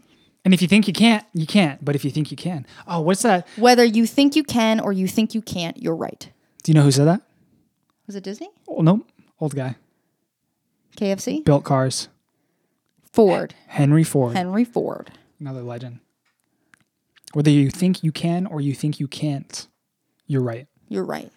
and 0.44 0.54
if 0.54 0.62
you 0.62 0.68
think 0.68 0.88
you 0.88 0.94
can't, 0.94 1.24
you 1.34 1.46
can't. 1.48 1.84
But 1.86 1.96
if 1.96 2.04
you 2.04 2.12
think 2.12 2.30
you 2.32 2.36
can, 2.38 2.66
oh, 2.88 3.00
what's 3.02 3.22
that? 3.22 3.48
Whether 3.58 3.86
you 3.86 4.06
think 4.06 4.36
you 4.36 4.44
can 4.44 4.80
or 4.82 4.92
you 4.92 5.08
think 5.08 5.34
you 5.34 5.42
can't, 5.42 5.78
you're 5.82 5.96
right. 5.96 6.30
Do 6.64 6.72
you 6.72 6.74
know 6.74 6.84
who 6.84 6.92
said 6.92 7.06
that? 7.06 7.22
Was 8.08 8.16
it 8.18 8.24
Disney? 8.24 8.50
Oh, 8.68 8.82
no, 8.82 9.06
old 9.40 9.56
guy. 9.56 9.76
KFC? 10.98 11.46
Built 11.46 11.64
cars. 11.64 12.10
Ford. 13.14 13.54
Henry 13.68 14.04
Ford, 14.04 14.36
Henry 14.36 14.64
Ford. 14.66 15.12
another 15.40 15.62
legend. 15.62 16.00
Whether 17.34 17.52
you 17.52 17.70
think 17.70 18.04
you 18.04 18.12
can 18.12 18.46
or 18.46 18.60
you 18.62 18.74
think 18.74 19.00
you 19.00 19.08
can't, 19.08 19.68
you're 20.28 20.42
right. 20.42 20.68
You're 20.90 21.04
right. 21.06 21.32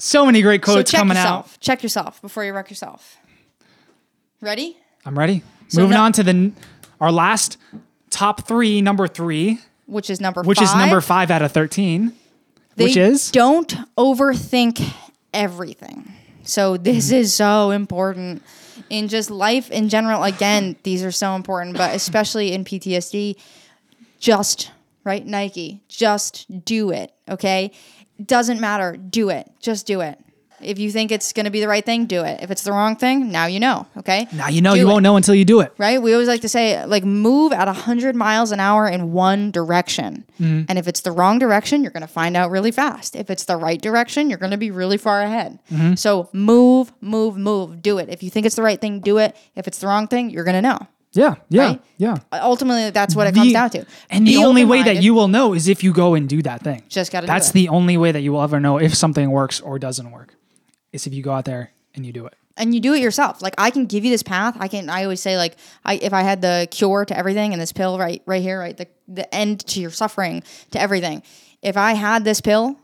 So 0.00 0.24
many 0.26 0.42
great 0.42 0.64
So 0.64 0.72
quotes 0.74 0.90
check 0.90 0.98
coming 1.00 1.16
yourself. 1.16 1.54
out. 1.54 1.60
Check 1.60 1.82
yourself 1.82 2.20
before 2.22 2.44
you 2.44 2.52
wreck 2.52 2.70
yourself. 2.70 3.16
Ready? 4.40 4.76
I'm 5.04 5.18
ready. 5.18 5.42
So 5.68 5.82
Moving 5.82 5.96
no- 5.96 6.02
on 6.04 6.12
to 6.14 6.22
the 6.22 6.52
our 7.00 7.12
last 7.12 7.58
top 8.10 8.46
three, 8.46 8.80
number 8.80 9.06
three, 9.06 9.58
Which 9.86 10.10
is 10.10 10.20
number 10.20 10.42
which 10.42 10.58
five. 10.58 10.68
is 10.68 10.74
number 10.74 11.00
five 11.00 11.30
out 11.30 11.42
of 11.42 11.52
thirteen. 11.52 12.12
They 12.76 12.84
which 12.84 12.96
is 12.96 13.30
don't 13.30 13.74
overthink 13.96 14.82
everything. 15.34 16.12
So 16.42 16.76
this 16.76 17.10
Mm. 17.10 17.16
is 17.16 17.34
so 17.34 17.70
important 17.70 18.42
in 18.88 19.08
just 19.08 19.30
life 19.30 19.70
in 19.70 19.88
general. 19.88 20.24
Again, 20.24 20.76
these 20.82 21.02
are 21.04 21.12
so 21.12 21.34
important, 21.36 21.76
but 21.76 21.94
especially 21.94 22.52
in 22.52 22.64
PTSD, 22.64 23.36
just 24.18 24.70
right 25.04 25.24
Nike, 25.26 25.82
just 25.88 26.64
do 26.64 26.90
it. 26.90 27.12
Okay, 27.28 27.72
doesn't 28.26 28.60
matter. 28.60 28.96
Do 28.96 29.30
it. 29.30 29.50
Just 29.60 29.86
do 29.86 30.00
it. 30.00 30.18
If 30.62 30.78
you 30.78 30.90
think 30.90 31.10
it's 31.10 31.32
going 31.32 31.44
to 31.44 31.50
be 31.50 31.60
the 31.60 31.68
right 31.68 31.84
thing, 31.84 32.04
do 32.04 32.22
it. 32.22 32.42
If 32.42 32.50
it's 32.50 32.64
the 32.64 32.72
wrong 32.72 32.94
thing, 32.94 33.30
now 33.32 33.46
you 33.46 33.58
know. 33.58 33.86
Okay. 33.96 34.28
Now 34.34 34.48
you 34.48 34.60
know 34.60 34.74
Do 34.74 34.80
you 34.80 34.86
it. 34.86 34.90
won't 34.90 35.02
know 35.02 35.16
until 35.16 35.34
you 35.34 35.46
do 35.46 35.60
it. 35.60 35.72
Right? 35.78 36.00
We 36.02 36.12
always 36.12 36.28
like 36.28 36.42
to 36.42 36.50
say, 36.50 36.84
like, 36.84 37.02
move 37.02 37.52
at 37.52 37.66
100 37.66 38.14
miles 38.14 38.52
an 38.52 38.60
hour 38.60 38.86
in 38.86 39.12
one 39.12 39.50
direction. 39.50 40.26
Mm-hmm. 40.38 40.64
And 40.68 40.78
if 40.78 40.86
it's 40.86 41.00
the 41.00 41.12
wrong 41.12 41.38
direction, 41.38 41.82
you're 41.82 41.92
going 41.92 42.02
to 42.02 42.06
find 42.06 42.36
out 42.36 42.50
really 42.50 42.72
fast. 42.72 43.16
If 43.16 43.30
it's 43.30 43.46
the 43.46 43.56
right 43.56 43.80
direction, 43.80 44.28
you're 44.28 44.38
going 44.38 44.50
to 44.50 44.58
be 44.58 44.70
really 44.70 44.98
far 44.98 45.22
ahead. 45.22 45.58
Mm-hmm. 45.72 45.94
So 45.94 46.28
move, 46.34 46.92
move, 47.00 47.38
move. 47.38 47.80
Do 47.80 47.96
it. 47.96 48.10
If 48.10 48.22
you 48.22 48.28
think 48.28 48.44
it's 48.44 48.56
the 48.56 48.62
right 48.62 48.80
thing, 48.80 49.00
do 49.00 49.16
it. 49.16 49.34
If 49.56 49.66
it's 49.66 49.78
the 49.78 49.86
wrong 49.86 50.08
thing, 50.08 50.28
you're 50.28 50.44
going 50.44 50.62
to 50.62 50.62
know. 50.62 50.86
Yeah, 51.12 51.34
yeah, 51.48 51.66
Right? 51.66 51.82
yeah. 51.96 52.16
Ultimately, 52.32 52.90
that's 52.90 53.16
what 53.16 53.26
it 53.26 53.34
comes 53.34 53.48
The- 53.48 53.52
down 53.52 53.70
to. 53.70 53.84
And 54.10 54.26
the 54.26 54.36
only 54.36 54.64
way 54.64 54.82
that 54.84 55.02
you 55.02 55.12
will 55.14 55.28
know 55.28 55.54
is 55.54 55.66
if 55.68 55.82
you 55.82 55.92
go 55.92 56.14
and 56.14 56.28
do 56.28 56.40
that 56.42 56.62
thing. 56.62 56.82
Just 56.88 57.10
gotta 57.10 57.26
do 57.26 57.32
That's 57.32 57.50
the 57.50 57.68
only 57.68 57.96
way 57.96 58.12
that 58.12 58.20
you 58.20 58.32
will 58.32 58.42
ever 58.42 58.60
know 58.60 58.78
if 58.78 58.94
something 58.94 59.30
works 59.30 59.60
or 59.60 59.78
doesn't 59.78 60.10
work. 60.12 60.34
Is 60.92 61.06
if 61.06 61.14
you 61.14 61.22
go 61.22 61.32
out 61.32 61.44
there 61.44 61.72
and 61.94 62.06
you 62.06 62.12
do 62.12 62.26
it. 62.26 62.34
and 62.56 62.74
you 62.74 62.80
do 62.80 62.92
it 62.94 63.00
yourself. 63.00 63.40
Like 63.42 63.54
I 63.58 63.70
can 63.70 63.86
give 63.86 64.04
you 64.04 64.10
this 64.10 64.22
path. 64.22 64.56
I 64.60 64.68
can. 64.68 64.88
I 64.90 65.02
always 65.04 65.20
say 65.20 65.36
like, 65.36 65.56
I 65.84 65.94
if 65.96 66.12
I 66.12 66.22
had 66.22 66.42
the 66.42 66.68
cure 66.70 67.04
to 67.06 67.16
everything 67.16 67.52
and 67.52 67.60
this 67.62 67.72
pill 67.72 67.98
right 67.98 68.22
right 68.26 68.42
here, 68.42 68.58
right 68.60 68.76
the 68.76 68.86
the 69.08 69.32
end 69.34 69.66
to 69.66 69.80
your 69.80 69.90
suffering 69.90 70.42
to 70.72 70.80
everything. 70.80 71.22
If 71.62 71.76
I 71.76 71.92
had 71.94 72.24
this 72.24 72.40
pill, 72.40 72.76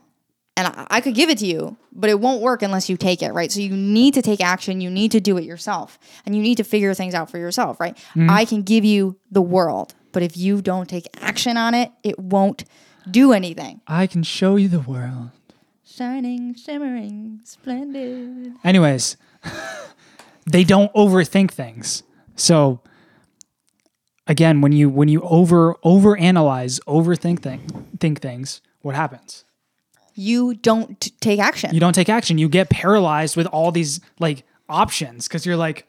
and 0.57 0.67
I, 0.67 0.87
I 0.89 1.01
could 1.01 1.13
give 1.13 1.29
it 1.29 1.37
to 1.37 1.45
you, 1.45 1.77
but 1.93 2.09
it 2.09 2.19
won't 2.19 2.41
work 2.41 2.63
unless 2.63 2.89
you 2.89 2.97
take 2.97 3.21
it, 3.21 3.31
right? 3.31 3.51
So 3.51 3.61
you 3.61 3.77
need 3.77 4.15
to 4.15 4.21
take 4.21 4.41
action. 4.41 4.81
You 4.81 4.89
need 4.89 5.11
to 5.11 5.21
do 5.21 5.37
it 5.37 5.45
yourself, 5.45 5.99
and 6.25 6.35
you 6.35 6.41
need 6.41 6.55
to 6.55 6.63
figure 6.63 6.93
things 6.93 7.13
out 7.13 7.29
for 7.29 7.37
yourself, 7.37 7.79
right? 7.79 7.95
Mm-hmm. 7.95 8.29
I 8.29 8.43
can 8.43 8.63
give 8.63 8.83
you 8.83 9.17
the 9.31 9.41
world, 9.41 9.93
but 10.11 10.23
if 10.23 10.35
you 10.35 10.61
don't 10.61 10.89
take 10.89 11.05
action 11.21 11.55
on 11.55 11.75
it, 11.75 11.91
it 12.03 12.19
won't 12.19 12.65
do 13.09 13.31
anything. 13.31 13.81
I 13.87 14.07
can 14.07 14.23
show 14.23 14.55
you 14.55 14.67
the 14.67 14.79
world. 14.79 15.29
Shining, 15.85 16.53
shimmering, 16.55 17.39
splendid. 17.43 18.53
Anyways, 18.63 19.15
they 20.51 20.63
don't 20.63 20.93
overthink 20.93 21.51
things. 21.51 22.03
So 22.35 22.81
again, 24.25 24.61
when 24.61 24.71
you 24.71 24.89
when 24.89 25.07
you 25.07 25.21
over 25.21 25.75
overanalyze, 25.85 26.79
overthink 26.85 27.41
thing, 27.41 27.87
think 27.99 28.21
things, 28.21 28.61
what 28.81 28.95
happens? 28.95 29.45
You 30.17 30.55
don't 30.55 30.99
t- 30.99 31.11
take 31.21 31.39
action. 31.39 31.73
You 31.73 31.79
don't 31.79 31.93
take 31.93 32.09
action. 32.09 32.37
You 32.37 32.49
get 32.49 32.69
paralyzed 32.69 33.37
with 33.37 33.45
all 33.47 33.71
these 33.71 33.99
like 34.19 34.43
options 34.67 35.27
because 35.27 35.45
you're 35.45 35.55
like 35.57 35.87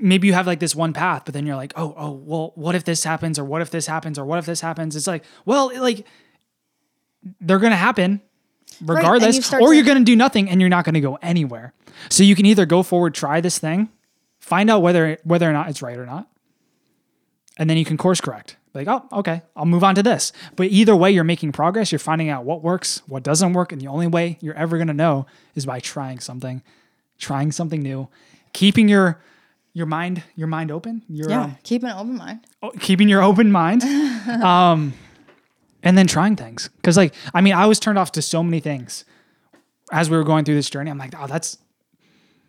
maybe 0.00 0.26
you 0.26 0.32
have 0.32 0.46
like 0.46 0.58
this 0.60 0.74
one 0.74 0.92
path, 0.92 1.22
but 1.24 1.34
then 1.34 1.46
you're 1.46 1.56
like, 1.56 1.72
oh, 1.76 1.94
oh, 1.96 2.10
well, 2.12 2.52
what 2.56 2.74
if 2.74 2.84
this 2.84 3.04
happens, 3.04 3.38
or 3.38 3.44
what 3.44 3.62
if 3.62 3.70
this 3.70 3.86
happens, 3.86 4.18
or 4.18 4.24
what 4.24 4.38
if 4.38 4.46
this 4.46 4.60
happens? 4.60 4.96
It's 4.96 5.06
like, 5.06 5.24
well, 5.44 5.70
like 5.80 6.06
they're 7.40 7.58
gonna 7.60 7.76
happen 7.76 8.20
and 8.80 8.88
regardless, 8.88 9.50
you 9.52 9.58
or 9.58 9.68
to- 9.70 9.74
you're 9.76 9.84
gonna 9.84 10.00
do 10.00 10.16
nothing 10.16 10.48
and 10.48 10.60
you're 10.60 10.70
not 10.70 10.84
gonna 10.84 11.00
go 11.00 11.16
anywhere. 11.22 11.72
So 12.08 12.22
you 12.24 12.34
can 12.34 12.46
either 12.46 12.66
go 12.66 12.82
forward, 12.82 13.14
try 13.14 13.40
this 13.40 13.58
thing, 13.58 13.88
find 14.40 14.70
out 14.70 14.80
whether 14.82 15.18
whether 15.24 15.48
or 15.48 15.52
not 15.52 15.68
it's 15.68 15.82
right 15.82 15.96
or 15.98 16.06
not, 16.06 16.28
and 17.56 17.68
then 17.70 17.76
you 17.76 17.84
can 17.84 17.96
course 17.96 18.20
correct. 18.20 18.56
Like, 18.74 18.88
oh, 18.88 19.06
okay, 19.12 19.42
I'll 19.54 19.66
move 19.66 19.84
on 19.84 19.94
to 19.96 20.02
this. 20.02 20.32
But 20.56 20.68
either 20.68 20.96
way, 20.96 21.10
you're 21.10 21.24
making 21.24 21.52
progress. 21.52 21.92
You're 21.92 21.98
finding 21.98 22.30
out 22.30 22.44
what 22.44 22.62
works, 22.62 23.02
what 23.06 23.22
doesn't 23.22 23.52
work, 23.52 23.70
and 23.72 23.80
the 23.80 23.86
only 23.88 24.06
way 24.06 24.38
you're 24.40 24.54
ever 24.54 24.78
gonna 24.78 24.94
know 24.94 25.26
is 25.54 25.66
by 25.66 25.80
trying 25.80 26.20
something, 26.20 26.62
trying 27.18 27.52
something 27.52 27.82
new, 27.82 28.08
keeping 28.52 28.88
your 28.88 29.20
your 29.74 29.86
mind 29.86 30.22
your 30.36 30.46
mind 30.48 30.70
open. 30.70 31.02
Your 31.08 31.28
yeah, 31.28 31.42
um, 31.42 31.56
keep 31.62 31.82
an 31.82 31.90
open 31.90 32.16
mind. 32.16 32.40
o- 32.62 32.70
keeping 32.80 33.08
your 33.08 33.22
open 33.22 33.52
mind, 33.52 33.82
um, 34.42 34.94
and 35.82 35.98
then 35.98 36.06
trying 36.06 36.36
things. 36.36 36.70
Because 36.76 36.96
like, 36.96 37.14
I 37.34 37.40
mean, 37.42 37.54
I 37.54 37.66
was 37.66 37.78
turned 37.78 37.98
off 37.98 38.12
to 38.12 38.22
so 38.22 38.42
many 38.42 38.60
things 38.60 39.04
as 39.92 40.08
we 40.08 40.16
were 40.16 40.24
going 40.24 40.44
through 40.46 40.54
this 40.54 40.70
journey. 40.70 40.90
I'm 40.90 40.98
like, 40.98 41.14
oh, 41.18 41.26
that's 41.26 41.58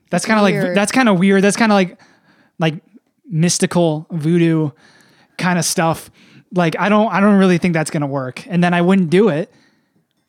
that's 0.10 0.26
kind 0.26 0.40
of 0.40 0.44
like 0.44 0.76
that's 0.76 0.92
kind 0.92 1.10
of 1.10 1.20
weird. 1.20 1.44
That's 1.44 1.58
kind 1.58 1.72
of 1.72 1.76
like 1.76 2.00
like 2.60 2.76
mystical 3.26 4.06
voodoo 4.12 4.72
kind 5.38 5.58
of 5.60 5.66
stuff. 5.66 6.10
Like, 6.54 6.78
I 6.80 6.90
don't 6.90 7.12
I 7.12 7.20
don't 7.20 7.38
really 7.40 7.58
think 7.58 7.74
that's 7.74 7.90
gonna 7.92 8.08
work. 8.08 8.46
And 8.48 8.64
then 8.64 8.74
I 8.74 8.82
wouldn't 8.82 9.10
do 9.10 9.30
it, 9.30 9.52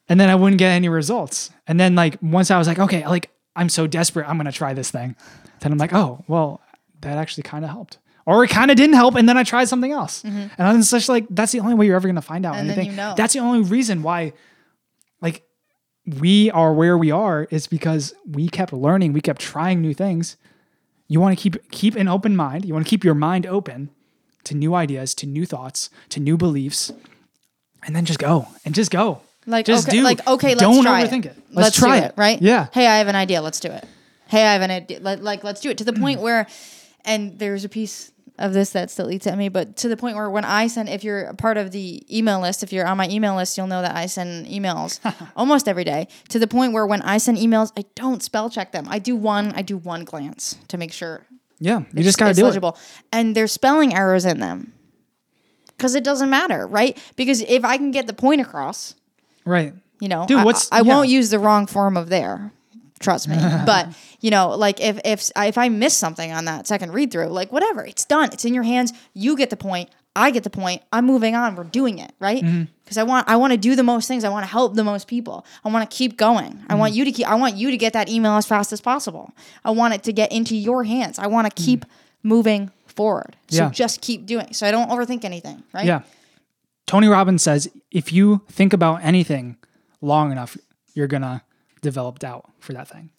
and 0.08 0.18
then 0.18 0.28
I 0.30 0.34
wouldn't 0.34 0.58
get 0.58 0.70
any 0.70 0.88
results. 0.88 1.50
And 1.66 1.78
then 1.78 1.94
like 1.94 2.18
once 2.22 2.50
I 2.50 2.58
was 2.58 2.66
like, 2.68 2.78
okay, 2.78 3.06
like 3.06 3.30
I'm 3.56 3.68
so 3.68 3.86
desperate, 3.86 4.28
I'm 4.28 4.36
gonna 4.36 4.52
try 4.52 4.72
this 4.74 4.90
thing. 4.90 5.16
Then 5.60 5.72
I'm 5.72 5.78
like, 5.78 5.92
oh, 5.92 6.24
well, 6.28 6.60
that 7.00 7.18
actually 7.18 7.42
kind 7.44 7.64
of 7.64 7.70
helped. 7.70 7.98
Or 8.26 8.42
it 8.42 8.48
kind 8.48 8.70
of 8.70 8.78
didn't 8.78 8.94
help, 8.96 9.16
and 9.16 9.28
then 9.28 9.36
I 9.36 9.42
tried 9.44 9.66
something 9.68 9.92
else. 9.92 10.24
And 10.24 10.50
I'm 10.58 10.80
just 10.82 11.08
like, 11.10 11.26
that's 11.28 11.52
the 11.52 11.60
only 11.60 11.74
way 11.74 11.86
you're 11.86 11.96
ever 11.96 12.08
gonna 12.08 12.22
find 12.22 12.46
out 12.46 12.54
Mm-hmm. 12.54 12.60
And 12.60 12.70
anything. 12.70 12.90
you 12.92 12.96
know. 12.96 13.14
That's 13.16 13.34
the 13.34 13.40
only 13.40 13.60
reason 13.68 14.02
why, 14.02 14.32
like, 15.20 15.42
we 16.06 16.50
are 16.50 16.72
where 16.72 16.96
we 16.96 17.10
are 17.10 17.46
is 17.50 17.66
because 17.66 18.14
we 18.26 18.48
kept 18.48 18.72
learning, 18.72 19.12
we 19.12 19.20
kept 19.20 19.40
trying 19.42 19.82
new 19.82 19.92
things. 19.92 20.36
You 21.06 21.20
want 21.20 21.38
to 21.38 21.42
keep 21.42 21.70
keep 21.70 21.96
an 21.96 22.08
open 22.08 22.34
mind. 22.34 22.64
You 22.64 22.72
want 22.72 22.86
to 22.86 22.90
keep 22.90 23.04
your 23.04 23.14
mind 23.14 23.46
open 23.46 23.90
to 24.44 24.54
new 24.54 24.74
ideas, 24.74 25.14
to 25.16 25.26
new 25.26 25.46
thoughts, 25.46 25.90
to 26.10 26.20
new 26.20 26.36
beliefs, 26.36 26.92
and 27.84 27.94
then 27.94 28.04
just 28.04 28.18
go 28.18 28.48
and 28.64 28.74
just 28.74 28.90
go. 28.90 29.20
Like 29.46 29.66
just 29.66 29.88
okay, 29.88 29.98
do. 29.98 30.02
like 30.02 30.26
okay, 30.26 30.48
let's 30.50 30.60
Don't 30.60 30.82
try 30.82 31.04
overthink 31.04 31.26
it. 31.26 31.36
Let's, 31.50 31.66
Let's 31.66 31.78
try 31.78 31.98
it. 31.98 32.04
it. 32.04 32.14
Right? 32.16 32.40
Yeah. 32.40 32.68
Hey, 32.72 32.86
I 32.86 32.98
have 32.98 33.08
an 33.08 33.16
idea. 33.16 33.42
Let's 33.42 33.60
do 33.60 33.68
it. 33.70 33.84
Hey, 34.26 34.42
I 34.42 34.54
have 34.54 34.62
an 34.62 34.70
idea. 34.70 35.00
Let, 35.00 35.22
like 35.22 35.44
let's 35.44 35.60
do 35.60 35.70
it 35.70 35.78
to 35.78 35.84
the 35.84 35.92
point 35.92 36.20
where, 36.20 36.46
and 37.04 37.38
there's 37.38 37.64
a 37.64 37.68
piece 37.68 38.10
of 38.38 38.52
this 38.52 38.70
that 38.70 38.90
still 38.90 39.10
eats 39.10 39.26
at 39.26 39.38
me, 39.38 39.48
but 39.48 39.76
to 39.76 39.88
the 39.88 39.96
point 39.96 40.16
where 40.16 40.28
when 40.28 40.44
I 40.44 40.66
send, 40.66 40.88
if 40.88 41.04
you're 41.04 41.24
a 41.24 41.34
part 41.34 41.56
of 41.56 41.70
the 41.70 42.04
email 42.10 42.40
list, 42.40 42.62
if 42.62 42.72
you're 42.72 42.86
on 42.86 42.96
my 42.96 43.08
email 43.08 43.36
list, 43.36 43.56
you'll 43.56 43.68
know 43.68 43.82
that 43.82 43.94
I 43.94 44.06
send 44.06 44.46
emails 44.46 44.98
almost 45.36 45.68
every 45.68 45.84
day. 45.84 46.08
To 46.30 46.38
the 46.38 46.48
point 46.48 46.72
where 46.72 46.86
when 46.86 47.02
I 47.02 47.18
send 47.18 47.38
emails, 47.38 47.70
I 47.76 47.84
don't 47.94 48.22
spell 48.22 48.50
check 48.50 48.72
them. 48.72 48.86
I 48.88 48.98
do 48.98 49.14
one. 49.14 49.52
I 49.52 49.62
do 49.62 49.76
one 49.76 50.04
glance 50.04 50.56
to 50.68 50.78
make 50.78 50.92
sure 50.92 51.26
Yeah, 51.60 51.82
you 51.94 52.02
just 52.02 52.18
gotta 52.18 52.30
it's 52.30 52.38
do 52.38 52.44
legible. 52.46 52.76
And 53.12 53.34
there's 53.34 53.52
spelling 53.52 53.94
errors 53.94 54.24
in 54.24 54.40
them. 54.40 54.72
Because 55.76 55.94
it 55.94 56.04
doesn't 56.04 56.30
matter, 56.30 56.66
right? 56.66 56.96
Because 57.16 57.40
if 57.42 57.64
I 57.64 57.76
can 57.76 57.90
get 57.90 58.06
the 58.06 58.12
point 58.12 58.40
across. 58.40 58.94
Right. 59.44 59.74
you 60.00 60.08
know, 60.08 60.24
Dude, 60.26 60.38
I- 60.40 60.44
what's- 60.44 60.68
I, 60.72 60.78
yeah. 60.78 60.82
won't 60.94 61.08
use 61.08 61.30
the 61.30 61.38
wrong 61.38 61.66
form 61.66 61.96
of 61.96 62.08
there. 62.08 62.52
Trust 63.00 63.28
me. 63.28 63.36
but 63.66 63.88
you 64.20 64.30
know, 64.30 64.50
like 64.56 64.80
if 64.80 64.98
if 65.04 65.30
if 65.36 65.58
I 65.58 65.68
miss 65.68 65.94
something 65.96 66.32
on 66.32 66.44
that 66.46 66.66
second 66.66 66.92
read 66.92 67.10
through, 67.10 67.26
like 67.28 67.52
whatever, 67.52 67.84
it's 67.84 68.04
done. 68.04 68.30
It's 68.32 68.44
in 68.44 68.54
your 68.54 68.62
hands. 68.62 68.92
You 69.12 69.36
get 69.36 69.50
the 69.50 69.56
point. 69.56 69.90
I 70.16 70.30
get 70.30 70.44
the 70.44 70.50
point. 70.50 70.82
I'm 70.92 71.04
moving 71.06 71.34
on. 71.34 71.56
We're 71.56 71.64
doing 71.64 71.98
it, 71.98 72.12
right? 72.20 72.42
Mm-hmm. 72.42 72.64
Because 72.84 72.98
I 72.98 73.02
want 73.02 73.28
I 73.28 73.36
want 73.36 73.52
to 73.52 73.56
do 73.56 73.74
the 73.74 73.82
most 73.82 74.06
things. 74.06 74.22
I 74.24 74.28
want 74.28 74.44
to 74.44 74.50
help 74.50 74.74
the 74.74 74.84
most 74.84 75.08
people. 75.08 75.44
I 75.64 75.68
want 75.70 75.88
to 75.90 75.96
keep 75.96 76.16
going. 76.16 76.44
I 76.68 76.72
Mm-hmm. 76.72 76.78
want 76.78 76.94
you 76.94 77.04
to 77.04 77.12
keep. 77.12 77.26
I 77.26 77.34
want 77.34 77.56
you 77.56 77.70
to 77.70 77.76
get 77.76 77.92
that 77.94 78.08
email 78.08 78.32
as 78.32 78.46
fast 78.46 78.72
as 78.72 78.80
possible. 78.80 79.32
I 79.64 79.70
want 79.70 79.94
it 79.94 80.02
to 80.04 80.12
get 80.12 80.30
into 80.32 80.54
your 80.56 80.84
hands. 80.84 81.18
I 81.18 81.26
want 81.26 81.52
to 81.54 81.62
keep 81.62 81.84
moving 82.22 82.70
forward. 82.86 83.36
So. 83.48 83.56
Yeah. 83.64 83.70
just 83.70 84.00
keep 84.02 84.24
doing. 84.26 84.52
So 84.52 84.66
I 84.66 84.70
don't 84.70 84.88
overthink 84.88 85.24
anything, 85.24 85.62
right? 85.72 85.84
Yeah. 85.84 86.02
Tony 86.86 87.08
Robbins 87.08 87.42
says 87.42 87.68
if 87.90 88.12
you 88.12 88.42
think 88.48 88.72
about 88.72 89.02
anything 89.02 89.56
long 90.00 90.30
enough, 90.30 90.56
you're 90.94 91.06
gonna 91.08 91.42
develop 91.80 92.18
doubt 92.20 92.48
for 92.60 92.72
that 92.74 92.86
thing. 92.88 93.10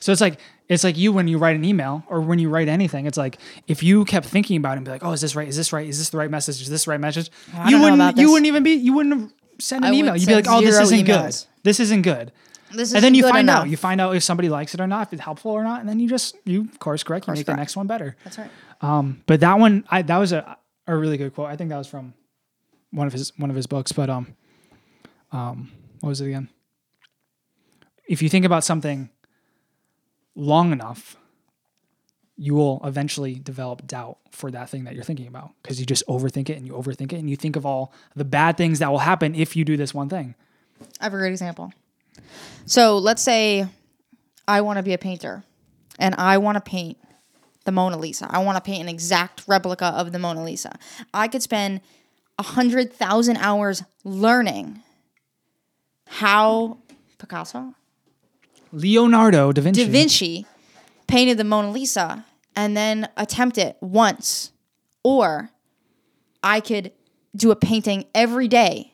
So 0.00 0.12
it's 0.12 0.20
like 0.20 0.38
it's 0.68 0.84
like 0.84 0.96
you 0.96 1.12
when 1.12 1.28
you 1.28 1.38
write 1.38 1.56
an 1.56 1.64
email 1.64 2.04
or 2.08 2.20
when 2.20 2.38
you 2.38 2.48
write 2.48 2.68
anything. 2.68 3.06
It's 3.06 3.18
like 3.18 3.38
if 3.66 3.82
you 3.82 4.04
kept 4.04 4.26
thinking 4.26 4.56
about 4.56 4.72
it 4.72 4.76
and 4.78 4.84
be 4.84 4.90
like, 4.90 5.04
"Oh, 5.04 5.12
is 5.12 5.20
this 5.20 5.36
right? 5.36 5.48
Is 5.48 5.56
this 5.56 5.72
right? 5.72 5.86
Is 5.86 5.98
this 5.98 6.10
the 6.10 6.18
right 6.18 6.30
message? 6.30 6.60
Is 6.60 6.68
this 6.68 6.84
the 6.84 6.90
right 6.90 7.00
message?" 7.00 7.30
I 7.54 7.70
you 7.70 7.80
wouldn't. 7.80 8.18
You 8.18 8.30
wouldn't 8.30 8.46
even 8.46 8.62
be. 8.62 8.72
You 8.72 8.92
wouldn't 8.94 9.20
have 9.20 9.32
sent 9.58 9.84
I 9.84 9.88
an 9.88 9.94
email. 9.94 10.16
You'd 10.16 10.26
be 10.26 10.34
like, 10.34 10.46
"Oh, 10.48 10.60
this 10.60 10.78
isn't 10.78 11.04
good. 11.04 11.34
This 11.62 11.80
isn't 11.80 12.02
good." 12.02 12.32
This 12.72 12.92
and 12.92 13.04
then 13.04 13.14
you 13.14 13.22
find 13.22 13.48
enough. 13.48 13.62
out. 13.62 13.68
You 13.70 13.76
find 13.76 14.00
out 14.00 14.16
if 14.16 14.22
somebody 14.22 14.48
likes 14.48 14.74
it 14.74 14.80
or 14.80 14.86
not, 14.86 15.08
if 15.08 15.12
it's 15.12 15.22
helpful 15.22 15.52
or 15.52 15.62
not, 15.62 15.80
and 15.80 15.88
then 15.88 16.00
you 16.00 16.08
just 16.08 16.36
you 16.44 16.62
of 16.62 16.78
course 16.78 17.02
correct. 17.02 17.26
You 17.26 17.34
make 17.34 17.46
the 17.46 17.56
next 17.56 17.76
one 17.76 17.86
better. 17.86 18.16
That's 18.24 18.38
right. 18.38 18.50
Um, 18.80 19.22
but 19.26 19.40
that 19.40 19.58
one, 19.58 19.84
I 19.90 20.02
that 20.02 20.18
was 20.18 20.32
a 20.32 20.56
a 20.86 20.96
really 20.96 21.16
good 21.16 21.34
quote. 21.34 21.48
I 21.48 21.56
think 21.56 21.70
that 21.70 21.78
was 21.78 21.86
from 21.86 22.14
one 22.90 23.06
of 23.06 23.12
his 23.12 23.32
one 23.38 23.50
of 23.50 23.56
his 23.56 23.66
books. 23.66 23.92
But 23.92 24.10
um, 24.10 24.34
um, 25.32 25.72
what 26.00 26.10
was 26.10 26.20
it 26.20 26.26
again? 26.26 26.48
If 28.08 28.22
you 28.22 28.28
think 28.28 28.44
about 28.44 28.64
something 28.64 29.08
long 30.34 30.72
enough, 30.72 31.16
you 32.36 32.54
will 32.54 32.80
eventually 32.84 33.36
develop 33.36 33.86
doubt 33.86 34.18
for 34.30 34.50
that 34.50 34.68
thing 34.68 34.84
that 34.84 34.94
you're 34.94 35.04
thinking 35.04 35.28
about 35.28 35.50
because 35.62 35.78
you 35.78 35.86
just 35.86 36.04
overthink 36.06 36.50
it 36.50 36.56
and 36.56 36.66
you 36.66 36.72
overthink 36.72 37.12
it 37.12 37.16
and 37.16 37.30
you 37.30 37.36
think 37.36 37.54
of 37.56 37.64
all 37.64 37.92
the 38.16 38.24
bad 38.24 38.56
things 38.56 38.80
that 38.80 38.90
will 38.90 38.98
happen 38.98 39.34
if 39.34 39.54
you 39.54 39.64
do 39.64 39.76
this 39.76 39.94
one 39.94 40.08
thing. 40.08 40.34
I 41.00 41.04
have 41.04 41.14
a 41.14 41.16
great 41.16 41.30
example. 41.30 41.72
So 42.66 42.98
let's 42.98 43.22
say 43.22 43.66
I 44.48 44.60
want 44.62 44.78
to 44.78 44.82
be 44.82 44.92
a 44.92 44.98
painter 44.98 45.44
and 45.98 46.14
I 46.16 46.38
want 46.38 46.56
to 46.56 46.60
paint 46.60 46.98
the 47.64 47.72
Mona 47.72 47.98
Lisa. 47.98 48.26
I 48.28 48.40
want 48.40 48.56
to 48.56 48.62
paint 48.62 48.82
an 48.82 48.88
exact 48.88 49.44
replica 49.46 49.86
of 49.86 50.12
the 50.12 50.18
Mona 50.18 50.42
Lisa. 50.42 50.76
I 51.12 51.28
could 51.28 51.42
spend 51.42 51.80
a 52.38 52.42
hundred 52.42 52.92
thousand 52.92 53.36
hours 53.36 53.82
learning 54.02 54.82
how 56.06 56.78
Picasso, 57.18 57.74
Leonardo 58.74 59.52
da 59.52 59.62
Vinci. 59.62 59.84
Da 59.84 59.90
Vinci 59.90 60.46
painted 61.06 61.38
the 61.38 61.44
Mona 61.44 61.70
Lisa 61.70 62.24
and 62.56 62.76
then 62.76 63.08
attempt 63.16 63.58
it 63.58 63.76
once. 63.80 64.52
Or 65.02 65.50
I 66.42 66.60
could 66.60 66.92
do 67.36 67.50
a 67.50 67.56
painting 67.56 68.06
every 68.14 68.48
day 68.48 68.92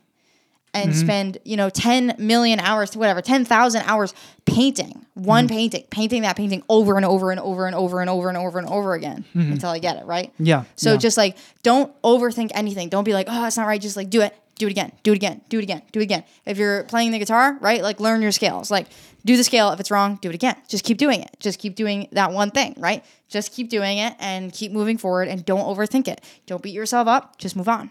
and 0.72 0.90
mm-hmm. 0.90 1.00
spend, 1.00 1.38
you 1.44 1.56
know, 1.56 1.68
10 1.68 2.16
million 2.18 2.60
hours, 2.60 2.90
to 2.90 2.98
whatever, 2.98 3.20
10,000 3.20 3.82
hours 3.82 4.14
painting 4.44 5.04
one 5.14 5.46
mm-hmm. 5.46 5.54
painting, 5.54 5.84
painting 5.90 6.22
that 6.22 6.36
painting 6.36 6.62
over 6.68 6.96
and 6.96 7.04
over 7.04 7.30
and 7.30 7.40
over 7.40 7.66
and 7.66 7.74
over 7.74 8.00
and 8.00 8.08
over 8.08 8.28
and 8.28 8.38
over 8.38 8.58
and 8.58 8.68
over 8.68 8.94
again 8.94 9.24
mm-hmm. 9.34 9.52
until 9.52 9.70
I 9.70 9.78
get 9.78 9.96
it, 9.96 10.06
right? 10.06 10.32
Yeah, 10.38 10.64
So 10.76 10.92
yeah. 10.92 10.98
just 10.98 11.16
like 11.16 11.36
don't 11.62 11.92
overthink 12.02 12.50
anything. 12.54 12.88
Don't 12.88 13.04
be 13.04 13.12
like, 13.12 13.26
oh, 13.28 13.46
it's 13.46 13.56
not 13.56 13.66
right. 13.66 13.80
Just 13.80 13.96
like 13.96 14.10
do 14.10 14.22
it, 14.22 14.34
do 14.56 14.66
it 14.66 14.70
again, 14.70 14.92
do 15.02 15.12
it 15.12 15.16
again, 15.16 15.42
do 15.48 15.58
it 15.58 15.62
again, 15.62 15.82
do 15.92 16.00
it 16.00 16.04
again. 16.04 16.24
If 16.46 16.58
you're 16.58 16.84
playing 16.84 17.10
the 17.12 17.18
guitar, 17.18 17.58
right? 17.60 17.82
Like 17.82 18.00
learn 18.00 18.22
your 18.22 18.32
scales. 18.32 18.70
Like 18.70 18.86
do 19.24 19.36
the 19.36 19.44
scale. 19.44 19.70
If 19.70 19.80
it's 19.80 19.90
wrong, 19.90 20.18
do 20.20 20.28
it 20.28 20.34
again. 20.34 20.56
Just 20.68 20.84
keep 20.84 20.98
doing 20.98 21.20
it. 21.22 21.36
Just 21.40 21.58
keep 21.58 21.74
doing 21.74 22.08
that 22.12 22.32
one 22.32 22.50
thing, 22.50 22.74
right? 22.78 23.04
Just 23.28 23.52
keep 23.52 23.68
doing 23.68 23.98
it 23.98 24.14
and 24.18 24.52
keep 24.52 24.72
moving 24.72 24.98
forward 24.98 25.28
and 25.28 25.44
don't 25.44 25.64
overthink 25.64 26.08
it. 26.08 26.22
Don't 26.46 26.62
beat 26.62 26.74
yourself 26.74 27.06
up. 27.06 27.38
Just 27.38 27.56
move 27.56 27.68
on. 27.68 27.90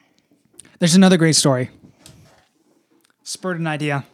There's 0.79 0.95
another 0.95 1.17
great 1.17 1.35
story. 1.35 1.69
Spurred 3.23 3.59
an 3.59 3.67
idea. 3.67 4.05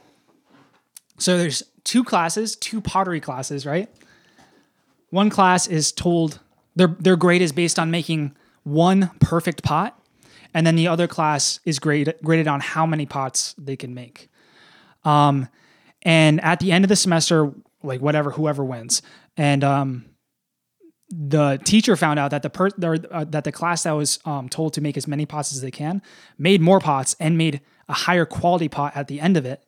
So 1.17 1.37
there's 1.37 1.63
two 1.83 2.03
classes, 2.03 2.55
two 2.55 2.81
pottery 2.81 3.21
classes, 3.21 3.65
right? 3.65 3.89
One 5.09 5.29
class 5.29 5.67
is 5.67 5.91
told 5.91 6.39
their 6.75 6.87
their 6.99 7.15
grade 7.15 7.41
is 7.41 7.53
based 7.53 7.79
on 7.79 7.89
making 7.89 8.35
one 8.63 9.11
perfect 9.19 9.63
pot, 9.63 9.97
and 10.53 10.67
then 10.67 10.75
the 10.75 10.87
other 10.87 11.07
class 11.07 11.61
is 11.63 11.79
graded 11.79 12.15
graded 12.23 12.47
on 12.47 12.59
how 12.59 12.85
many 12.85 13.05
pots 13.05 13.55
they 13.57 13.77
can 13.77 13.93
make. 13.93 14.29
Um, 15.05 15.47
and 16.05 16.41
at 16.41 16.59
the 16.59 16.71
end 16.71 16.85
of 16.85 16.89
the 16.89 16.95
semester, 16.95 17.51
like 17.83 17.99
whatever, 17.99 18.31
whoever 18.31 18.63
wins, 18.63 19.01
and 19.35 19.63
um, 19.63 20.05
the 21.09 21.59
teacher 21.65 21.95
found 21.95 22.19
out 22.19 22.31
that 22.31 22.43
the 22.43 22.49
per- 22.49 22.69
or, 22.81 22.97
uh, 23.11 23.25
that 23.25 23.43
the 23.43 23.51
class 23.51 23.83
that 23.83 23.91
was 23.91 24.19
um, 24.25 24.47
told 24.47 24.73
to 24.73 24.81
make 24.81 24.95
as 24.95 25.07
many 25.07 25.25
pots 25.25 25.51
as 25.51 25.61
they 25.61 25.71
can 25.71 26.01
made 26.37 26.61
more 26.61 26.79
pots 26.79 27.15
and 27.19 27.37
made 27.37 27.61
a 27.89 27.93
higher 27.93 28.25
quality 28.25 28.69
pot 28.69 28.95
at 28.95 29.07
the 29.07 29.19
end 29.19 29.35
of 29.35 29.45
it 29.45 29.63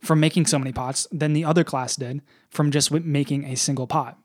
from 0.00 0.20
making 0.20 0.46
so 0.46 0.58
many 0.58 0.72
pots 0.72 1.06
than 1.10 1.32
the 1.32 1.44
other 1.44 1.64
class 1.64 1.96
did 1.96 2.22
from 2.50 2.70
just 2.70 2.90
making 2.90 3.44
a 3.44 3.56
single 3.56 3.86
pot. 3.86 4.18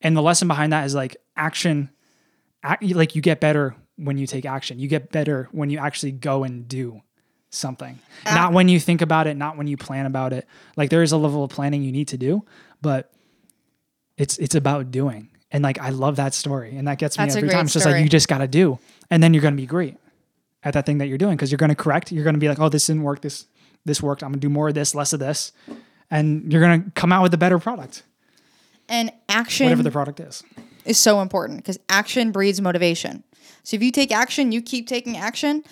And 0.00 0.16
the 0.16 0.22
lesson 0.22 0.48
behind 0.48 0.72
that 0.72 0.84
is 0.84 0.94
like 0.94 1.16
action, 1.36 1.90
act, 2.62 2.82
like 2.82 3.14
you 3.14 3.22
get 3.22 3.40
better 3.40 3.76
when 3.96 4.18
you 4.18 4.26
take 4.26 4.44
action. 4.44 4.78
You 4.78 4.88
get 4.88 5.12
better 5.12 5.48
when 5.52 5.70
you 5.70 5.78
actually 5.78 6.12
go 6.12 6.44
and 6.44 6.66
do 6.66 7.02
something. 7.54 7.98
Uh, 8.26 8.34
not 8.34 8.52
when 8.52 8.68
you 8.68 8.80
think 8.80 9.02
about 9.02 9.26
it, 9.26 9.36
not 9.36 9.56
when 9.56 9.66
you 9.66 9.76
plan 9.76 10.06
about 10.06 10.32
it. 10.32 10.46
Like 10.76 10.90
there 10.90 11.02
is 11.02 11.12
a 11.12 11.16
level 11.16 11.44
of 11.44 11.50
planning 11.50 11.82
you 11.82 11.92
need 11.92 12.08
to 12.08 12.18
do, 12.18 12.44
but 12.80 13.12
it's 14.16 14.38
it's 14.38 14.54
about 14.54 14.90
doing. 14.90 15.28
And 15.50 15.62
like 15.62 15.78
I 15.78 15.90
love 15.90 16.16
that 16.16 16.34
story, 16.34 16.76
and 16.76 16.88
that 16.88 16.98
gets 16.98 17.18
me 17.18 17.24
every 17.24 17.48
time. 17.48 17.66
It's 17.66 17.74
just 17.74 17.86
like 17.86 18.02
you 18.02 18.08
just 18.08 18.28
got 18.28 18.38
to 18.38 18.48
do, 18.48 18.78
and 19.10 19.22
then 19.22 19.34
you're 19.34 19.42
going 19.42 19.54
to 19.54 19.60
be 19.60 19.66
great 19.66 19.96
at 20.64 20.74
that 20.74 20.86
thing 20.86 20.98
that 20.98 21.08
you're 21.08 21.18
doing 21.18 21.36
because 21.36 21.50
you're 21.50 21.58
going 21.58 21.70
to 21.70 21.76
correct. 21.76 22.10
You're 22.10 22.24
going 22.24 22.34
to 22.34 22.40
be 22.40 22.48
like, 22.48 22.58
oh, 22.58 22.68
this 22.68 22.86
didn't 22.86 23.02
work. 23.02 23.20
This 23.20 23.46
this 23.84 24.02
worked. 24.02 24.22
I'm 24.22 24.30
going 24.30 24.40
to 24.40 24.46
do 24.46 24.48
more 24.48 24.68
of 24.68 24.74
this, 24.74 24.94
less 24.94 25.12
of 25.12 25.20
this, 25.20 25.52
and 26.10 26.50
you're 26.50 26.62
going 26.62 26.84
to 26.84 26.90
come 26.92 27.12
out 27.12 27.22
with 27.22 27.34
a 27.34 27.38
better 27.38 27.58
product, 27.58 28.02
And 28.88 29.12
action 29.28 29.66
whatever 29.66 29.82
the 29.82 29.90
product 29.90 30.20
is. 30.20 30.42
is 30.84 30.98
so 30.98 31.20
important 31.20 31.58
because 31.58 31.78
action 31.88 32.32
breeds 32.32 32.60
motivation. 32.60 33.24
So 33.64 33.76
if 33.76 33.82
you 33.82 33.90
take 33.92 34.10
action, 34.10 34.52
you 34.52 34.62
keep 34.62 34.86
taking 34.88 35.16
action. 35.16 35.64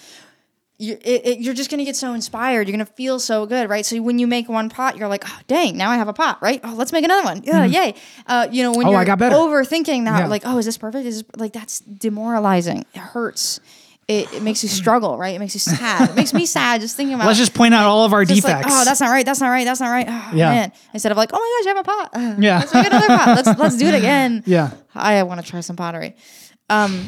It- 0.80 1.40
you're 1.40 1.52
just 1.54 1.70
gonna 1.70 1.84
get 1.84 1.94
so 1.96 2.14
inspired. 2.14 2.66
You're 2.66 2.72
gonna 2.72 2.86
feel 2.86 3.18
so 3.20 3.44
good, 3.46 3.68
right? 3.68 3.84
So 3.84 4.00
when 4.00 4.18
you 4.18 4.26
make 4.26 4.48
one 4.48 4.70
pot, 4.70 4.96
you're 4.96 5.08
like, 5.08 5.24
oh 5.28 5.38
dang, 5.46 5.76
now 5.76 5.90
I 5.90 5.96
have 5.96 6.08
a 6.08 6.12
pot, 6.14 6.38
right? 6.40 6.60
Oh, 6.64 6.74
let's 6.76 6.90
make 6.92 7.04
another 7.04 7.24
one. 7.24 7.42
Yeah, 7.44 7.64
yay. 7.66 7.94
Uh, 8.26 8.48
you 8.50 8.62
know 8.62 8.72
when 8.72 8.86
Oh, 8.86 8.90
you're 8.92 9.00
I 9.00 9.04
overthinking 9.04 10.04
that, 10.06 10.20
Yeah. 10.20 10.26
like, 10.26 10.42
oh, 10.46 10.56
is 10.58 10.64
this 10.66 10.78
perfect? 10.78 11.06
Is 11.06 11.22
this, 11.22 11.30
like 11.36 11.52
that's 11.52 11.80
demoralizing. 11.80 12.86
It 12.94 12.98
hurts. 12.98 13.60
It, 14.08 14.32
it 14.32 14.42
makes 14.42 14.62
you 14.64 14.68
struggle, 14.68 15.16
right? 15.16 15.36
It 15.36 15.38
makes 15.38 15.54
you 15.54 15.60
sad. 15.60 16.10
It 16.10 16.16
makes 16.16 16.34
me 16.34 16.44
sad 16.44 16.80
just 16.80 16.96
thinking 16.96 17.14
about. 17.14 17.28
Let's 17.28 17.38
just 17.38 17.54
point 17.54 17.74
out 17.74 17.84
all 17.86 18.04
of 18.04 18.12
our 18.12 18.24
just 18.24 18.42
like, 18.42 18.56
defects. 18.56 18.74
oh, 18.76 18.84
that's 18.84 19.00
not 19.00 19.10
right. 19.10 19.24
That's 19.24 19.40
not 19.40 19.50
right. 19.50 19.64
That's 19.64 19.78
not 19.80 19.88
right. 19.90 20.06
Oh, 20.08 20.30
Yeah. 20.34 20.50
man. 20.50 20.72
Instead 20.92 21.12
of 21.12 21.18
like, 21.18 21.30
oh 21.32 21.36
my 21.38 21.62
gosh, 21.62 21.66
I 21.66 21.76
have 21.76 21.86
a 21.86 21.88
pot. 21.88 22.10
Uh, 22.14 22.40
Yeah. 22.40 22.58
Let's 22.58 22.74
make 22.74 22.86
another 22.86 23.06
pot. 23.06 23.26
Let's 23.44 23.58
let's 23.60 23.76
do 23.76 23.86
it 23.86 23.94
again. 24.02 24.42
yeah, 24.46 24.70
I 24.96 25.22
want 25.22 25.44
to 25.44 25.48
try 25.48 25.60
some 25.60 25.76
pottery. 25.76 26.16
Um, 26.68 27.06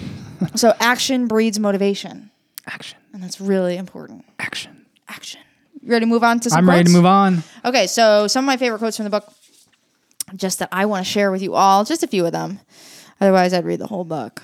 so 0.55 0.75
action 0.79 1.27
breeds 1.27 1.59
motivation, 1.59 2.31
action, 2.67 2.99
and 3.13 3.23
that's 3.23 3.41
really 3.41 3.77
important. 3.77 4.25
action. 4.39 4.87
Action. 5.09 5.41
You 5.81 5.91
ready 5.91 6.07
to 6.07 6.11
move 6.11 6.23
on 6.23 6.41
to 6.41 6.51
some 6.51 6.59
I'm 6.59 6.69
ready 6.69 6.85
to 6.85 6.91
move 6.91 7.07
on. 7.07 7.43
Okay, 7.65 7.87
so 7.87 8.29
some 8.29 8.45
of 8.45 8.47
my 8.47 8.57
favorite 8.57 8.79
quotes 8.79 8.97
from 8.97 9.05
the 9.05 9.11
book, 9.11 9.33
just 10.37 10.61
that 10.61 10.69
I 10.71 10.87
want 10.87 11.05
to 11.05 11.11
share 11.11 11.33
with 11.33 11.43
you 11.43 11.55
all, 11.55 11.85
just 11.85 12.03
a 12.03 12.07
few 12.07 12.25
of 12.25 12.33
them. 12.33 12.61
Otherwise, 13.21 13.53
I'd 13.53 13.65
read 13.65 13.81
the 13.81 13.87
whole 13.87 14.05
book. 14.05 14.43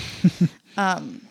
um, 0.76 1.22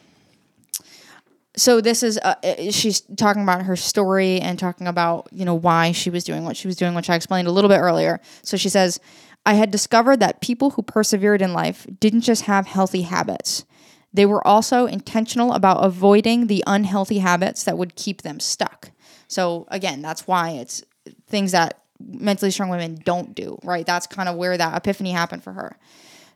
so 1.57 1.81
this 1.81 2.03
is 2.03 2.19
uh, 2.19 2.35
uh, 2.43 2.71
she's 2.71 3.01
talking 3.01 3.41
about 3.41 3.63
her 3.63 3.75
story 3.75 4.39
and 4.39 4.57
talking 4.57 4.87
about 4.87 5.27
you 5.31 5.43
know 5.43 5.55
why 5.55 5.91
she 5.91 6.09
was 6.09 6.23
doing 6.23 6.45
what 6.45 6.55
she 6.55 6.67
was 6.67 6.75
doing, 6.75 6.93
which 6.93 7.09
I 7.09 7.15
explained 7.15 7.47
a 7.47 7.51
little 7.51 7.69
bit 7.69 7.79
earlier. 7.79 8.21
So 8.43 8.55
she 8.57 8.69
says, 8.69 8.99
"I 9.45 9.55
had 9.55 9.71
discovered 9.71 10.19
that 10.19 10.39
people 10.39 10.71
who 10.71 10.83
persevered 10.83 11.41
in 11.41 11.53
life 11.53 11.87
didn't 11.99 12.21
just 12.21 12.43
have 12.43 12.67
healthy 12.67 13.01
habits." 13.01 13.65
They 14.13 14.25
were 14.25 14.45
also 14.45 14.85
intentional 14.85 15.53
about 15.53 15.83
avoiding 15.83 16.47
the 16.47 16.63
unhealthy 16.65 17.19
habits 17.19 17.63
that 17.63 17.77
would 17.77 17.95
keep 17.95 18.21
them 18.21 18.39
stuck. 18.39 18.91
So 19.27 19.67
again, 19.69 20.01
that's 20.01 20.27
why 20.27 20.51
it's 20.51 20.83
things 21.27 21.51
that 21.51 21.81
mentally 21.99 22.51
strong 22.51 22.69
women 22.69 22.99
don't 23.03 23.35
do, 23.35 23.59
right? 23.63 23.85
That's 23.85 24.07
kind 24.07 24.29
of 24.29 24.35
where 24.35 24.57
that 24.57 24.75
epiphany 24.75 25.11
happened 25.11 25.43
for 25.43 25.53
her. 25.53 25.77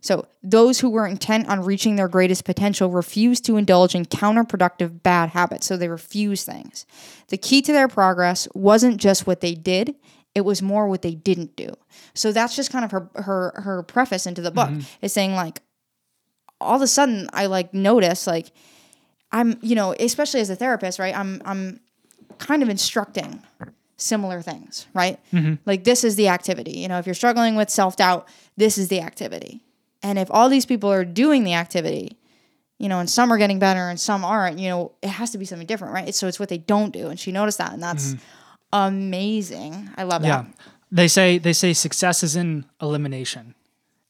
So 0.02 0.26
those 0.42 0.80
who 0.80 0.90
were 0.90 1.06
intent 1.06 1.48
on 1.48 1.64
reaching 1.64 1.96
their 1.96 2.08
greatest 2.08 2.44
potential 2.44 2.90
refused 2.90 3.46
to 3.46 3.58
indulge 3.58 3.94
in 3.94 4.06
counterproductive 4.06 5.04
bad 5.04 5.30
habits. 5.30 5.68
So 5.68 5.78
they 5.78 5.88
refused 5.88 6.46
things. 6.46 6.88
The 7.28 7.38
key 7.38 7.62
to 7.62 7.72
their 7.72 7.88
progress 7.88 8.48
wasn't 8.56 8.98
just 8.98 9.28
what 9.28 9.42
they 9.42 9.54
did, 9.54 9.96
it 10.34 10.42
was 10.42 10.62
more 10.62 10.88
what 10.88 11.02
they 11.04 11.14
didn't 11.14 11.56
do. 11.56 11.74
So 12.14 12.32
that's 12.32 12.56
just 12.56 12.72
kind 12.72 12.86
of 12.86 12.92
her 12.92 13.10
her 13.16 13.54
her 13.58 13.84
preface 13.84 14.26
into 14.26 14.42
the 14.42 14.52
book 14.52 14.70
mm-hmm. 14.70 14.82
is 15.02 15.14
saying 15.14 15.34
like 15.34 15.62
all 16.62 16.76
of 16.76 16.82
a 16.82 16.88
sudden 16.88 17.30
I 17.34 17.48
like 17.48 17.74
notice 17.74 18.28
like 18.28 18.52
I'm, 19.32 19.58
you 19.62 19.76
know, 19.76 19.96
especially 20.00 20.42
as 20.42 20.50
a 20.50 20.56
therapist, 20.56 21.00
right? 21.00 21.16
I'm 21.16 21.42
I'm 21.46 21.80
kind 22.38 22.64
of 22.64 22.70
instructing 22.70 23.42
similar 23.98 24.42
things, 24.42 24.88
right? 24.94 25.20
Mm-hmm. 25.32 25.56
Like 25.66 25.84
this 25.84 26.04
is 26.04 26.16
the 26.16 26.28
activity. 26.28 26.80
You 26.80 26.88
know, 26.88 26.98
if 26.98 27.06
you're 27.06 27.14
struggling 27.16 27.56
with 27.56 27.70
self-doubt, 27.70 28.28
this 28.58 28.78
is 28.78 28.88
the 28.88 29.02
activity. 29.02 29.64
And 30.04 30.18
if 30.18 30.30
all 30.32 30.50
these 30.50 30.66
people 30.66 30.92
are 30.92 31.06
doing 31.06 31.44
the 31.44 31.54
activity, 31.54 32.18
you 32.80 32.90
know, 32.90 33.00
and 33.00 33.08
some 33.08 33.32
are 33.32 33.38
getting 33.38 33.60
better 33.60 33.90
and 33.90 34.00
some 34.00 34.26
aren't, 34.26 34.58
you 34.58 34.68
know, 34.68 34.92
it 35.04 35.10
has 35.10 35.30
to 35.32 35.38
be 35.38 35.46
something 35.46 35.68
different, 35.68 35.94
right? 35.94 36.16
So 36.16 36.28
it's 36.28 36.40
what 36.40 36.50
they 36.50 36.58
don't 36.58 36.92
do. 36.92 37.08
And 37.10 37.20
she 37.20 37.32
noticed 37.32 37.60
that 37.60 37.74
and 37.74 37.84
that's 37.84 38.14
mm-hmm. 38.14 38.24
amazing. 38.74 39.90
I 39.96 40.04
love 40.04 40.26
Yeah. 40.26 40.44
that. 40.44 40.56
They 40.92 41.08
say 41.08 41.38
they 41.38 41.54
say 41.54 41.72
success 41.74 42.24
is 42.24 42.36
in 42.36 42.66
elimination. 42.82 43.56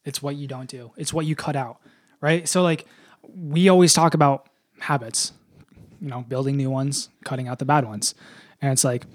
It's 0.04 0.22
what 0.24 0.36
you 0.36 0.47
don't 0.47 0.70
do. 0.70 0.93
It's 0.97 1.14
what 1.14 1.26
you 1.26 1.36
cut 1.36 1.56
out, 1.56 1.78
right? 2.22 2.48
So 2.48 2.62
like 2.62 2.86
we 3.24 3.70
always 3.70 3.94
talk 3.94 4.14
about 4.14 4.48
habits, 4.80 5.34
you 6.00 6.10
know, 6.10 6.22
building 6.22 6.58
new 6.58 6.70
ones, 6.70 7.10
cutting 7.26 7.48
out 7.48 7.60
the 7.60 7.66
bad 7.66 7.86
ones. 7.86 8.16
And 8.62 8.72
it's 8.72 8.84
like 8.84 9.06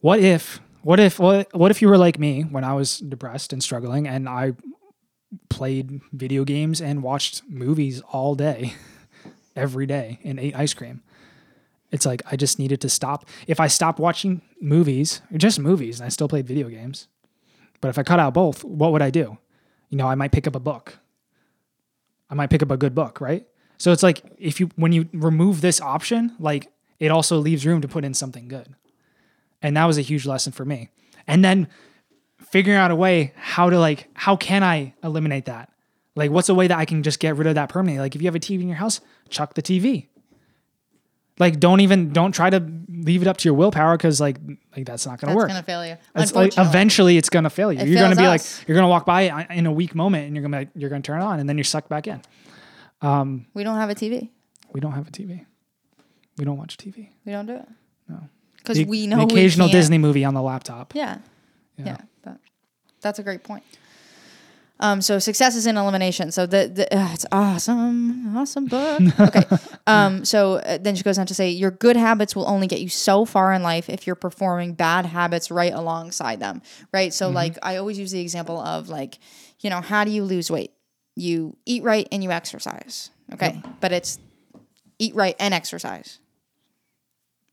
what 0.00 0.20
if 0.20 0.60
what 0.82 1.00
if 1.00 1.18
what 1.18 1.54
what 1.54 1.70
if 1.70 1.80
you 1.80 1.88
were 1.88 1.98
like 1.98 2.18
me 2.18 2.42
when 2.42 2.64
I 2.64 2.74
was 2.74 2.98
depressed 2.98 3.52
and 3.52 3.62
struggling 3.62 4.06
and 4.06 4.28
I 4.28 4.52
played 5.48 6.00
video 6.12 6.44
games 6.44 6.80
and 6.80 7.02
watched 7.02 7.42
movies 7.48 8.02
all 8.12 8.34
day 8.34 8.74
every 9.56 9.86
day 9.86 10.18
and 10.24 10.38
ate 10.38 10.56
ice 10.56 10.74
cream? 10.74 11.02
It's 11.92 12.06
like 12.06 12.22
I 12.30 12.36
just 12.36 12.58
needed 12.58 12.80
to 12.80 12.88
stop. 12.88 13.26
If 13.46 13.60
I 13.60 13.66
stopped 13.66 14.00
watching 14.00 14.40
movies, 14.60 15.20
or 15.30 15.38
just 15.38 15.60
movies, 15.60 16.00
and 16.00 16.06
I 16.06 16.08
still 16.08 16.26
played 16.26 16.46
video 16.46 16.68
games, 16.68 17.06
but 17.82 17.88
if 17.88 17.98
I 17.98 18.02
cut 18.02 18.18
out 18.18 18.32
both, 18.32 18.64
what 18.64 18.92
would 18.92 19.02
I 19.02 19.10
do? 19.10 19.36
You 19.90 19.98
know, 19.98 20.08
I 20.08 20.14
might 20.14 20.32
pick 20.32 20.46
up 20.46 20.56
a 20.56 20.60
book. 20.60 20.98
I 22.32 22.34
might 22.34 22.48
pick 22.48 22.62
up 22.62 22.70
a 22.70 22.78
good 22.78 22.94
book, 22.94 23.20
right? 23.20 23.46
So 23.76 23.92
it's 23.92 24.02
like 24.02 24.22
if 24.38 24.58
you 24.58 24.70
when 24.76 24.92
you 24.92 25.06
remove 25.12 25.60
this 25.60 25.82
option, 25.82 26.34
like 26.38 26.72
it 26.98 27.10
also 27.10 27.36
leaves 27.36 27.66
room 27.66 27.82
to 27.82 27.88
put 27.88 28.06
in 28.06 28.14
something 28.14 28.48
good. 28.48 28.74
And 29.60 29.76
that 29.76 29.84
was 29.84 29.98
a 29.98 30.00
huge 30.00 30.24
lesson 30.24 30.50
for 30.50 30.64
me. 30.64 30.88
And 31.26 31.44
then 31.44 31.68
figuring 32.50 32.78
out 32.78 32.90
a 32.90 32.96
way 32.96 33.34
how 33.36 33.68
to 33.68 33.78
like 33.78 34.08
how 34.14 34.34
can 34.34 34.62
I 34.62 34.94
eliminate 35.04 35.44
that? 35.44 35.70
Like 36.16 36.30
what's 36.30 36.48
a 36.48 36.54
way 36.54 36.66
that 36.68 36.78
I 36.78 36.86
can 36.86 37.02
just 37.02 37.20
get 37.20 37.36
rid 37.36 37.46
of 37.46 37.56
that 37.56 37.68
permanently? 37.68 38.00
Like 38.00 38.16
if 38.16 38.22
you 38.22 38.28
have 38.28 38.34
a 38.34 38.40
TV 38.40 38.62
in 38.62 38.68
your 38.68 38.78
house, 38.78 39.02
chuck 39.28 39.52
the 39.52 39.62
TV 39.62 40.08
like 41.38 41.58
don't 41.60 41.80
even 41.80 42.10
don't 42.12 42.32
try 42.32 42.50
to 42.50 42.62
leave 42.88 43.22
it 43.22 43.28
up 43.28 43.36
to 43.38 43.48
your 43.48 43.54
willpower 43.54 43.96
because 43.96 44.20
like 44.20 44.36
like 44.76 44.84
that's 44.86 45.06
not 45.06 45.18
gonna 45.20 45.32
That's 45.32 45.36
work 45.36 45.48
It's 45.48 45.54
gonna 45.54 45.62
fail 45.64 45.86
you. 45.86 45.96
It's 46.16 46.34
like, 46.34 46.58
eventually 46.58 47.16
it's 47.16 47.30
gonna 47.30 47.50
fail 47.50 47.72
you 47.72 47.80
It 47.80 47.88
you're 47.88 48.00
gonna 48.02 48.16
be 48.16 48.24
us. 48.26 48.58
like 48.60 48.68
you're 48.68 48.74
gonna 48.74 48.88
walk 48.88 49.06
by 49.06 49.46
in 49.50 49.66
a 49.66 49.72
weak 49.72 49.94
moment 49.94 50.26
and 50.26 50.36
you're 50.36 50.42
gonna 50.42 50.56
be 50.56 50.60
like, 50.66 50.70
you're 50.74 50.90
gonna 50.90 51.02
turn 51.02 51.20
it 51.20 51.24
on 51.24 51.40
and 51.40 51.48
then 51.48 51.56
you're 51.56 51.64
sucked 51.64 51.88
back 51.88 52.06
in 52.06 52.20
Um, 53.00 53.46
we 53.54 53.64
don't 53.64 53.76
have 53.76 53.90
a 53.90 53.94
TV. 53.94 54.28
we 54.72 54.80
don't 54.80 54.92
have 54.92 55.08
a 55.08 55.10
tv 55.10 55.44
we 56.38 56.44
don't 56.44 56.56
watch 56.56 56.76
tv 56.76 57.08
We 57.24 57.32
don't 57.32 57.46
do 57.46 57.54
it. 57.56 57.68
No. 58.08 58.20
Because 58.58 58.84
we 58.84 59.06
know 59.06 59.18
the 59.18 59.26
we 59.26 59.32
occasional 59.40 59.68
disney 59.68 59.98
movie 59.98 60.24
on 60.24 60.34
the 60.34 60.42
laptop 60.42 60.94
Yeah. 60.94 61.18
Yeah. 61.76 61.84
Yeah. 61.86 61.96
but 62.22 62.36
that's 63.00 63.18
a 63.18 63.22
great 63.22 63.42
point. 63.42 63.64
Um, 64.82 65.00
so 65.00 65.20
success 65.20 65.54
is 65.54 65.68
in 65.68 65.76
elimination. 65.76 66.32
So 66.32 66.44
the, 66.44 66.66
the 66.66 66.92
uh, 66.94 67.12
it's 67.12 67.24
awesome, 67.30 68.36
awesome 68.36 68.66
book. 68.66 69.00
Okay. 69.22 69.44
um, 69.86 70.24
so 70.24 70.54
uh, 70.54 70.78
then 70.78 70.96
she 70.96 71.04
goes 71.04 71.18
on 71.18 71.26
to 71.26 71.34
say, 71.34 71.50
your 71.50 71.70
good 71.70 71.96
habits 71.96 72.34
will 72.34 72.48
only 72.48 72.66
get 72.66 72.80
you 72.80 72.88
so 72.88 73.24
far 73.24 73.52
in 73.52 73.62
life 73.62 73.88
if 73.88 74.06
you're 74.06 74.16
performing 74.16 74.74
bad 74.74 75.06
habits 75.06 75.50
right 75.52 75.72
alongside 75.72 76.40
them. 76.40 76.62
Right. 76.92 77.14
So 77.14 77.30
like 77.30 77.56
I 77.62 77.76
always 77.76 77.96
use 77.96 78.10
the 78.10 78.20
example 78.20 78.58
of 78.58 78.88
like, 78.88 79.20
you 79.60 79.70
know, 79.70 79.80
how 79.80 80.02
do 80.04 80.10
you 80.10 80.24
lose 80.24 80.50
weight? 80.50 80.72
You 81.14 81.56
eat 81.64 81.84
right 81.84 82.08
and 82.10 82.24
you 82.24 82.32
exercise. 82.32 83.10
Okay. 83.32 83.62
But 83.80 83.92
it's 83.92 84.18
eat 84.98 85.14
right 85.14 85.36
and 85.38 85.54
exercise. 85.54 86.18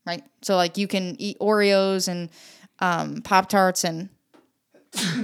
Right. 0.04 0.24
So 0.42 0.56
like 0.56 0.76
you 0.76 0.88
can 0.88 1.14
eat 1.20 1.38
Oreos 1.38 2.08
and 2.08 2.30
um, 2.80 3.22
Pop 3.22 3.48
Tarts 3.48 3.84
and 3.84 4.08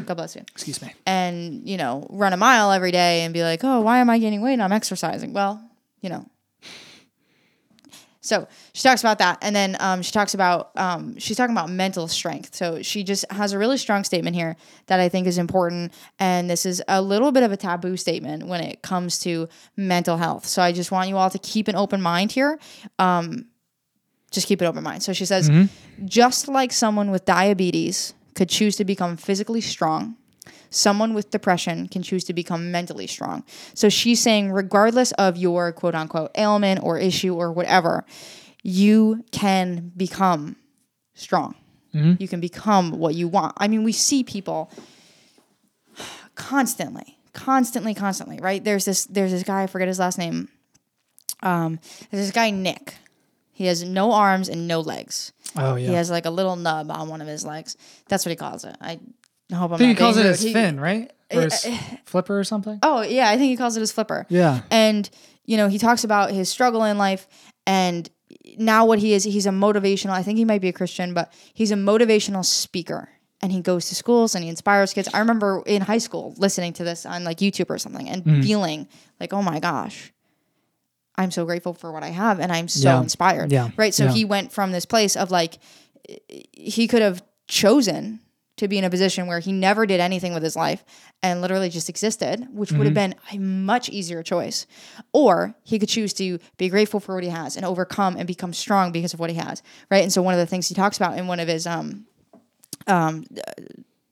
God 0.06 0.14
bless 0.16 0.36
you. 0.36 0.42
Excuse 0.52 0.80
me. 0.80 0.92
and 1.06 1.68
you 1.68 1.76
know 1.76 2.06
run 2.10 2.32
a 2.32 2.36
mile 2.36 2.70
every 2.70 2.92
day 2.92 3.22
and 3.22 3.34
be 3.34 3.42
like 3.42 3.64
oh 3.64 3.80
why 3.80 3.98
am 3.98 4.08
i 4.10 4.18
gaining 4.18 4.40
weight? 4.42 4.60
I'm 4.60 4.72
exercising. 4.72 5.32
Well 5.32 5.62
you 6.00 6.08
know. 6.10 6.26
So 8.20 8.48
she 8.72 8.82
talks 8.82 9.02
about 9.02 9.18
that. 9.18 9.38
And 9.40 9.54
then 9.54 9.76
um, 9.78 10.02
she 10.02 10.10
talks 10.10 10.34
about 10.34 10.72
um, 10.76 11.16
she's 11.16 11.36
talking 11.36 11.54
about 11.54 11.70
mental 11.70 12.08
strength. 12.08 12.56
So 12.56 12.82
she 12.82 13.04
just 13.04 13.24
has 13.30 13.52
a 13.52 13.58
really 13.58 13.78
strong 13.78 14.02
statement 14.02 14.34
here 14.34 14.56
that 14.86 14.98
i 14.98 15.08
think 15.08 15.28
is 15.28 15.38
important. 15.38 15.92
And 16.18 16.50
this 16.50 16.66
is 16.66 16.82
a 16.88 17.00
little 17.00 17.30
bit 17.30 17.44
of 17.44 17.52
a 17.52 17.56
taboo 17.56 17.96
statement 17.96 18.46
when 18.48 18.60
it 18.60 18.82
comes 18.82 19.20
to 19.20 19.48
mental 19.76 20.16
health. 20.16 20.44
So 20.46 20.60
i 20.60 20.72
just 20.72 20.90
want 20.90 21.08
you 21.08 21.16
all 21.16 21.30
to 21.30 21.38
keep 21.38 21.68
an 21.68 21.76
open 21.76 22.02
mind 22.02 22.32
here. 22.32 22.58
Um, 22.98 23.46
just 24.32 24.48
keep 24.48 24.60
an 24.60 24.66
open 24.66 24.82
mind. 24.82 25.04
So 25.04 25.12
she 25.12 25.24
says 25.24 25.48
just 26.04 26.48
like 26.48 26.72
someone 26.72 27.12
with 27.12 27.24
diabetes 27.24 28.12
could 28.36 28.48
choose 28.48 28.76
to 28.76 28.84
become 28.84 29.16
physically 29.16 29.60
strong 29.60 30.16
someone 30.70 31.14
with 31.14 31.30
depression 31.30 31.88
can 31.88 32.02
choose 32.02 32.24
to 32.24 32.32
become 32.32 32.70
mentally 32.70 33.06
strong. 33.06 33.44
So 33.74 33.88
she's 33.88 34.20
saying, 34.20 34.52
regardless 34.52 35.12
of 35.12 35.36
your 35.36 35.72
quote 35.72 35.94
unquote 35.94 36.30
ailment 36.36 36.80
or 36.82 36.98
issue 36.98 37.34
or 37.34 37.52
whatever, 37.52 38.04
you 38.62 39.24
can 39.32 39.92
become 39.96 40.56
strong. 41.14 41.54
You 42.18 42.28
can 42.28 42.40
become 42.40 42.92
what 42.92 43.14
you 43.14 43.28
want. 43.28 43.54
I 43.56 43.68
mean, 43.68 43.84
we 43.84 43.92
see 43.92 44.22
people 44.22 44.70
constantly, 46.34 47.18
constantly, 47.32 47.94
constantly, 47.94 48.38
right? 48.38 48.62
There's 48.62 48.84
this 48.84 49.06
there's 49.06 49.32
this 49.32 49.42
guy, 49.42 49.62
I 49.62 49.66
forget 49.66 49.88
his 49.88 49.98
last 49.98 50.18
name. 50.18 50.48
Um, 51.42 51.78
there's 52.10 52.26
this 52.26 52.32
guy, 52.32 52.50
Nick. 52.50 52.96
He 53.52 53.66
has 53.66 53.82
no 53.82 54.12
arms 54.12 54.50
and 54.50 54.68
no 54.68 54.80
legs. 54.80 55.32
Oh 55.58 55.76
yeah. 55.76 55.88
He 55.88 55.94
has 55.94 56.10
like 56.10 56.26
a 56.26 56.30
little 56.30 56.56
nub 56.56 56.90
on 56.90 57.08
one 57.08 57.20
of 57.20 57.28
his 57.28 57.44
legs. 57.44 57.76
That's 58.08 58.24
what 58.24 58.30
he 58.30 58.36
calls 58.36 58.64
it. 58.64 58.76
I 58.80 58.98
hope 59.52 59.70
I'm 59.70 59.74
I 59.74 59.78
think 59.78 59.90
he 59.90 59.94
calls 59.94 60.16
it 60.16 60.26
his. 60.26 60.40
He- 60.42 60.52
fin, 60.52 60.78
right? 60.80 61.10
Or 61.32 61.42
his 61.42 61.66
flipper 62.04 62.38
or 62.38 62.44
something. 62.44 62.78
Oh 62.82 63.02
yeah, 63.02 63.28
I 63.28 63.36
think 63.36 63.50
he 63.50 63.56
calls 63.56 63.76
it 63.76 63.80
his 63.80 63.90
flipper. 63.92 64.26
Yeah. 64.28 64.60
And 64.70 65.08
you 65.44 65.56
know, 65.56 65.68
he 65.68 65.78
talks 65.78 66.04
about 66.04 66.30
his 66.30 66.48
struggle 66.48 66.84
in 66.84 66.98
life 66.98 67.26
and 67.66 68.08
now 68.58 68.84
what 68.86 68.98
he 69.00 69.12
is, 69.12 69.24
he's 69.24 69.46
a 69.46 69.50
motivational, 69.50 70.10
I 70.10 70.22
think 70.22 70.38
he 70.38 70.44
might 70.44 70.60
be 70.60 70.68
a 70.68 70.72
Christian, 70.72 71.14
but 71.14 71.32
he's 71.54 71.70
a 71.72 71.76
motivational 71.76 72.44
speaker. 72.44 73.08
And 73.42 73.52
he 73.52 73.60
goes 73.60 73.88
to 73.88 73.94
schools 73.94 74.34
and 74.34 74.42
he 74.42 74.48
inspires 74.50 74.92
kids. 74.92 75.08
I 75.12 75.18
remember 75.18 75.62
in 75.66 75.82
high 75.82 75.98
school 75.98 76.34
listening 76.38 76.72
to 76.74 76.84
this 76.84 77.04
on 77.04 77.22
like 77.24 77.38
YouTube 77.38 77.70
or 77.70 77.78
something 77.78 78.08
and 78.08 78.24
Mm. 78.24 78.42
feeling 78.44 78.88
like, 79.20 79.32
oh 79.32 79.42
my 79.42 79.60
gosh, 79.60 80.12
I'm 81.18 81.30
so 81.30 81.44
grateful 81.44 81.72
for 81.74 81.92
what 81.92 82.02
I 82.02 82.08
have 82.08 82.40
and 82.40 82.52
I'm 82.52 82.68
so 82.68 82.88
Yeah. 82.90 83.02
inspired. 83.02 83.50
Yeah. 83.52 83.70
Right. 83.76 83.94
So 83.94 84.04
Yeah. 84.04 84.12
he 84.12 84.24
went 84.24 84.52
from 84.52 84.72
this 84.72 84.84
place 84.84 85.16
of 85.16 85.30
like, 85.30 85.58
he 86.52 86.86
could 86.86 87.02
have 87.02 87.22
chosen 87.48 88.20
to 88.56 88.68
be 88.68 88.78
in 88.78 88.84
a 88.84 88.90
position 88.90 89.26
where 89.26 89.38
he 89.38 89.52
never 89.52 89.84
did 89.84 90.00
anything 90.00 90.32
with 90.32 90.42
his 90.42 90.56
life 90.56 90.82
and 91.22 91.42
literally 91.42 91.68
just 91.68 91.90
existed, 91.90 92.46
which 92.52 92.72
would 92.72 92.86
have 92.86 92.94
been 92.94 93.14
a 93.30 93.36
much 93.38 93.90
easier 93.90 94.22
choice. 94.22 94.66
Or 95.12 95.54
he 95.62 95.78
could 95.78 95.90
choose 95.90 96.14
to 96.14 96.38
be 96.56 96.68
grateful 96.70 96.98
for 97.00 97.14
what 97.14 97.22
he 97.24 97.28
has 97.30 97.56
and 97.56 97.66
overcome 97.66 98.16
and 98.16 98.26
become 98.26 98.54
strong 98.54 98.92
because 98.92 99.12
of 99.12 99.20
what 99.20 99.28
he 99.30 99.36
has. 99.36 99.62
Right. 99.90 100.02
And 100.02 100.12
so 100.12 100.22
one 100.22 100.32
of 100.32 100.40
the 100.40 100.46
things 100.46 100.68
he 100.68 100.74
talks 100.74 100.96
about 100.96 101.18
in 101.18 101.26
one 101.26 101.38
of 101.40 101.48
his 101.48 101.66
um 101.66 102.06
um 102.86 103.24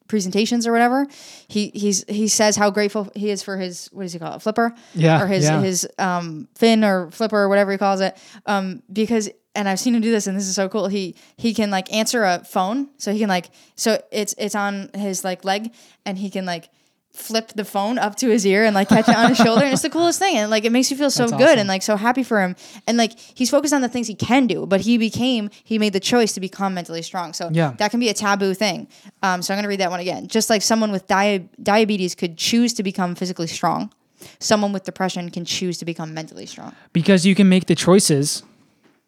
presentations 0.09 0.67
or 0.67 0.73
whatever, 0.73 1.07
he 1.49 1.71
he's 1.75 2.05
he 2.09 2.29
says 2.29 2.57
how 2.57 2.71
grateful 2.71 3.11
he 3.15 3.31
is 3.31 3.43
for 3.43 3.57
his 3.57 3.89
what 3.93 4.03
does 4.03 4.13
he 4.13 4.19
call 4.19 4.35
it? 4.37 4.43
Flipper? 4.43 4.75
Yeah, 4.95 5.23
Or 5.23 5.27
his 5.27 5.45
yeah. 5.45 5.61
his 5.61 5.89
um 5.99 6.49
fin 6.55 6.85
or 6.85 7.11
flipper 7.11 7.39
or 7.39 7.49
whatever 7.49 7.73
he 7.73 7.79
calls 7.79 8.01
it. 8.01 8.17
Um 8.47 8.83
because 8.93 9.31
and 9.55 9.69
I've 9.69 9.79
seen 9.79 9.95
him 9.95 10.01
do 10.03 10.11
this 10.11 10.27
and 10.27 10.37
this 10.37 10.47
is 10.49 10.55
so 10.55 10.69
cool. 10.69 10.89
He 10.89 11.15
he 11.37 11.55
can 11.55 11.71
like 11.71 11.93
answer 11.93 12.25
a 12.25 12.45
phone. 12.45 12.89
So 12.99 13.13
he 13.13 13.19
can 13.21 13.29
like 13.29 13.51
so 13.77 14.03
it's 14.11 14.35
it's 14.37 14.55
on 14.55 14.91
his 14.95 15.25
like 15.25 15.45
leg 15.45 15.73
and 16.05 16.19
he 16.19 16.29
can 16.29 16.45
like 16.45 16.69
flip 17.15 17.53
the 17.55 17.65
phone 17.65 17.97
up 17.97 18.17
to 18.17 18.29
his 18.29 18.45
ear 18.45 18.65
and 18.65 18.75
like 18.75 18.89
catch 18.89 19.09
it 19.09 19.17
on 19.17 19.29
his 19.29 19.39
shoulder 19.47 19.62
and 19.65 19.73
it's 19.73 19.83
the 19.83 19.89
coolest 19.89 20.19
thing 20.19 20.37
and 20.37 20.51
like 20.51 20.65
it 20.65 20.73
makes 20.73 20.91
you 20.91 20.97
feel 20.97 21.11
so 21.11 21.23
That's 21.27 21.33
good 21.39 21.43
awesome. 21.51 21.59
and 21.61 21.69
like 21.69 21.83
so 21.83 21.97
happy 21.97 22.25
for 22.25 22.43
him 22.43 22.57
and 22.89 22.99
like 22.99 23.17
he's 23.19 23.51
focused 23.51 23.73
on 23.73 23.83
the 23.83 23.89
things 23.89 24.09
he 24.09 24.17
can 24.17 24.47
do 24.49 24.67
but 24.67 24.81
he 24.81 24.99
became 24.99 25.49
he 25.62 25.79
made 25.79 25.93
the 25.93 26.01
choice 26.01 26.33
to 26.35 26.41
become 26.41 26.75
mentally 26.75 27.03
strong 27.03 27.33
so 27.33 27.49
Yeah. 27.53 27.75
that 27.79 27.93
can 27.93 28.01
be 28.01 28.09
a 28.09 28.15
taboo 28.15 28.53
thing 28.53 28.89
um, 29.23 29.43
so 29.43 29.55
i'm 29.55 29.59
going 29.59 29.62
to 29.62 29.69
read 29.69 29.81
that 29.81 29.91
one 29.91 30.01
again 30.01 30.27
just 30.27 30.51
like 30.51 30.61
someone 30.61 30.91
with 30.91 31.07
dia- 31.07 31.45
diabetes 31.62 32.17
could 32.17 32.37
choose 32.37 32.73
to 32.75 32.83
become 32.83 33.15
physically 33.15 33.47
strong 33.47 33.93
someone 34.41 34.73
with 34.73 34.83
depression 34.85 35.31
can 35.31 35.45
choose 35.45 35.79
to 35.79 35.85
become 35.85 36.12
mentally 36.15 36.47
strong 36.47 36.75
because 36.93 37.25
you 37.25 37.35
can 37.37 37.49
make 37.49 37.67
the 37.67 37.77
choices 37.77 38.43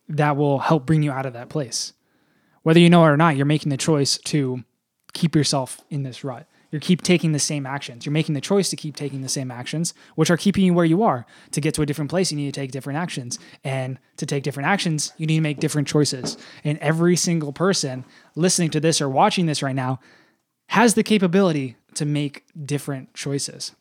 that 0.09 0.37
will 0.37 0.61
help 0.61 0.87
bring 0.87 1.03
you 1.03 1.11
out 1.11 1.27
of 1.27 1.33
that 1.33 1.49
place. 1.49 1.93
Whether 2.63 2.79
you 2.79 2.89
know 2.89 3.05
it 3.05 3.09
or 3.09 3.17
not, 3.17 3.37
you're 3.37 3.45
making 3.47 3.71
the 3.71 3.77
choice 3.77 4.19
to 4.27 4.63
keep 5.15 5.35
yourself 5.35 5.81
in 5.91 6.05
this 6.05 6.23
rut. 6.23 6.47
You 6.71 6.81
keep 6.81 7.03
taking 7.03 7.33
the 7.33 7.39
same 7.39 7.65
actions. 7.67 8.05
You're 8.05 8.13
making 8.13 8.35
the 8.35 8.41
choice 8.41 8.71
to 8.71 8.77
keep 8.77 8.97
taking 8.97 9.23
the 9.23 9.29
same 9.29 9.51
actions, 9.51 9.95
which 10.15 10.31
are 10.31 10.37
keeping 10.37 10.65
you 10.65 10.75
where 10.75 10.85
you 10.85 11.03
are. 11.03 11.27
To 11.53 11.61
get 11.61 11.75
to 11.75 11.83
a 11.83 11.87
different 11.87 12.11
place, 12.11 12.31
you 12.31 12.37
need 12.37 12.53
to 12.53 12.61
take 12.61 12.73
different 12.73 12.99
actions. 12.99 13.39
And 13.63 13.99
to 14.17 14.27
take 14.27 14.43
different 14.43 14.69
actions, 14.69 15.13
you 15.17 15.27
need 15.27 15.37
to 15.37 15.43
make 15.43 15.61
different 15.61 15.87
choices. 15.87 16.37
And 16.65 16.79
every 16.79 17.17
single 17.17 17.53
person 17.53 18.05
listening 18.35 18.71
to 18.71 18.81
this 18.81 19.01
or 19.01 19.09
watching 19.09 19.47
this 19.47 19.63
right 19.63 19.77
now 19.77 20.01
has 20.69 20.95
the 20.95 21.03
capability 21.03 21.77
to 21.95 22.05
make 22.05 22.45
different 22.65 23.15
choices, 23.15 23.73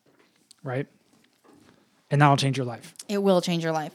right? 0.63 0.87
And 2.11 2.21
that'll 2.21 2.37
change 2.37 2.57
your 2.57 2.65
life. 2.65 2.93
it 3.09 3.17
will 3.17 3.41
change 3.41 3.63
your 3.63 3.73
life 3.73 3.91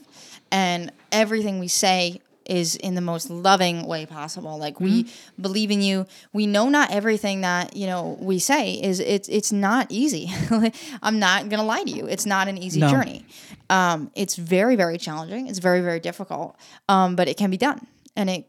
and 0.51 0.93
everything 1.13 1.59
we 1.59 1.69
say 1.69 2.21
is 2.51 2.75
in 2.77 2.95
the 2.95 3.01
most 3.01 3.31
loving 3.31 3.87
way 3.87 4.05
possible. 4.07 4.59
Like 4.59 4.81
we 4.81 5.05
Mm-hmm. 5.05 5.43
believe 5.43 5.71
in 5.71 5.81
you. 5.83 6.07
We 6.33 6.47
know 6.47 6.69
not 6.69 6.91
everything 6.91 7.43
that 7.43 7.77
you 7.77 7.87
know 7.87 8.19
we 8.21 8.39
say 8.39 8.73
is 8.75 8.99
it's 9.01 9.29
it's 9.29 9.53
not 9.53 9.87
easy. 9.89 10.31
I'm 11.03 11.19
not 11.19 11.49
gonna 11.49 11.65
lie 11.65 11.85
to 11.85 11.91
you. 11.91 12.07
It's 12.07 12.27
not 12.27 12.49
an 12.49 12.59
easy 12.59 12.81
No. 12.81 12.91
journey. 12.91 13.25
Um, 13.71 14.11
it's 14.15 14.35
very 14.37 14.77
very 14.77 14.99
challenging. 14.99 15.47
It's 15.49 15.61
very 15.61 15.81
very 15.81 16.01
difficult. 16.01 16.57
Um, 16.89 17.17
but 17.17 17.29
it 17.29 17.37
can 17.37 17.51
be 17.51 17.57
done. 17.57 17.87
And 18.17 18.29
it 18.29 18.47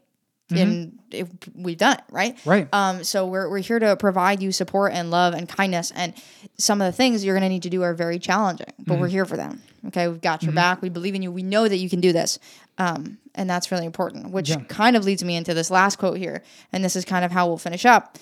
and 0.50 0.98
it, 1.10 1.28
we've 1.54 1.78
done 1.78 1.94
it 1.96 2.04
right 2.10 2.36
Mm-hmm. 2.36 2.50
Right. 2.50 2.68
um, 2.72 3.04
so 3.04 3.26
we're, 3.26 3.48
we're 3.48 3.58
here 3.60 3.78
to 3.78 3.96
provide 3.96 4.42
you 4.42 4.52
support 4.52 4.92
and 4.92 5.10
love 5.10 5.32
and 5.34 5.48
kindness. 5.48 5.90
And 5.94 6.12
some 6.58 6.80
of 6.82 6.86
the 6.86 6.92
things 6.96 7.24
you're 7.24 7.34
going 7.34 7.42
to 7.42 7.48
need 7.48 7.62
to 7.62 7.70
do 7.70 7.82
are 7.82 7.94
very 7.94 8.18
challenging, 8.18 8.66
but 8.78 8.92
Mm-hmm. 8.94 9.00
we're 9.00 9.08
here 9.08 9.24
for 9.24 9.36
them. 9.36 9.62
Okay. 9.88 10.08
We've 10.08 10.20
got 10.20 10.42
your 10.42 10.52
back. 10.52 10.80
We 10.82 10.88
believe 10.90 11.14
in 11.14 11.22
you. 11.22 11.32
We 11.32 11.42
know 11.42 11.66
that 11.66 11.76
you 11.78 11.88
can 11.90 12.00
do 12.00 12.12
this. 12.12 12.38
Um, 12.78 13.18
and 13.34 13.48
that's 13.50 13.70
really 13.72 13.86
important, 13.86 14.30
which 14.30 14.50
Yeah. 14.50 14.60
kind 14.68 14.94
of 14.96 15.04
leads 15.04 15.24
me 15.24 15.36
into 15.36 15.54
this 15.54 15.70
last 15.70 15.96
quote 15.98 16.18
here. 16.18 16.42
And 16.72 16.84
this 16.84 16.96
is 16.96 17.04
kind 17.04 17.24
of 17.24 17.32
how 17.32 17.46
we'll 17.48 17.58
finish 17.58 17.84
up. 17.86 18.18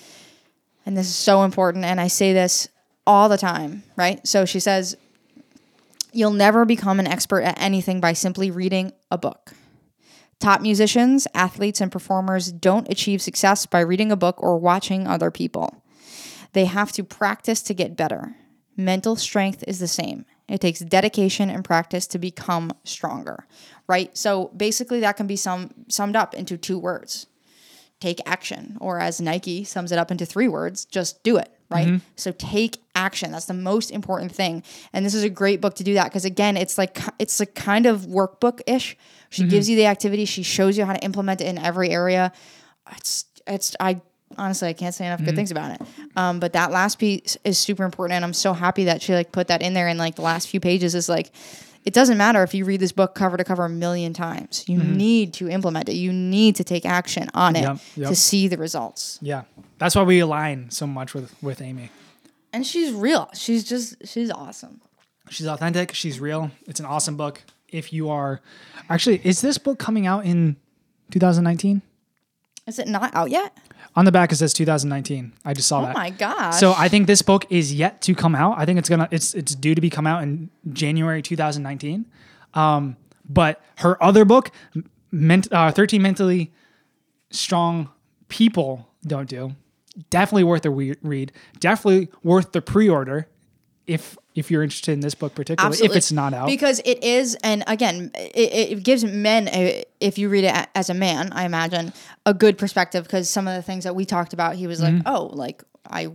And 0.85 0.97
this 0.97 1.07
is 1.07 1.15
so 1.15 1.43
important. 1.43 1.85
And 1.85 1.99
I 2.01 2.07
say 2.07 2.33
this 2.33 2.67
all 3.05 3.29
the 3.29 3.37
time, 3.37 3.83
right? 3.95 4.25
So 4.27 4.45
she 4.45 4.59
says, 4.59 4.95
You'll 6.13 6.31
never 6.31 6.65
become 6.65 6.99
an 6.99 7.07
expert 7.07 7.41
at 7.41 7.61
anything 7.61 8.01
by 8.01 8.13
simply 8.13 8.51
reading 8.51 8.91
a 9.11 9.17
book. 9.17 9.53
Top 10.41 10.61
musicians, 10.61 11.27
athletes, 11.35 11.79
and 11.81 11.91
performers 11.91 12.51
don't 12.51 12.89
achieve 12.89 13.21
success 13.21 13.67
by 13.67 13.79
reading 13.79 14.11
a 14.11 14.15
book 14.15 14.41
or 14.41 14.57
watching 14.57 15.07
other 15.07 15.29
people. 15.29 15.83
They 16.53 16.65
have 16.65 16.91
to 16.93 17.03
practice 17.03 17.61
to 17.61 17.75
get 17.75 17.95
better. 17.95 18.35
Mental 18.75 19.15
strength 19.15 19.63
is 19.67 19.77
the 19.77 19.87
same. 19.87 20.25
It 20.49 20.59
takes 20.59 20.79
dedication 20.79 21.51
and 21.51 21.63
practice 21.63 22.07
to 22.07 22.17
become 22.17 22.71
stronger, 22.83 23.45
right? 23.87 24.17
So 24.17 24.47
basically, 24.57 24.99
that 25.01 25.15
can 25.15 25.27
be 25.27 25.35
sum, 25.35 25.69
summed 25.87 26.15
up 26.15 26.33
into 26.33 26.57
two 26.57 26.79
words 26.79 27.27
take 28.01 28.19
action, 28.25 28.77
or 28.81 28.99
as 28.99 29.21
Nike 29.21 29.63
sums 29.63 29.91
it 29.91 29.99
up 29.99 30.11
into 30.11 30.25
three 30.25 30.47
words, 30.47 30.85
just 30.85 31.23
do 31.23 31.37
it, 31.37 31.55
right? 31.69 31.87
Mm-hmm. 31.87 31.97
So 32.15 32.33
take 32.33 32.79
action. 32.95 33.31
That's 33.31 33.45
the 33.45 33.53
most 33.53 33.91
important 33.91 34.33
thing. 34.33 34.63
And 34.91 35.05
this 35.05 35.13
is 35.13 35.23
a 35.23 35.29
great 35.29 35.61
book 35.61 35.75
to 35.75 35.83
do 35.83 35.93
that 35.93 36.05
because 36.05 36.25
again, 36.25 36.57
it's 36.57 36.77
like 36.77 36.97
it's 37.19 37.39
a 37.39 37.45
kind 37.45 37.85
of 37.85 38.01
workbook-ish. 38.01 38.97
She 39.31 39.45
gives 39.45 39.65
mm-hmm. 39.65 39.71
you 39.71 39.77
the 39.77 39.85
activity, 39.87 40.25
she 40.25 40.43
shows 40.43 40.77
you 40.77 40.85
how 40.85 40.93
to 40.93 41.03
implement 41.03 41.41
it 41.41 41.47
in 41.47 41.57
every 41.57 41.89
area. 41.89 42.31
It's 42.95 43.25
it's 43.47 43.75
I 43.79 44.01
honestly 44.37 44.67
I 44.67 44.73
can't 44.73 44.93
say 44.93 45.07
enough 45.07 45.19
good 45.19 45.29
mm-hmm. 45.29 45.35
things 45.37 45.51
about 45.51 45.79
it. 45.79 45.87
Um, 46.15 46.39
but 46.39 46.53
that 46.53 46.71
last 46.71 46.99
piece 46.99 47.37
is 47.45 47.57
super 47.57 47.83
important 47.83 48.17
and 48.17 48.25
I'm 48.25 48.33
so 48.33 48.53
happy 48.53 48.83
that 48.85 49.01
she 49.01 49.13
like 49.13 49.31
put 49.31 49.47
that 49.47 49.61
in 49.61 49.73
there 49.73 49.87
in 49.87 49.97
like 49.97 50.15
the 50.15 50.21
last 50.21 50.49
few 50.49 50.59
pages 50.59 50.93
is 50.93 51.07
like 51.07 51.31
it 51.85 51.93
doesn't 51.93 52.17
matter 52.17 52.43
if 52.43 52.53
you 52.53 52.65
read 52.65 52.79
this 52.81 52.91
book 52.91 53.15
cover 53.15 53.37
to 53.37 53.43
cover 53.43 53.65
a 53.65 53.69
million 53.69 54.13
times. 54.13 54.65
You 54.67 54.79
mm-hmm. 54.79 54.97
need 54.97 55.33
to 55.35 55.49
implement 55.49 55.89
it. 55.89 55.93
You 55.93 56.13
need 56.13 56.57
to 56.57 56.63
take 56.63 56.85
action 56.85 57.29
on 57.33 57.55
it 57.55 57.61
Yep, 57.61 57.77
yep. 57.95 58.09
to 58.09 58.15
see 58.15 58.47
the 58.47 58.57
results. 58.57 59.17
Yeah, 59.21 59.43
that's 59.77 59.95
why 59.95 60.03
we 60.03 60.19
align 60.19 60.69
so 60.71 60.85
much 60.85 61.13
with 61.13 61.33
with 61.41 61.61
Amy. 61.61 61.89
And 62.53 62.67
she's 62.67 62.91
real. 62.91 63.29
She's 63.33 63.63
just 63.63 63.95
she's 64.05 64.29
awesome. 64.29 64.81
She's 65.29 65.47
authentic. 65.47 65.93
She's 65.93 66.19
real. 66.19 66.51
It's 66.67 66.81
an 66.81 66.85
awesome 66.85 67.15
book. 67.15 67.41
If 67.71 67.93
you 67.93 68.09
are, 68.09 68.41
actually, 68.89 69.21
is 69.23 69.41
this 69.41 69.57
book 69.57 69.79
coming 69.79 70.05
out 70.05 70.25
in 70.25 70.57
2019? 71.11 71.81
Is 72.67 72.79
it 72.79 72.87
not 72.87 73.13
out 73.15 73.31
yet? 73.31 73.57
On 73.95 74.05
the 74.05 74.11
back 74.11 74.31
it 74.31 74.35
says 74.35 74.53
2019. 74.53 75.33
I 75.43 75.53
just 75.53 75.67
saw 75.67 75.79
Oh 75.81 75.85
that. 75.85 75.95
Oh 75.95 75.99
my 75.99 76.09
gosh. 76.09 76.59
So 76.59 76.73
I 76.77 76.87
think 76.87 77.07
this 77.07 77.21
book 77.21 77.45
is 77.49 77.73
yet 77.73 78.01
to 78.03 78.15
come 78.15 78.35
out. 78.35 78.57
I 78.57 78.65
think 78.65 78.79
it's 78.79 78.87
gonna 78.87 79.07
it's 79.11 79.33
it's 79.33 79.55
due 79.55 79.75
to 79.75 79.81
be 79.81 79.89
come 79.89 80.07
out 80.07 80.23
in 80.23 80.49
January 80.71 81.21
2019. 81.21 82.05
Um, 82.53 82.95
but 83.27 83.61
her 83.77 84.01
other 84.03 84.23
book, 84.25 84.51
ment, 85.11 85.51
uh, 85.51 85.71
13 85.71 86.01
mentally 86.01 86.51
strong 87.31 87.89
people 88.27 88.87
don't 89.05 89.27
do, 89.29 89.55
definitely 90.09 90.43
worth 90.43 90.65
a 90.65 90.71
we- 90.71 90.95
read. 91.01 91.31
Definitely 91.59 92.09
worth 92.23 92.51
the 92.51 92.61
pre-order 92.61 93.27
if 93.87 94.17
if 94.35 94.49
you're 94.49 94.63
interested 94.63 94.93
in 94.93 95.01
this 95.01 95.13
book 95.15 95.35
particularly. 95.35 95.77
If 95.83 95.95
it's 95.95 96.11
not 96.11 96.33
out, 96.33 96.47
because 96.47 96.79
it 96.85 97.03
is 97.03 97.35
and 97.43 97.63
again 97.67 98.11
it, 98.15 98.71
it 98.71 98.83
gives 98.83 99.03
men 99.03 99.47
a, 99.49 99.83
if 99.99 100.17
you 100.17 100.29
read 100.29 100.43
it 100.45 100.67
as 100.73 100.89
a 100.89 100.93
man 100.93 101.31
i 101.33 101.43
imagine 101.45 101.91
a 102.25 102.33
good 102.33 102.57
perspective 102.57 103.03
because 103.03 103.29
some 103.29 103.47
of 103.47 103.55
the 103.55 103.61
things 103.61 103.83
that 103.83 103.93
we 103.95 104.05
talked 104.05 104.33
about 104.33 104.55
he 104.55 104.67
was 104.67 104.81
Mm-hmm. 104.81 104.97
like 104.97 105.03
oh 105.05 105.25
like 105.33 105.63
i 105.89 106.07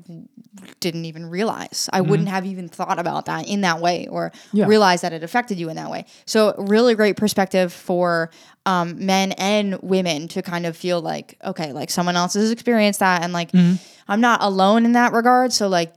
didn't 0.81 1.05
even 1.05 1.27
realize 1.27 1.89
i 1.93 2.01
wouldn't 2.01 2.29
have 2.29 2.47
even 2.47 2.69
thought 2.69 2.99
about 2.99 3.27
that 3.27 3.47
in 3.49 3.61
that 3.63 3.81
way 3.81 4.07
or 4.09 4.31
Mm-hmm. 4.31 4.57
Yeah. 4.59 4.67
realize 4.67 5.01
that 5.03 5.13
it 5.13 5.23
affected 5.23 5.59
you 5.59 5.69
in 5.69 5.77
that 5.77 5.91
way 5.91 6.07
so 6.25 6.55
really 6.59 6.95
great 6.95 7.17
perspective 7.17 7.73
for 7.73 8.31
um, 8.67 9.07
men 9.07 9.33
and 9.33 9.79
women 9.83 10.29
to 10.29 10.43
kind 10.43 10.67
of 10.67 10.77
feel 10.77 11.01
like 11.01 11.39
okay 11.45 11.73
like 11.73 11.89
someone 11.91 12.17
else 12.17 12.35
has 12.35 12.51
experienced 12.51 13.01
that 13.01 13.23
and 13.23 13.33
like 13.33 13.53
Mm-hmm. 13.53 13.77
i'm 14.09 14.21
not 14.21 14.43
alone 14.43 14.85
in 14.85 14.93
that 14.93 15.13
regard 15.13 15.53
so 15.53 15.69
like 15.69 15.93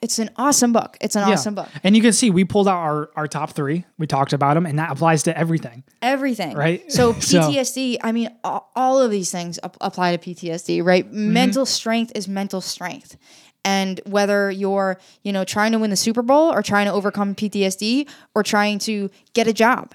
it's 0.00 0.18
an 0.18 0.30
awesome 0.36 0.72
book 0.72 0.96
it's 1.00 1.16
an 1.16 1.26
Yeah. 1.26 1.34
awesome 1.34 1.54
book 1.56 1.68
And 1.84 1.94
you 1.96 2.00
can 2.02 2.12
see 2.12 2.30
we 2.30 2.44
pulled 2.44 2.68
out 2.68 2.78
our, 2.78 3.10
our 3.16 3.26
top 3.28 3.50
three. 3.50 3.84
We 3.98 4.06
talked 4.06 4.32
about 4.32 4.54
them, 4.54 4.66
and 4.66 4.78
that 4.78 4.90
applies 4.92 5.24
to 5.24 5.36
everything. 5.36 5.82
everything 6.00 6.56
Right? 6.56 6.90
so 6.90 7.12
So- 7.20 7.40
ptsd 7.40 7.98
i 8.02 8.12
mean 8.12 8.30
all, 8.44 8.70
all 8.76 9.00
of 9.02 9.10
these 9.10 9.30
things 9.30 9.58
apply 9.80 10.16
to 10.16 10.34
ptsd 10.34 10.82
right 10.84 11.04
Mm-hmm. 11.06 11.32
mental 11.32 11.66
strength 11.66 12.12
is 12.14 12.28
mental 12.28 12.60
strength 12.60 13.16
and 13.64 14.00
whether 14.06 14.50
you're 14.50 14.98
you 15.22 15.32
know 15.32 15.44
trying 15.44 15.72
to 15.72 15.78
win 15.78 15.90
the 15.90 15.96
super 15.96 16.22
bowl 16.22 16.52
or 16.52 16.62
trying 16.62 16.86
to 16.86 16.92
overcome 16.92 17.34
ptsd 17.34 18.08
or 18.34 18.42
trying 18.42 18.78
to 18.80 19.10
get 19.34 19.46
a 19.46 19.52
job 19.52 19.92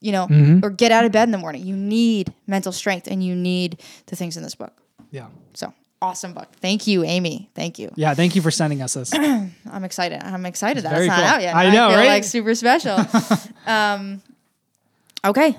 you 0.00 0.12
know 0.12 0.26
Mm-hmm. 0.26 0.64
or 0.64 0.70
get 0.70 0.90
out 0.92 1.04
of 1.04 1.12
bed 1.12 1.24
in 1.28 1.30
the 1.32 1.38
morning 1.38 1.64
you 1.66 1.76
need 1.76 2.32
mental 2.46 2.72
strength 2.72 3.06
and 3.06 3.22
you 3.24 3.34
need 3.34 3.80
the 4.06 4.16
things 4.16 4.36
in 4.36 4.42
this 4.42 4.54
book 4.54 4.72
Yeah. 5.10 5.26
so 5.54 5.72
awesome 6.02 6.32
book 6.32 6.48
thank 6.60 6.86
you 6.86 7.04
amy 7.04 7.50
thank 7.54 7.78
you 7.78 7.90
Yeah. 7.96 8.14
Thank 8.14 8.34
you 8.34 8.40
for 8.42 8.50
sending 8.50 8.80
us 8.82 8.94
this. 8.94 9.12
i'm 9.14 9.84
excited 9.84 10.22
i'm 10.24 10.46
excited 10.46 10.82
that 10.84 10.96
it's 10.96 11.06
not 11.06 11.16
cool. 11.16 11.24
out 11.24 11.42
yet 11.42 11.54
I 11.54 11.64
Now 11.68 11.72
know, 11.72 11.88
feel 11.90 11.98
right? 11.98 12.08
like 12.08 12.24
super 12.24 12.54
special 12.54 12.96
um 13.66 14.22
okay 15.24 15.56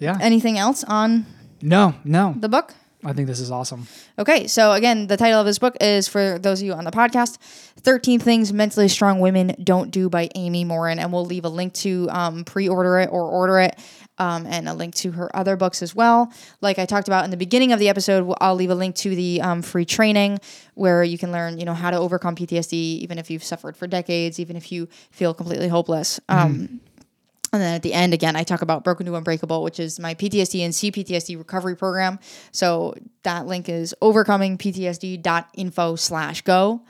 Yeah. 0.00 0.18
anything 0.20 0.58
else 0.58 0.82
on 0.84 1.26
no, 1.62 1.94
no. 2.04 2.34
the 2.36 2.48
book 2.48 2.74
I 3.04 3.12
think 3.12 3.28
this 3.28 3.40
is 3.40 3.50
awesome. 3.50 3.86
Okay, 4.18 4.46
so 4.46 4.72
again, 4.72 5.06
the 5.06 5.16
title 5.16 5.38
of 5.38 5.46
this 5.46 5.58
book 5.58 5.76
is 5.80 6.08
for 6.08 6.38
those 6.38 6.60
of 6.60 6.66
you 6.66 6.72
on 6.72 6.84
the 6.84 6.90
podcast 6.90 7.38
13 7.80 8.18
Things 8.18 8.52
Mentally 8.52 8.88
Strong 8.88 9.20
Women 9.20 9.54
Don't 9.62 9.90
Do 9.90 10.08
by 10.08 10.30
Amy 10.34 10.64
Morin. 10.64 10.98
And 10.98 11.12
we'll 11.12 11.26
leave 11.26 11.44
a 11.44 11.48
link 11.50 11.74
to 11.74 12.08
um, 12.10 12.44
pre 12.44 12.68
order 12.68 12.98
it 12.98 13.10
or 13.12 13.22
order 13.22 13.58
it 13.58 13.78
um, 14.18 14.46
and 14.46 14.68
a 14.68 14.74
link 14.74 14.94
to 14.96 15.10
her 15.12 15.34
other 15.36 15.56
books 15.56 15.82
as 15.82 15.94
well. 15.94 16.32
Like 16.60 16.78
I 16.78 16.86
talked 16.86 17.08
about 17.08 17.24
in 17.24 17.30
the 17.30 17.36
beginning 17.36 17.72
of 17.72 17.78
the 17.78 17.88
episode, 17.88 18.32
I'll 18.40 18.54
leave 18.54 18.70
a 18.70 18.74
link 18.74 18.94
to 18.96 19.14
the 19.14 19.42
um, 19.42 19.62
free 19.62 19.84
training 19.84 20.38
where 20.74 21.04
you 21.04 21.18
can 21.18 21.30
learn, 21.30 21.58
you 21.58 21.64
know, 21.64 21.74
how 21.74 21.90
to 21.90 21.98
overcome 21.98 22.36
PTSD, 22.36 22.72
even 22.72 23.18
if 23.18 23.30
you've 23.30 23.44
suffered 23.44 23.76
for 23.76 23.86
decades, 23.86 24.40
even 24.40 24.56
if 24.56 24.72
you 24.72 24.88
feel 25.10 25.34
completely 25.34 25.68
hopeless. 25.68 26.20
Um, 26.28 26.80
and 27.54 27.62
then 27.62 27.74
at 27.74 27.82
the 27.82 27.92
end, 27.92 28.14
again, 28.14 28.36
I 28.36 28.42
talk 28.42 28.62
about 28.62 28.84
Broken 28.84 29.04
to 29.06 29.14
Unbreakable, 29.14 29.62
which 29.62 29.78
is 29.80 30.00
my 30.00 30.14
PTSD 30.14 30.64
and 30.64 30.74
CPTSD 30.74 31.38
recovery 31.38 31.76
program. 31.76 32.18
So 32.52 32.94
that 33.22 33.46
link 33.46 33.68
is 33.68 33.94
overcomingptsd.info 34.02 35.96
slash 35.96 36.42
go. 36.42 36.82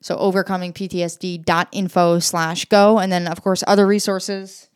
So 0.00 0.16
overcomingptsd.info 0.16 2.18
slash 2.18 2.64
go. 2.66 2.98
And 2.98 3.12
then, 3.12 3.26
of 3.26 3.42
course, 3.42 3.64
other 3.66 3.86
resources. 3.86 4.68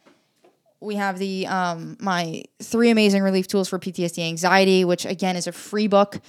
We 0.80 0.97
have 0.97 1.18
the 1.18 1.47
um, 1.47 1.97
my 2.01 2.42
three 2.62 2.90
amazing 2.90 3.22
relief 3.22 3.47
tools 3.47 3.68
for 3.68 3.78
PTSD 3.78 4.26
anxiety, 4.26 4.84
which 4.84 5.07
again 5.07 5.36
is 5.36 5.47
a 5.47 5.53
free 5.53 5.86
book. 5.86 6.20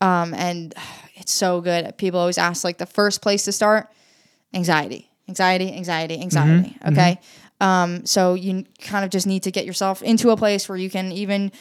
Um, 0.00 0.34
and 0.34 0.74
it's 1.14 1.32
so 1.32 1.60
good. 1.60 1.96
People 1.98 2.20
always 2.20 2.38
ask 2.38 2.64
like 2.64 2.78
the 2.78 2.86
first 2.86 3.22
place 3.22 3.44
to 3.44 3.52
start 3.52 3.88
anxiety, 4.54 5.10
anxiety, 5.28 5.72
anxiety, 5.72 6.20
anxiety. 6.20 6.76
Okay. 6.86 7.20
Um, 7.62 8.04
so 8.04 8.34
you 8.34 8.64
kind 8.80 9.04
of 9.04 9.10
just 9.12 9.24
need 9.24 9.44
to 9.44 9.52
get 9.52 9.64
yourself 9.64 10.02
into 10.02 10.30
a 10.30 10.36
place 10.36 10.68
where 10.68 10.76
you 10.76 10.90
can 10.90 11.12
even 11.12 11.52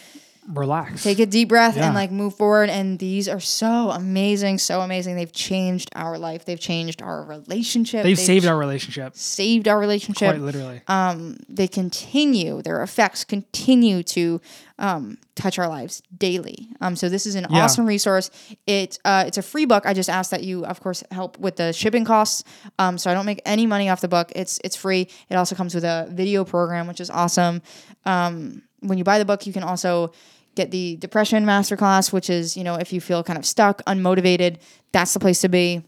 Relax. 0.48 1.04
take 1.04 1.20
a 1.20 1.26
deep 1.26 1.50
breath 1.50 1.78
Yeah. 1.78 1.86
and 1.86 1.96
like 1.96 2.12
move 2.12 2.36
forward. 2.36 2.70
And 2.70 2.98
these 3.00 3.28
are 3.30 3.40
so 3.40 3.92
amazing, 3.92 4.58
so 4.58 4.82
amazing. 4.82 5.16
They've 5.16 5.32
changed 5.32 5.90
our 5.96 6.18
life. 6.18 6.46
They've 6.46 6.60
changed 6.60 7.02
our 7.02 7.24
relationship. 7.24 8.04
They've 8.04 8.18
saved 8.20 8.46
our 8.48 8.58
relationship. 8.58 9.16
saved 9.16 9.68
our 9.68 9.78
relationship 9.80 10.30
Quite 10.32 10.42
literally. 10.42 10.82
Um, 10.88 11.38
they 11.48 11.68
continue 11.68 12.62
their 12.62 12.82
effects 12.82 13.24
continue 13.24 14.04
to 14.04 14.42
um, 14.80 15.18
touch 15.36 15.60
our 15.60 15.68
lives 15.68 16.02
daily 16.18 16.70
um, 16.82 16.96
so 16.96 17.08
this 17.08 17.26
is 17.28 17.36
an 17.36 17.46
Yeah. 17.50 17.64
awesome 17.66 17.86
resource 17.86 18.32
it 18.66 18.98
uh, 19.06 19.24
it's 19.28 19.38
a 19.38 19.42
free 19.44 19.66
book 19.66 19.86
i 19.86 19.94
just 19.94 20.10
ask 20.10 20.32
that 20.32 20.44
you 20.44 20.66
of 20.66 20.80
course 20.82 21.04
help 21.12 21.38
with 21.38 21.56
the 21.58 21.72
shipping 21.72 22.04
costs 22.04 22.44
um, 22.80 22.98
so 22.98 23.10
i 23.12 23.14
don't 23.14 23.28
make 23.28 23.42
any 23.46 23.68
money 23.68 23.90
off 23.90 24.02
the 24.02 24.08
book 24.08 24.32
it's 24.36 24.60
it's 24.64 24.76
free 24.76 25.08
it 25.30 25.36
also 25.36 25.56
comes 25.56 25.76
with 25.76 25.84
a 25.84 26.08
video 26.12 26.44
program 26.44 26.88
which 26.88 27.00
is 27.00 27.10
awesome 27.12 27.62
um, 28.06 28.64
when 28.82 28.98
you 28.98 29.04
buy 29.04 29.18
the 29.18 29.26
book 29.26 29.48
you 29.48 29.54
can 29.54 29.64
also 29.64 30.12
get 30.56 30.70
the 30.72 30.98
depression 30.98 31.46
masterclass 31.46 32.12
which 32.12 32.30
is 32.30 32.58
you 32.58 32.64
know 32.64 32.76
if 32.76 32.92
you 32.92 33.00
feel 33.00 33.24
kind 33.24 33.40
of 33.40 33.46
stuck 33.46 33.82
unmotivated 33.86 34.58
that's 34.92 35.14
the 35.14 35.20
place 35.20 35.42
to 35.42 35.50
be 35.50 35.84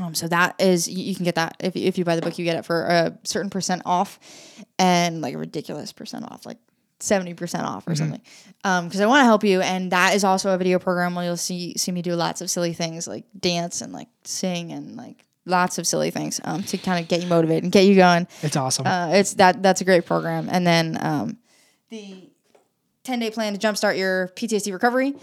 um, 0.00 0.14
so 0.14 0.28
that 0.28 0.54
is 0.60 0.88
you, 0.88 1.02
you 1.02 1.14
can 1.14 1.24
get 1.24 1.34
that 1.36 1.56
if, 1.60 1.76
if 1.76 1.98
you 1.98 2.04
buy 2.04 2.16
the 2.16 2.22
book, 2.22 2.38
you 2.38 2.44
get 2.44 2.56
it 2.56 2.64
for 2.64 2.84
a 2.84 3.18
certain 3.24 3.50
percent 3.50 3.82
off, 3.84 4.18
and 4.78 5.20
like 5.20 5.34
a 5.34 5.38
ridiculous 5.38 5.92
percent 5.92 6.24
off, 6.24 6.46
like 6.46 6.58
seventy 7.00 7.34
percent 7.34 7.64
off 7.64 7.86
or 7.86 7.94
something. 7.94 8.20
Because 8.62 9.00
I 9.00 9.06
want 9.06 9.20
to 9.20 9.24
help 9.24 9.44
you, 9.44 9.60
and 9.60 9.92
that 9.92 10.14
is 10.14 10.24
also 10.24 10.54
a 10.54 10.58
video 10.58 10.78
program 10.78 11.14
where 11.14 11.24
you'll 11.24 11.36
see 11.36 11.76
see 11.76 11.92
me 11.92 12.02
do 12.02 12.14
lots 12.14 12.40
of 12.40 12.50
silly 12.50 12.72
things 12.72 13.08
like 13.08 13.24
dance 13.38 13.80
and 13.80 13.92
like 13.92 14.08
sing 14.24 14.72
and 14.72 14.96
like 14.96 15.24
lots 15.44 15.78
of 15.78 15.86
silly 15.86 16.10
things 16.10 16.40
um, 16.44 16.62
to 16.62 16.76
kind 16.78 17.02
of 17.02 17.08
get 17.08 17.22
you 17.22 17.28
motivated 17.28 17.64
and 17.64 17.72
get 17.72 17.84
you 17.84 17.96
going. 17.96 18.28
It's 18.42 18.56
awesome. 18.56 18.86
Uh, 18.86 19.08
it's 19.12 19.34
that 19.34 19.62
that's 19.62 19.80
a 19.80 19.84
great 19.84 20.06
program. 20.06 20.48
And 20.50 20.66
then 20.66 20.98
um, 21.00 21.38
the 21.90 22.30
10 23.04 23.20
day 23.20 23.30
plan 23.30 23.56
to 23.56 23.58
jumpstart 23.58 23.96
your 23.96 24.28
PTSD 24.28 24.72
recovery. 24.72 25.14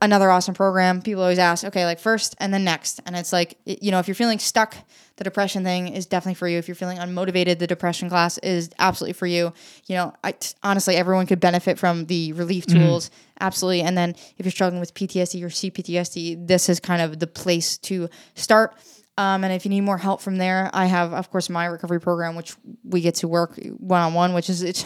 Another 0.00 0.30
awesome 0.30 0.54
program. 0.54 1.00
People 1.00 1.22
always 1.22 1.38
ask, 1.38 1.64
okay, 1.64 1.86
like 1.86 1.98
first 1.98 2.34
and 2.38 2.52
then 2.52 2.64
next. 2.64 3.00
And 3.06 3.16
it's 3.16 3.32
like, 3.32 3.58
you 3.64 3.90
know, 3.90 3.98
if 3.98 4.08
you're 4.08 4.14
feeling 4.14 4.38
stuck, 4.38 4.76
the 5.16 5.24
depression 5.24 5.64
thing 5.64 5.88
is 5.88 6.04
definitely 6.04 6.34
for 6.34 6.46
you. 6.46 6.58
If 6.58 6.68
you're 6.68 6.74
feeling 6.74 6.98
unmotivated, 6.98 7.58
the 7.58 7.66
depression 7.66 8.10
class 8.10 8.36
is 8.38 8.68
absolutely 8.78 9.14
for 9.14 9.26
you. 9.26 9.54
You 9.86 9.96
know, 9.96 10.12
I, 10.22 10.32
t- 10.32 10.54
honestly, 10.62 10.96
everyone 10.96 11.26
could 11.26 11.40
benefit 11.40 11.78
from 11.78 12.04
the 12.06 12.34
relief 12.34 12.66
tools. 12.66 13.10
Absolutely. 13.40 13.80
And 13.82 13.96
then 13.96 14.10
if 14.36 14.44
you're 14.44 14.50
struggling 14.50 14.80
with 14.80 14.92
PTSD 14.92 15.42
or 15.42 15.48
CPTSD, 15.48 16.46
this 16.46 16.68
is 16.68 16.78
kind 16.78 17.00
of 17.00 17.18
the 17.18 17.26
place 17.26 17.78
to 17.78 18.10
start. 18.34 18.74
Um, 19.18 19.44
and 19.44 19.52
if 19.52 19.64
you 19.64 19.70
need 19.70 19.80
more 19.80 19.96
help 19.96 20.20
from 20.20 20.36
there, 20.36 20.70
I 20.74 20.86
have, 20.86 21.14
of 21.14 21.30
course, 21.30 21.48
my 21.48 21.64
recovery 21.64 22.00
program, 22.00 22.36
which 22.36 22.54
we 22.84 23.00
get 23.00 23.14
to 23.16 23.28
work 23.28 23.58
one 23.78 24.02
on 24.02 24.12
one, 24.12 24.34
which 24.34 24.50
is 24.50 24.62
it's 24.62 24.84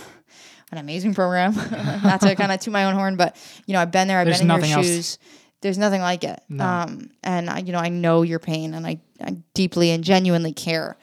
an 0.73 0.79
amazing 0.79 1.15
program. 1.15 1.55
Not 2.03 2.21
to 2.23 2.35
kind 2.41 2.53
of 2.53 2.61
toot 2.61 2.73
my 2.73 2.85
own 2.85 2.95
horn, 2.95 3.17
but 3.17 3.37
you 3.67 3.73
know, 3.75 3.81
I've 3.81 3.91
been 3.91 4.09
there, 4.09 4.19
I've 4.19 4.27
There's 4.27 4.41
been 4.41 4.51
in 4.51 4.65
your 4.65 4.79
else. 4.79 4.87
shoes. 4.87 5.19
There's 5.63 5.77
nothing 5.79 6.01
like 6.01 6.25
it. 6.25 6.41
Um, 6.59 7.11
and 7.23 7.51
I, 7.51 7.59
you 7.59 7.73
know, 7.73 7.79
I 7.79 7.91
know 7.91 8.23
your 8.23 8.39
pain, 8.39 8.73
and 8.73 8.87
I, 8.87 8.99
I 9.23 9.37
deeply 9.53 9.91
and 9.91 10.03
genuinely 10.03 10.53
care. 10.55 10.97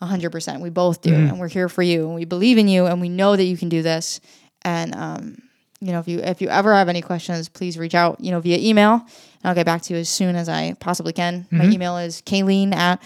hundred 0.00 0.30
percent. 0.30 0.60
We 0.62 0.70
both 0.70 1.00
do, 1.02 1.10
Mm-hmm. 1.10 1.28
and 1.30 1.40
we're 1.40 1.48
here 1.48 1.68
for 1.68 1.82
you, 1.82 2.06
and 2.06 2.14
we 2.14 2.24
believe 2.24 2.56
in 2.58 2.68
you, 2.68 2.86
and 2.86 3.00
we 3.00 3.08
know 3.08 3.34
that 3.36 3.42
you 3.44 3.56
can 3.56 3.68
do 3.68 3.82
this. 3.82 4.20
And 4.62 4.94
um, 4.94 5.38
you 5.80 5.90
know, 5.92 5.98
if 5.98 6.06
you 6.06 6.20
if 6.20 6.40
you 6.40 6.48
ever 6.48 6.72
have 6.74 6.88
any 6.88 7.02
questions, 7.02 7.48
please 7.48 7.76
reach 7.76 7.94
out. 7.96 8.20
You 8.20 8.30
know, 8.30 8.40
via 8.40 8.58
email, 8.58 8.92
and 8.94 9.44
I'll 9.44 9.54
get 9.54 9.66
back 9.66 9.82
to 9.82 9.94
you 9.94 9.98
as 10.00 10.08
soon 10.08 10.36
as 10.36 10.48
I 10.48 10.74
possibly 10.78 11.12
can. 11.12 11.48
My 11.50 11.64
Mm-hmm. 11.64 11.72
email 11.72 11.96
is 11.98 12.22
kayleen 12.22 12.72
at 12.74 13.02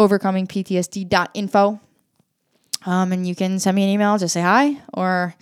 overcomingptsd.info. 0.00 1.80
Um, 2.86 3.12
and 3.12 3.26
you 3.26 3.34
can 3.34 3.58
send 3.58 3.74
me 3.74 3.82
an 3.84 3.90
email, 3.90 4.16
just 4.18 4.32
say 4.34 4.40
hi, 4.40 4.76
or 4.94 5.34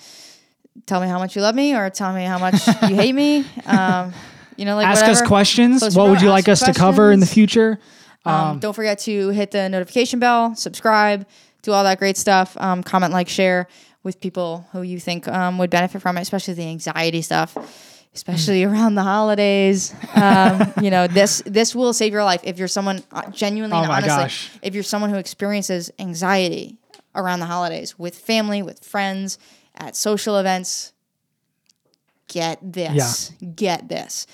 tell 0.86 1.00
me 1.00 1.06
how 1.08 1.18
much 1.18 1.36
you 1.36 1.42
love 1.42 1.54
me, 1.54 1.74
or 1.74 1.88
tell 1.90 2.12
me 2.12 2.24
how 2.24 2.38
much 2.38 2.66
you 2.66 2.94
hate 2.96 3.14
me. 3.14 3.44
Um, 3.66 4.12
you 4.56 4.64
know, 4.64 4.74
like 4.74 4.86
ask 4.88 5.02
whatever. 5.02 5.22
us 5.22 5.28
questions. 5.28 5.78
Close 5.80 5.94
What 5.96 6.10
would 6.10 6.20
you 6.20 6.30
like 6.30 6.48
us 6.48 6.60
to 6.64 6.72
cover 6.72 7.12
in 7.12 7.20
the 7.20 7.26
future? 7.26 7.78
Um, 8.24 8.58
don't 8.58 8.72
forget 8.74 8.98
to 9.00 9.28
hit 9.28 9.52
the 9.52 9.68
notification 9.68 10.18
bell, 10.18 10.56
subscribe, 10.56 11.26
do 11.62 11.70
all 11.72 11.84
that 11.84 11.98
great 12.00 12.16
stuff. 12.16 12.56
Um, 12.60 12.82
comment, 12.82 13.12
like, 13.12 13.28
share 13.28 13.68
with 14.02 14.20
people 14.20 14.66
who 14.72 14.82
you 14.82 14.98
think 14.98 15.28
um, 15.28 15.58
would 15.58 15.70
benefit 15.70 16.02
from 16.02 16.18
it, 16.18 16.22
especially 16.22 16.54
the 16.54 16.66
anxiety 16.68 17.22
stuff. 17.22 17.56
especially 18.14 18.64
around 18.64 18.96
the 18.96 19.02
holidays. 19.04 19.94
Um, 20.16 20.72
you 20.82 20.90
know, 20.90 21.06
this 21.06 21.40
this 21.46 21.72
will 21.74 21.92
save 21.92 22.12
your 22.12 22.24
life 22.24 22.40
if 22.42 22.58
you're 22.58 22.66
someone 22.66 23.02
uh, 23.12 23.30
genuinely 23.30 23.76
Oh 23.76 23.82
honestly. 23.90 24.08
gosh. 24.08 24.50
If 24.60 24.74
you're 24.74 24.82
someone 24.82 25.10
who 25.10 25.16
experiences 25.16 25.90
anxiety 26.00 26.78
around 27.14 27.40
the 27.40 27.46
holidays 27.46 27.98
with 27.98 28.16
family, 28.18 28.62
with 28.62 28.84
friends, 28.84 29.38
at 29.74 29.96
social 29.96 30.38
events, 30.38 30.92
get 32.28 32.58
this. 32.62 33.32
Get 33.54 33.88
this. 33.88 34.26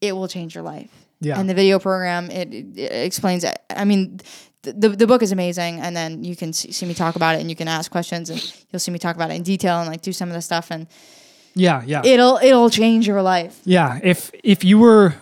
It 0.00 0.14
will 0.14 0.28
change 0.28 0.54
your 0.54 0.64
life. 0.64 0.90
Yeah. 1.20 1.38
And 1.40 1.48
the 1.48 1.54
video 1.54 1.78
program 1.78 2.30
it, 2.30 2.52
it, 2.52 2.92
explains 2.92 3.42
it. 3.44 3.58
I 3.70 3.84
mean, 3.84 4.20
the, 4.62 4.72
the 4.72 4.88
the 4.90 5.06
book 5.06 5.22
is 5.22 5.32
amazing, 5.32 5.80
and 5.80 5.96
then 5.96 6.24
you 6.24 6.36
can 6.36 6.52
see, 6.52 6.72
see 6.72 6.86
me 6.86 6.94
talk 6.94 7.16
about 7.16 7.36
it, 7.36 7.40
and 7.40 7.48
you 7.48 7.56
can 7.56 7.68
ask 7.68 7.90
questions, 7.90 8.30
and 8.30 8.40
you'll 8.70 8.80
see 8.80 8.90
me 8.90 8.98
talk 8.98 9.16
about 9.16 9.30
it 9.30 9.34
in 9.34 9.42
detail, 9.42 9.78
and 9.78 9.88
like 9.88 10.02
do 10.02 10.12
some 10.12 10.28
of 10.28 10.34
the 10.34 10.42
stuff, 10.42 10.70
and 10.70 10.86
Yeah, 11.54 11.82
yeah. 11.86 12.02
it'll 12.04 12.38
it'll 12.42 12.68
change 12.68 13.06
your 13.06 13.22
life. 13.22 13.60
Yeah, 13.64 13.98
if 14.02 14.30
if 14.44 14.62
you 14.64 14.78
were 14.78 15.14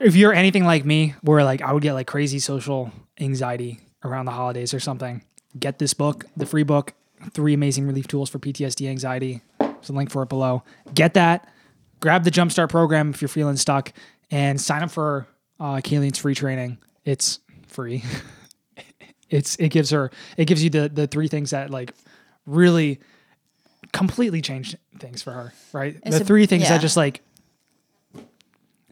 if 0.00 0.14
you're 0.14 0.32
anything 0.32 0.64
like 0.64 0.84
me, 0.84 1.14
where 1.22 1.42
like 1.44 1.62
I 1.62 1.72
would 1.72 1.82
get 1.82 1.94
like 1.94 2.06
crazy 2.06 2.38
social 2.38 2.92
anxiety 3.18 3.80
around 4.04 4.26
the 4.26 4.32
holidays 4.32 4.72
or 4.72 4.80
something, 4.80 5.24
get 5.58 5.78
this 5.78 5.94
book, 5.94 6.24
the 6.36 6.46
free 6.46 6.62
book, 6.62 6.94
three 7.32 7.54
amazing 7.54 7.86
relief 7.86 8.06
tools 8.08 8.28
for 8.30 8.38
PTSD 8.38 8.88
anxiety. 8.88 9.42
There's 9.58 9.88
a 9.88 9.92
link 9.92 10.10
for 10.10 10.22
it 10.22 10.28
below. 10.28 10.62
Get 10.94 11.14
that. 11.14 11.48
Grab 12.00 12.24
the 12.24 12.30
Jumpstart 12.30 12.68
program 12.70 13.10
if 13.10 13.22
you're 13.22 13.28
feeling 13.28 13.56
stuck, 13.56 13.92
and 14.30 14.60
sign 14.60 14.82
up 14.82 14.90
for 14.90 15.26
uh, 15.60 15.76
Kayleen's 15.76 16.18
free 16.18 16.34
training. 16.34 16.78
It's 17.04 17.38
free. 17.68 18.02
it's 19.30 19.56
it 19.56 19.70
gives 19.70 19.90
her 19.90 20.10
it 20.36 20.44
gives 20.46 20.62
you 20.62 20.70
the 20.70 20.88
the 20.88 21.06
three 21.06 21.28
things 21.28 21.50
that 21.50 21.70
like 21.70 21.92
really 22.46 23.00
completely 23.92 24.42
changed 24.42 24.76
things 24.98 25.22
for 25.22 25.30
her. 25.32 25.52
Right, 25.72 25.96
It's 26.04 26.16
the 26.18 26.22
a- 26.22 26.26
three 26.26 26.46
things 26.46 26.64
yeah. 26.64 26.70
that 26.70 26.80
just 26.80 26.96
like 26.96 27.22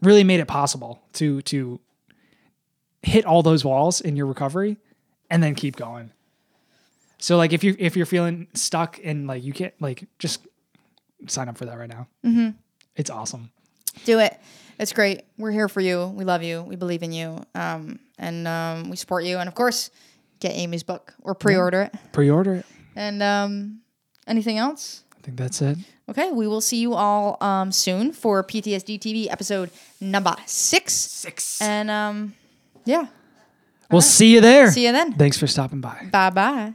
really 0.01 0.23
made 0.23 0.39
it 0.39 0.47
possible 0.47 1.01
to 1.13 1.41
to 1.43 1.79
hit 3.03 3.25
all 3.25 3.43
those 3.43 3.63
walls 3.65 4.01
in 4.01 4.15
your 4.15 4.25
recovery 4.25 4.77
and 5.29 5.43
then 5.43 5.55
keep 5.55 5.75
going. 5.75 6.11
So 7.23 7.37
like 7.37 7.53
if 7.53 7.63
you 7.63 7.73
if 7.79 7.95
you're 7.95 8.05
feeling 8.05 8.47
stuck 8.53 8.99
and 9.01 9.27
like 9.27 9.45
you 9.45 9.53
can't 9.53 9.73
like 9.79 10.03
just 10.19 10.45
sign 11.27 11.47
up 11.47 11.57
for 11.57 11.63
that 11.63 11.77
right 11.77 11.87
now. 11.87 12.09
Mm-hmm. 12.25 12.49
It's 12.97 13.09
awesome. 13.09 13.49
Do 14.03 14.19
it. 14.19 14.37
It's 14.77 14.91
great. 14.91 15.21
We're 15.37 15.51
here 15.51 15.69
for 15.69 15.79
you. 15.79 16.07
We 16.07 16.25
love 16.25 16.43
you. 16.43 16.63
We 16.63 16.75
believe 16.75 17.01
in 17.01 17.13
you. 17.13 17.41
Um, 17.55 17.99
and 18.19 18.45
um, 18.45 18.89
we 18.89 18.97
support 18.97 19.23
you. 19.23 19.37
And 19.37 19.47
of 19.47 19.55
course, 19.55 19.89
get 20.41 20.51
Amy's 20.51 20.83
book 20.83 21.13
or 21.21 21.33
pre-order 21.33 21.83
it. 21.83 21.95
Pre-order 22.11 22.55
it. 22.55 22.65
And 22.97 23.23
um, 23.23 23.79
anything 24.27 24.57
else? 24.57 25.05
I 25.17 25.21
think 25.21 25.37
that's 25.37 25.61
it. 25.61 25.77
Okay, 26.09 26.29
we 26.29 26.45
will 26.45 26.59
see 26.59 26.81
you 26.81 26.93
all 26.93 27.37
um, 27.39 27.71
soon 27.71 28.11
for 28.11 28.43
PTSD 28.43 28.99
TV 28.99 29.31
episode 29.31 29.69
number 30.01 30.35
six. 30.45 30.93
Six. 30.93 31.61
And 31.61 31.89
um, 31.89 32.33
yeah, 32.83 33.05
we'll 33.89 34.01
see 34.01 34.33
you 34.33 34.41
there. 34.41 34.69
see 34.71 34.85
you 34.85 34.91
then. 34.91 35.13
Thanks 35.13 35.37
for 35.37 35.47
stopping 35.47 35.79
by. 35.79 36.09
Bye 36.11 36.29
bye. 36.29 36.73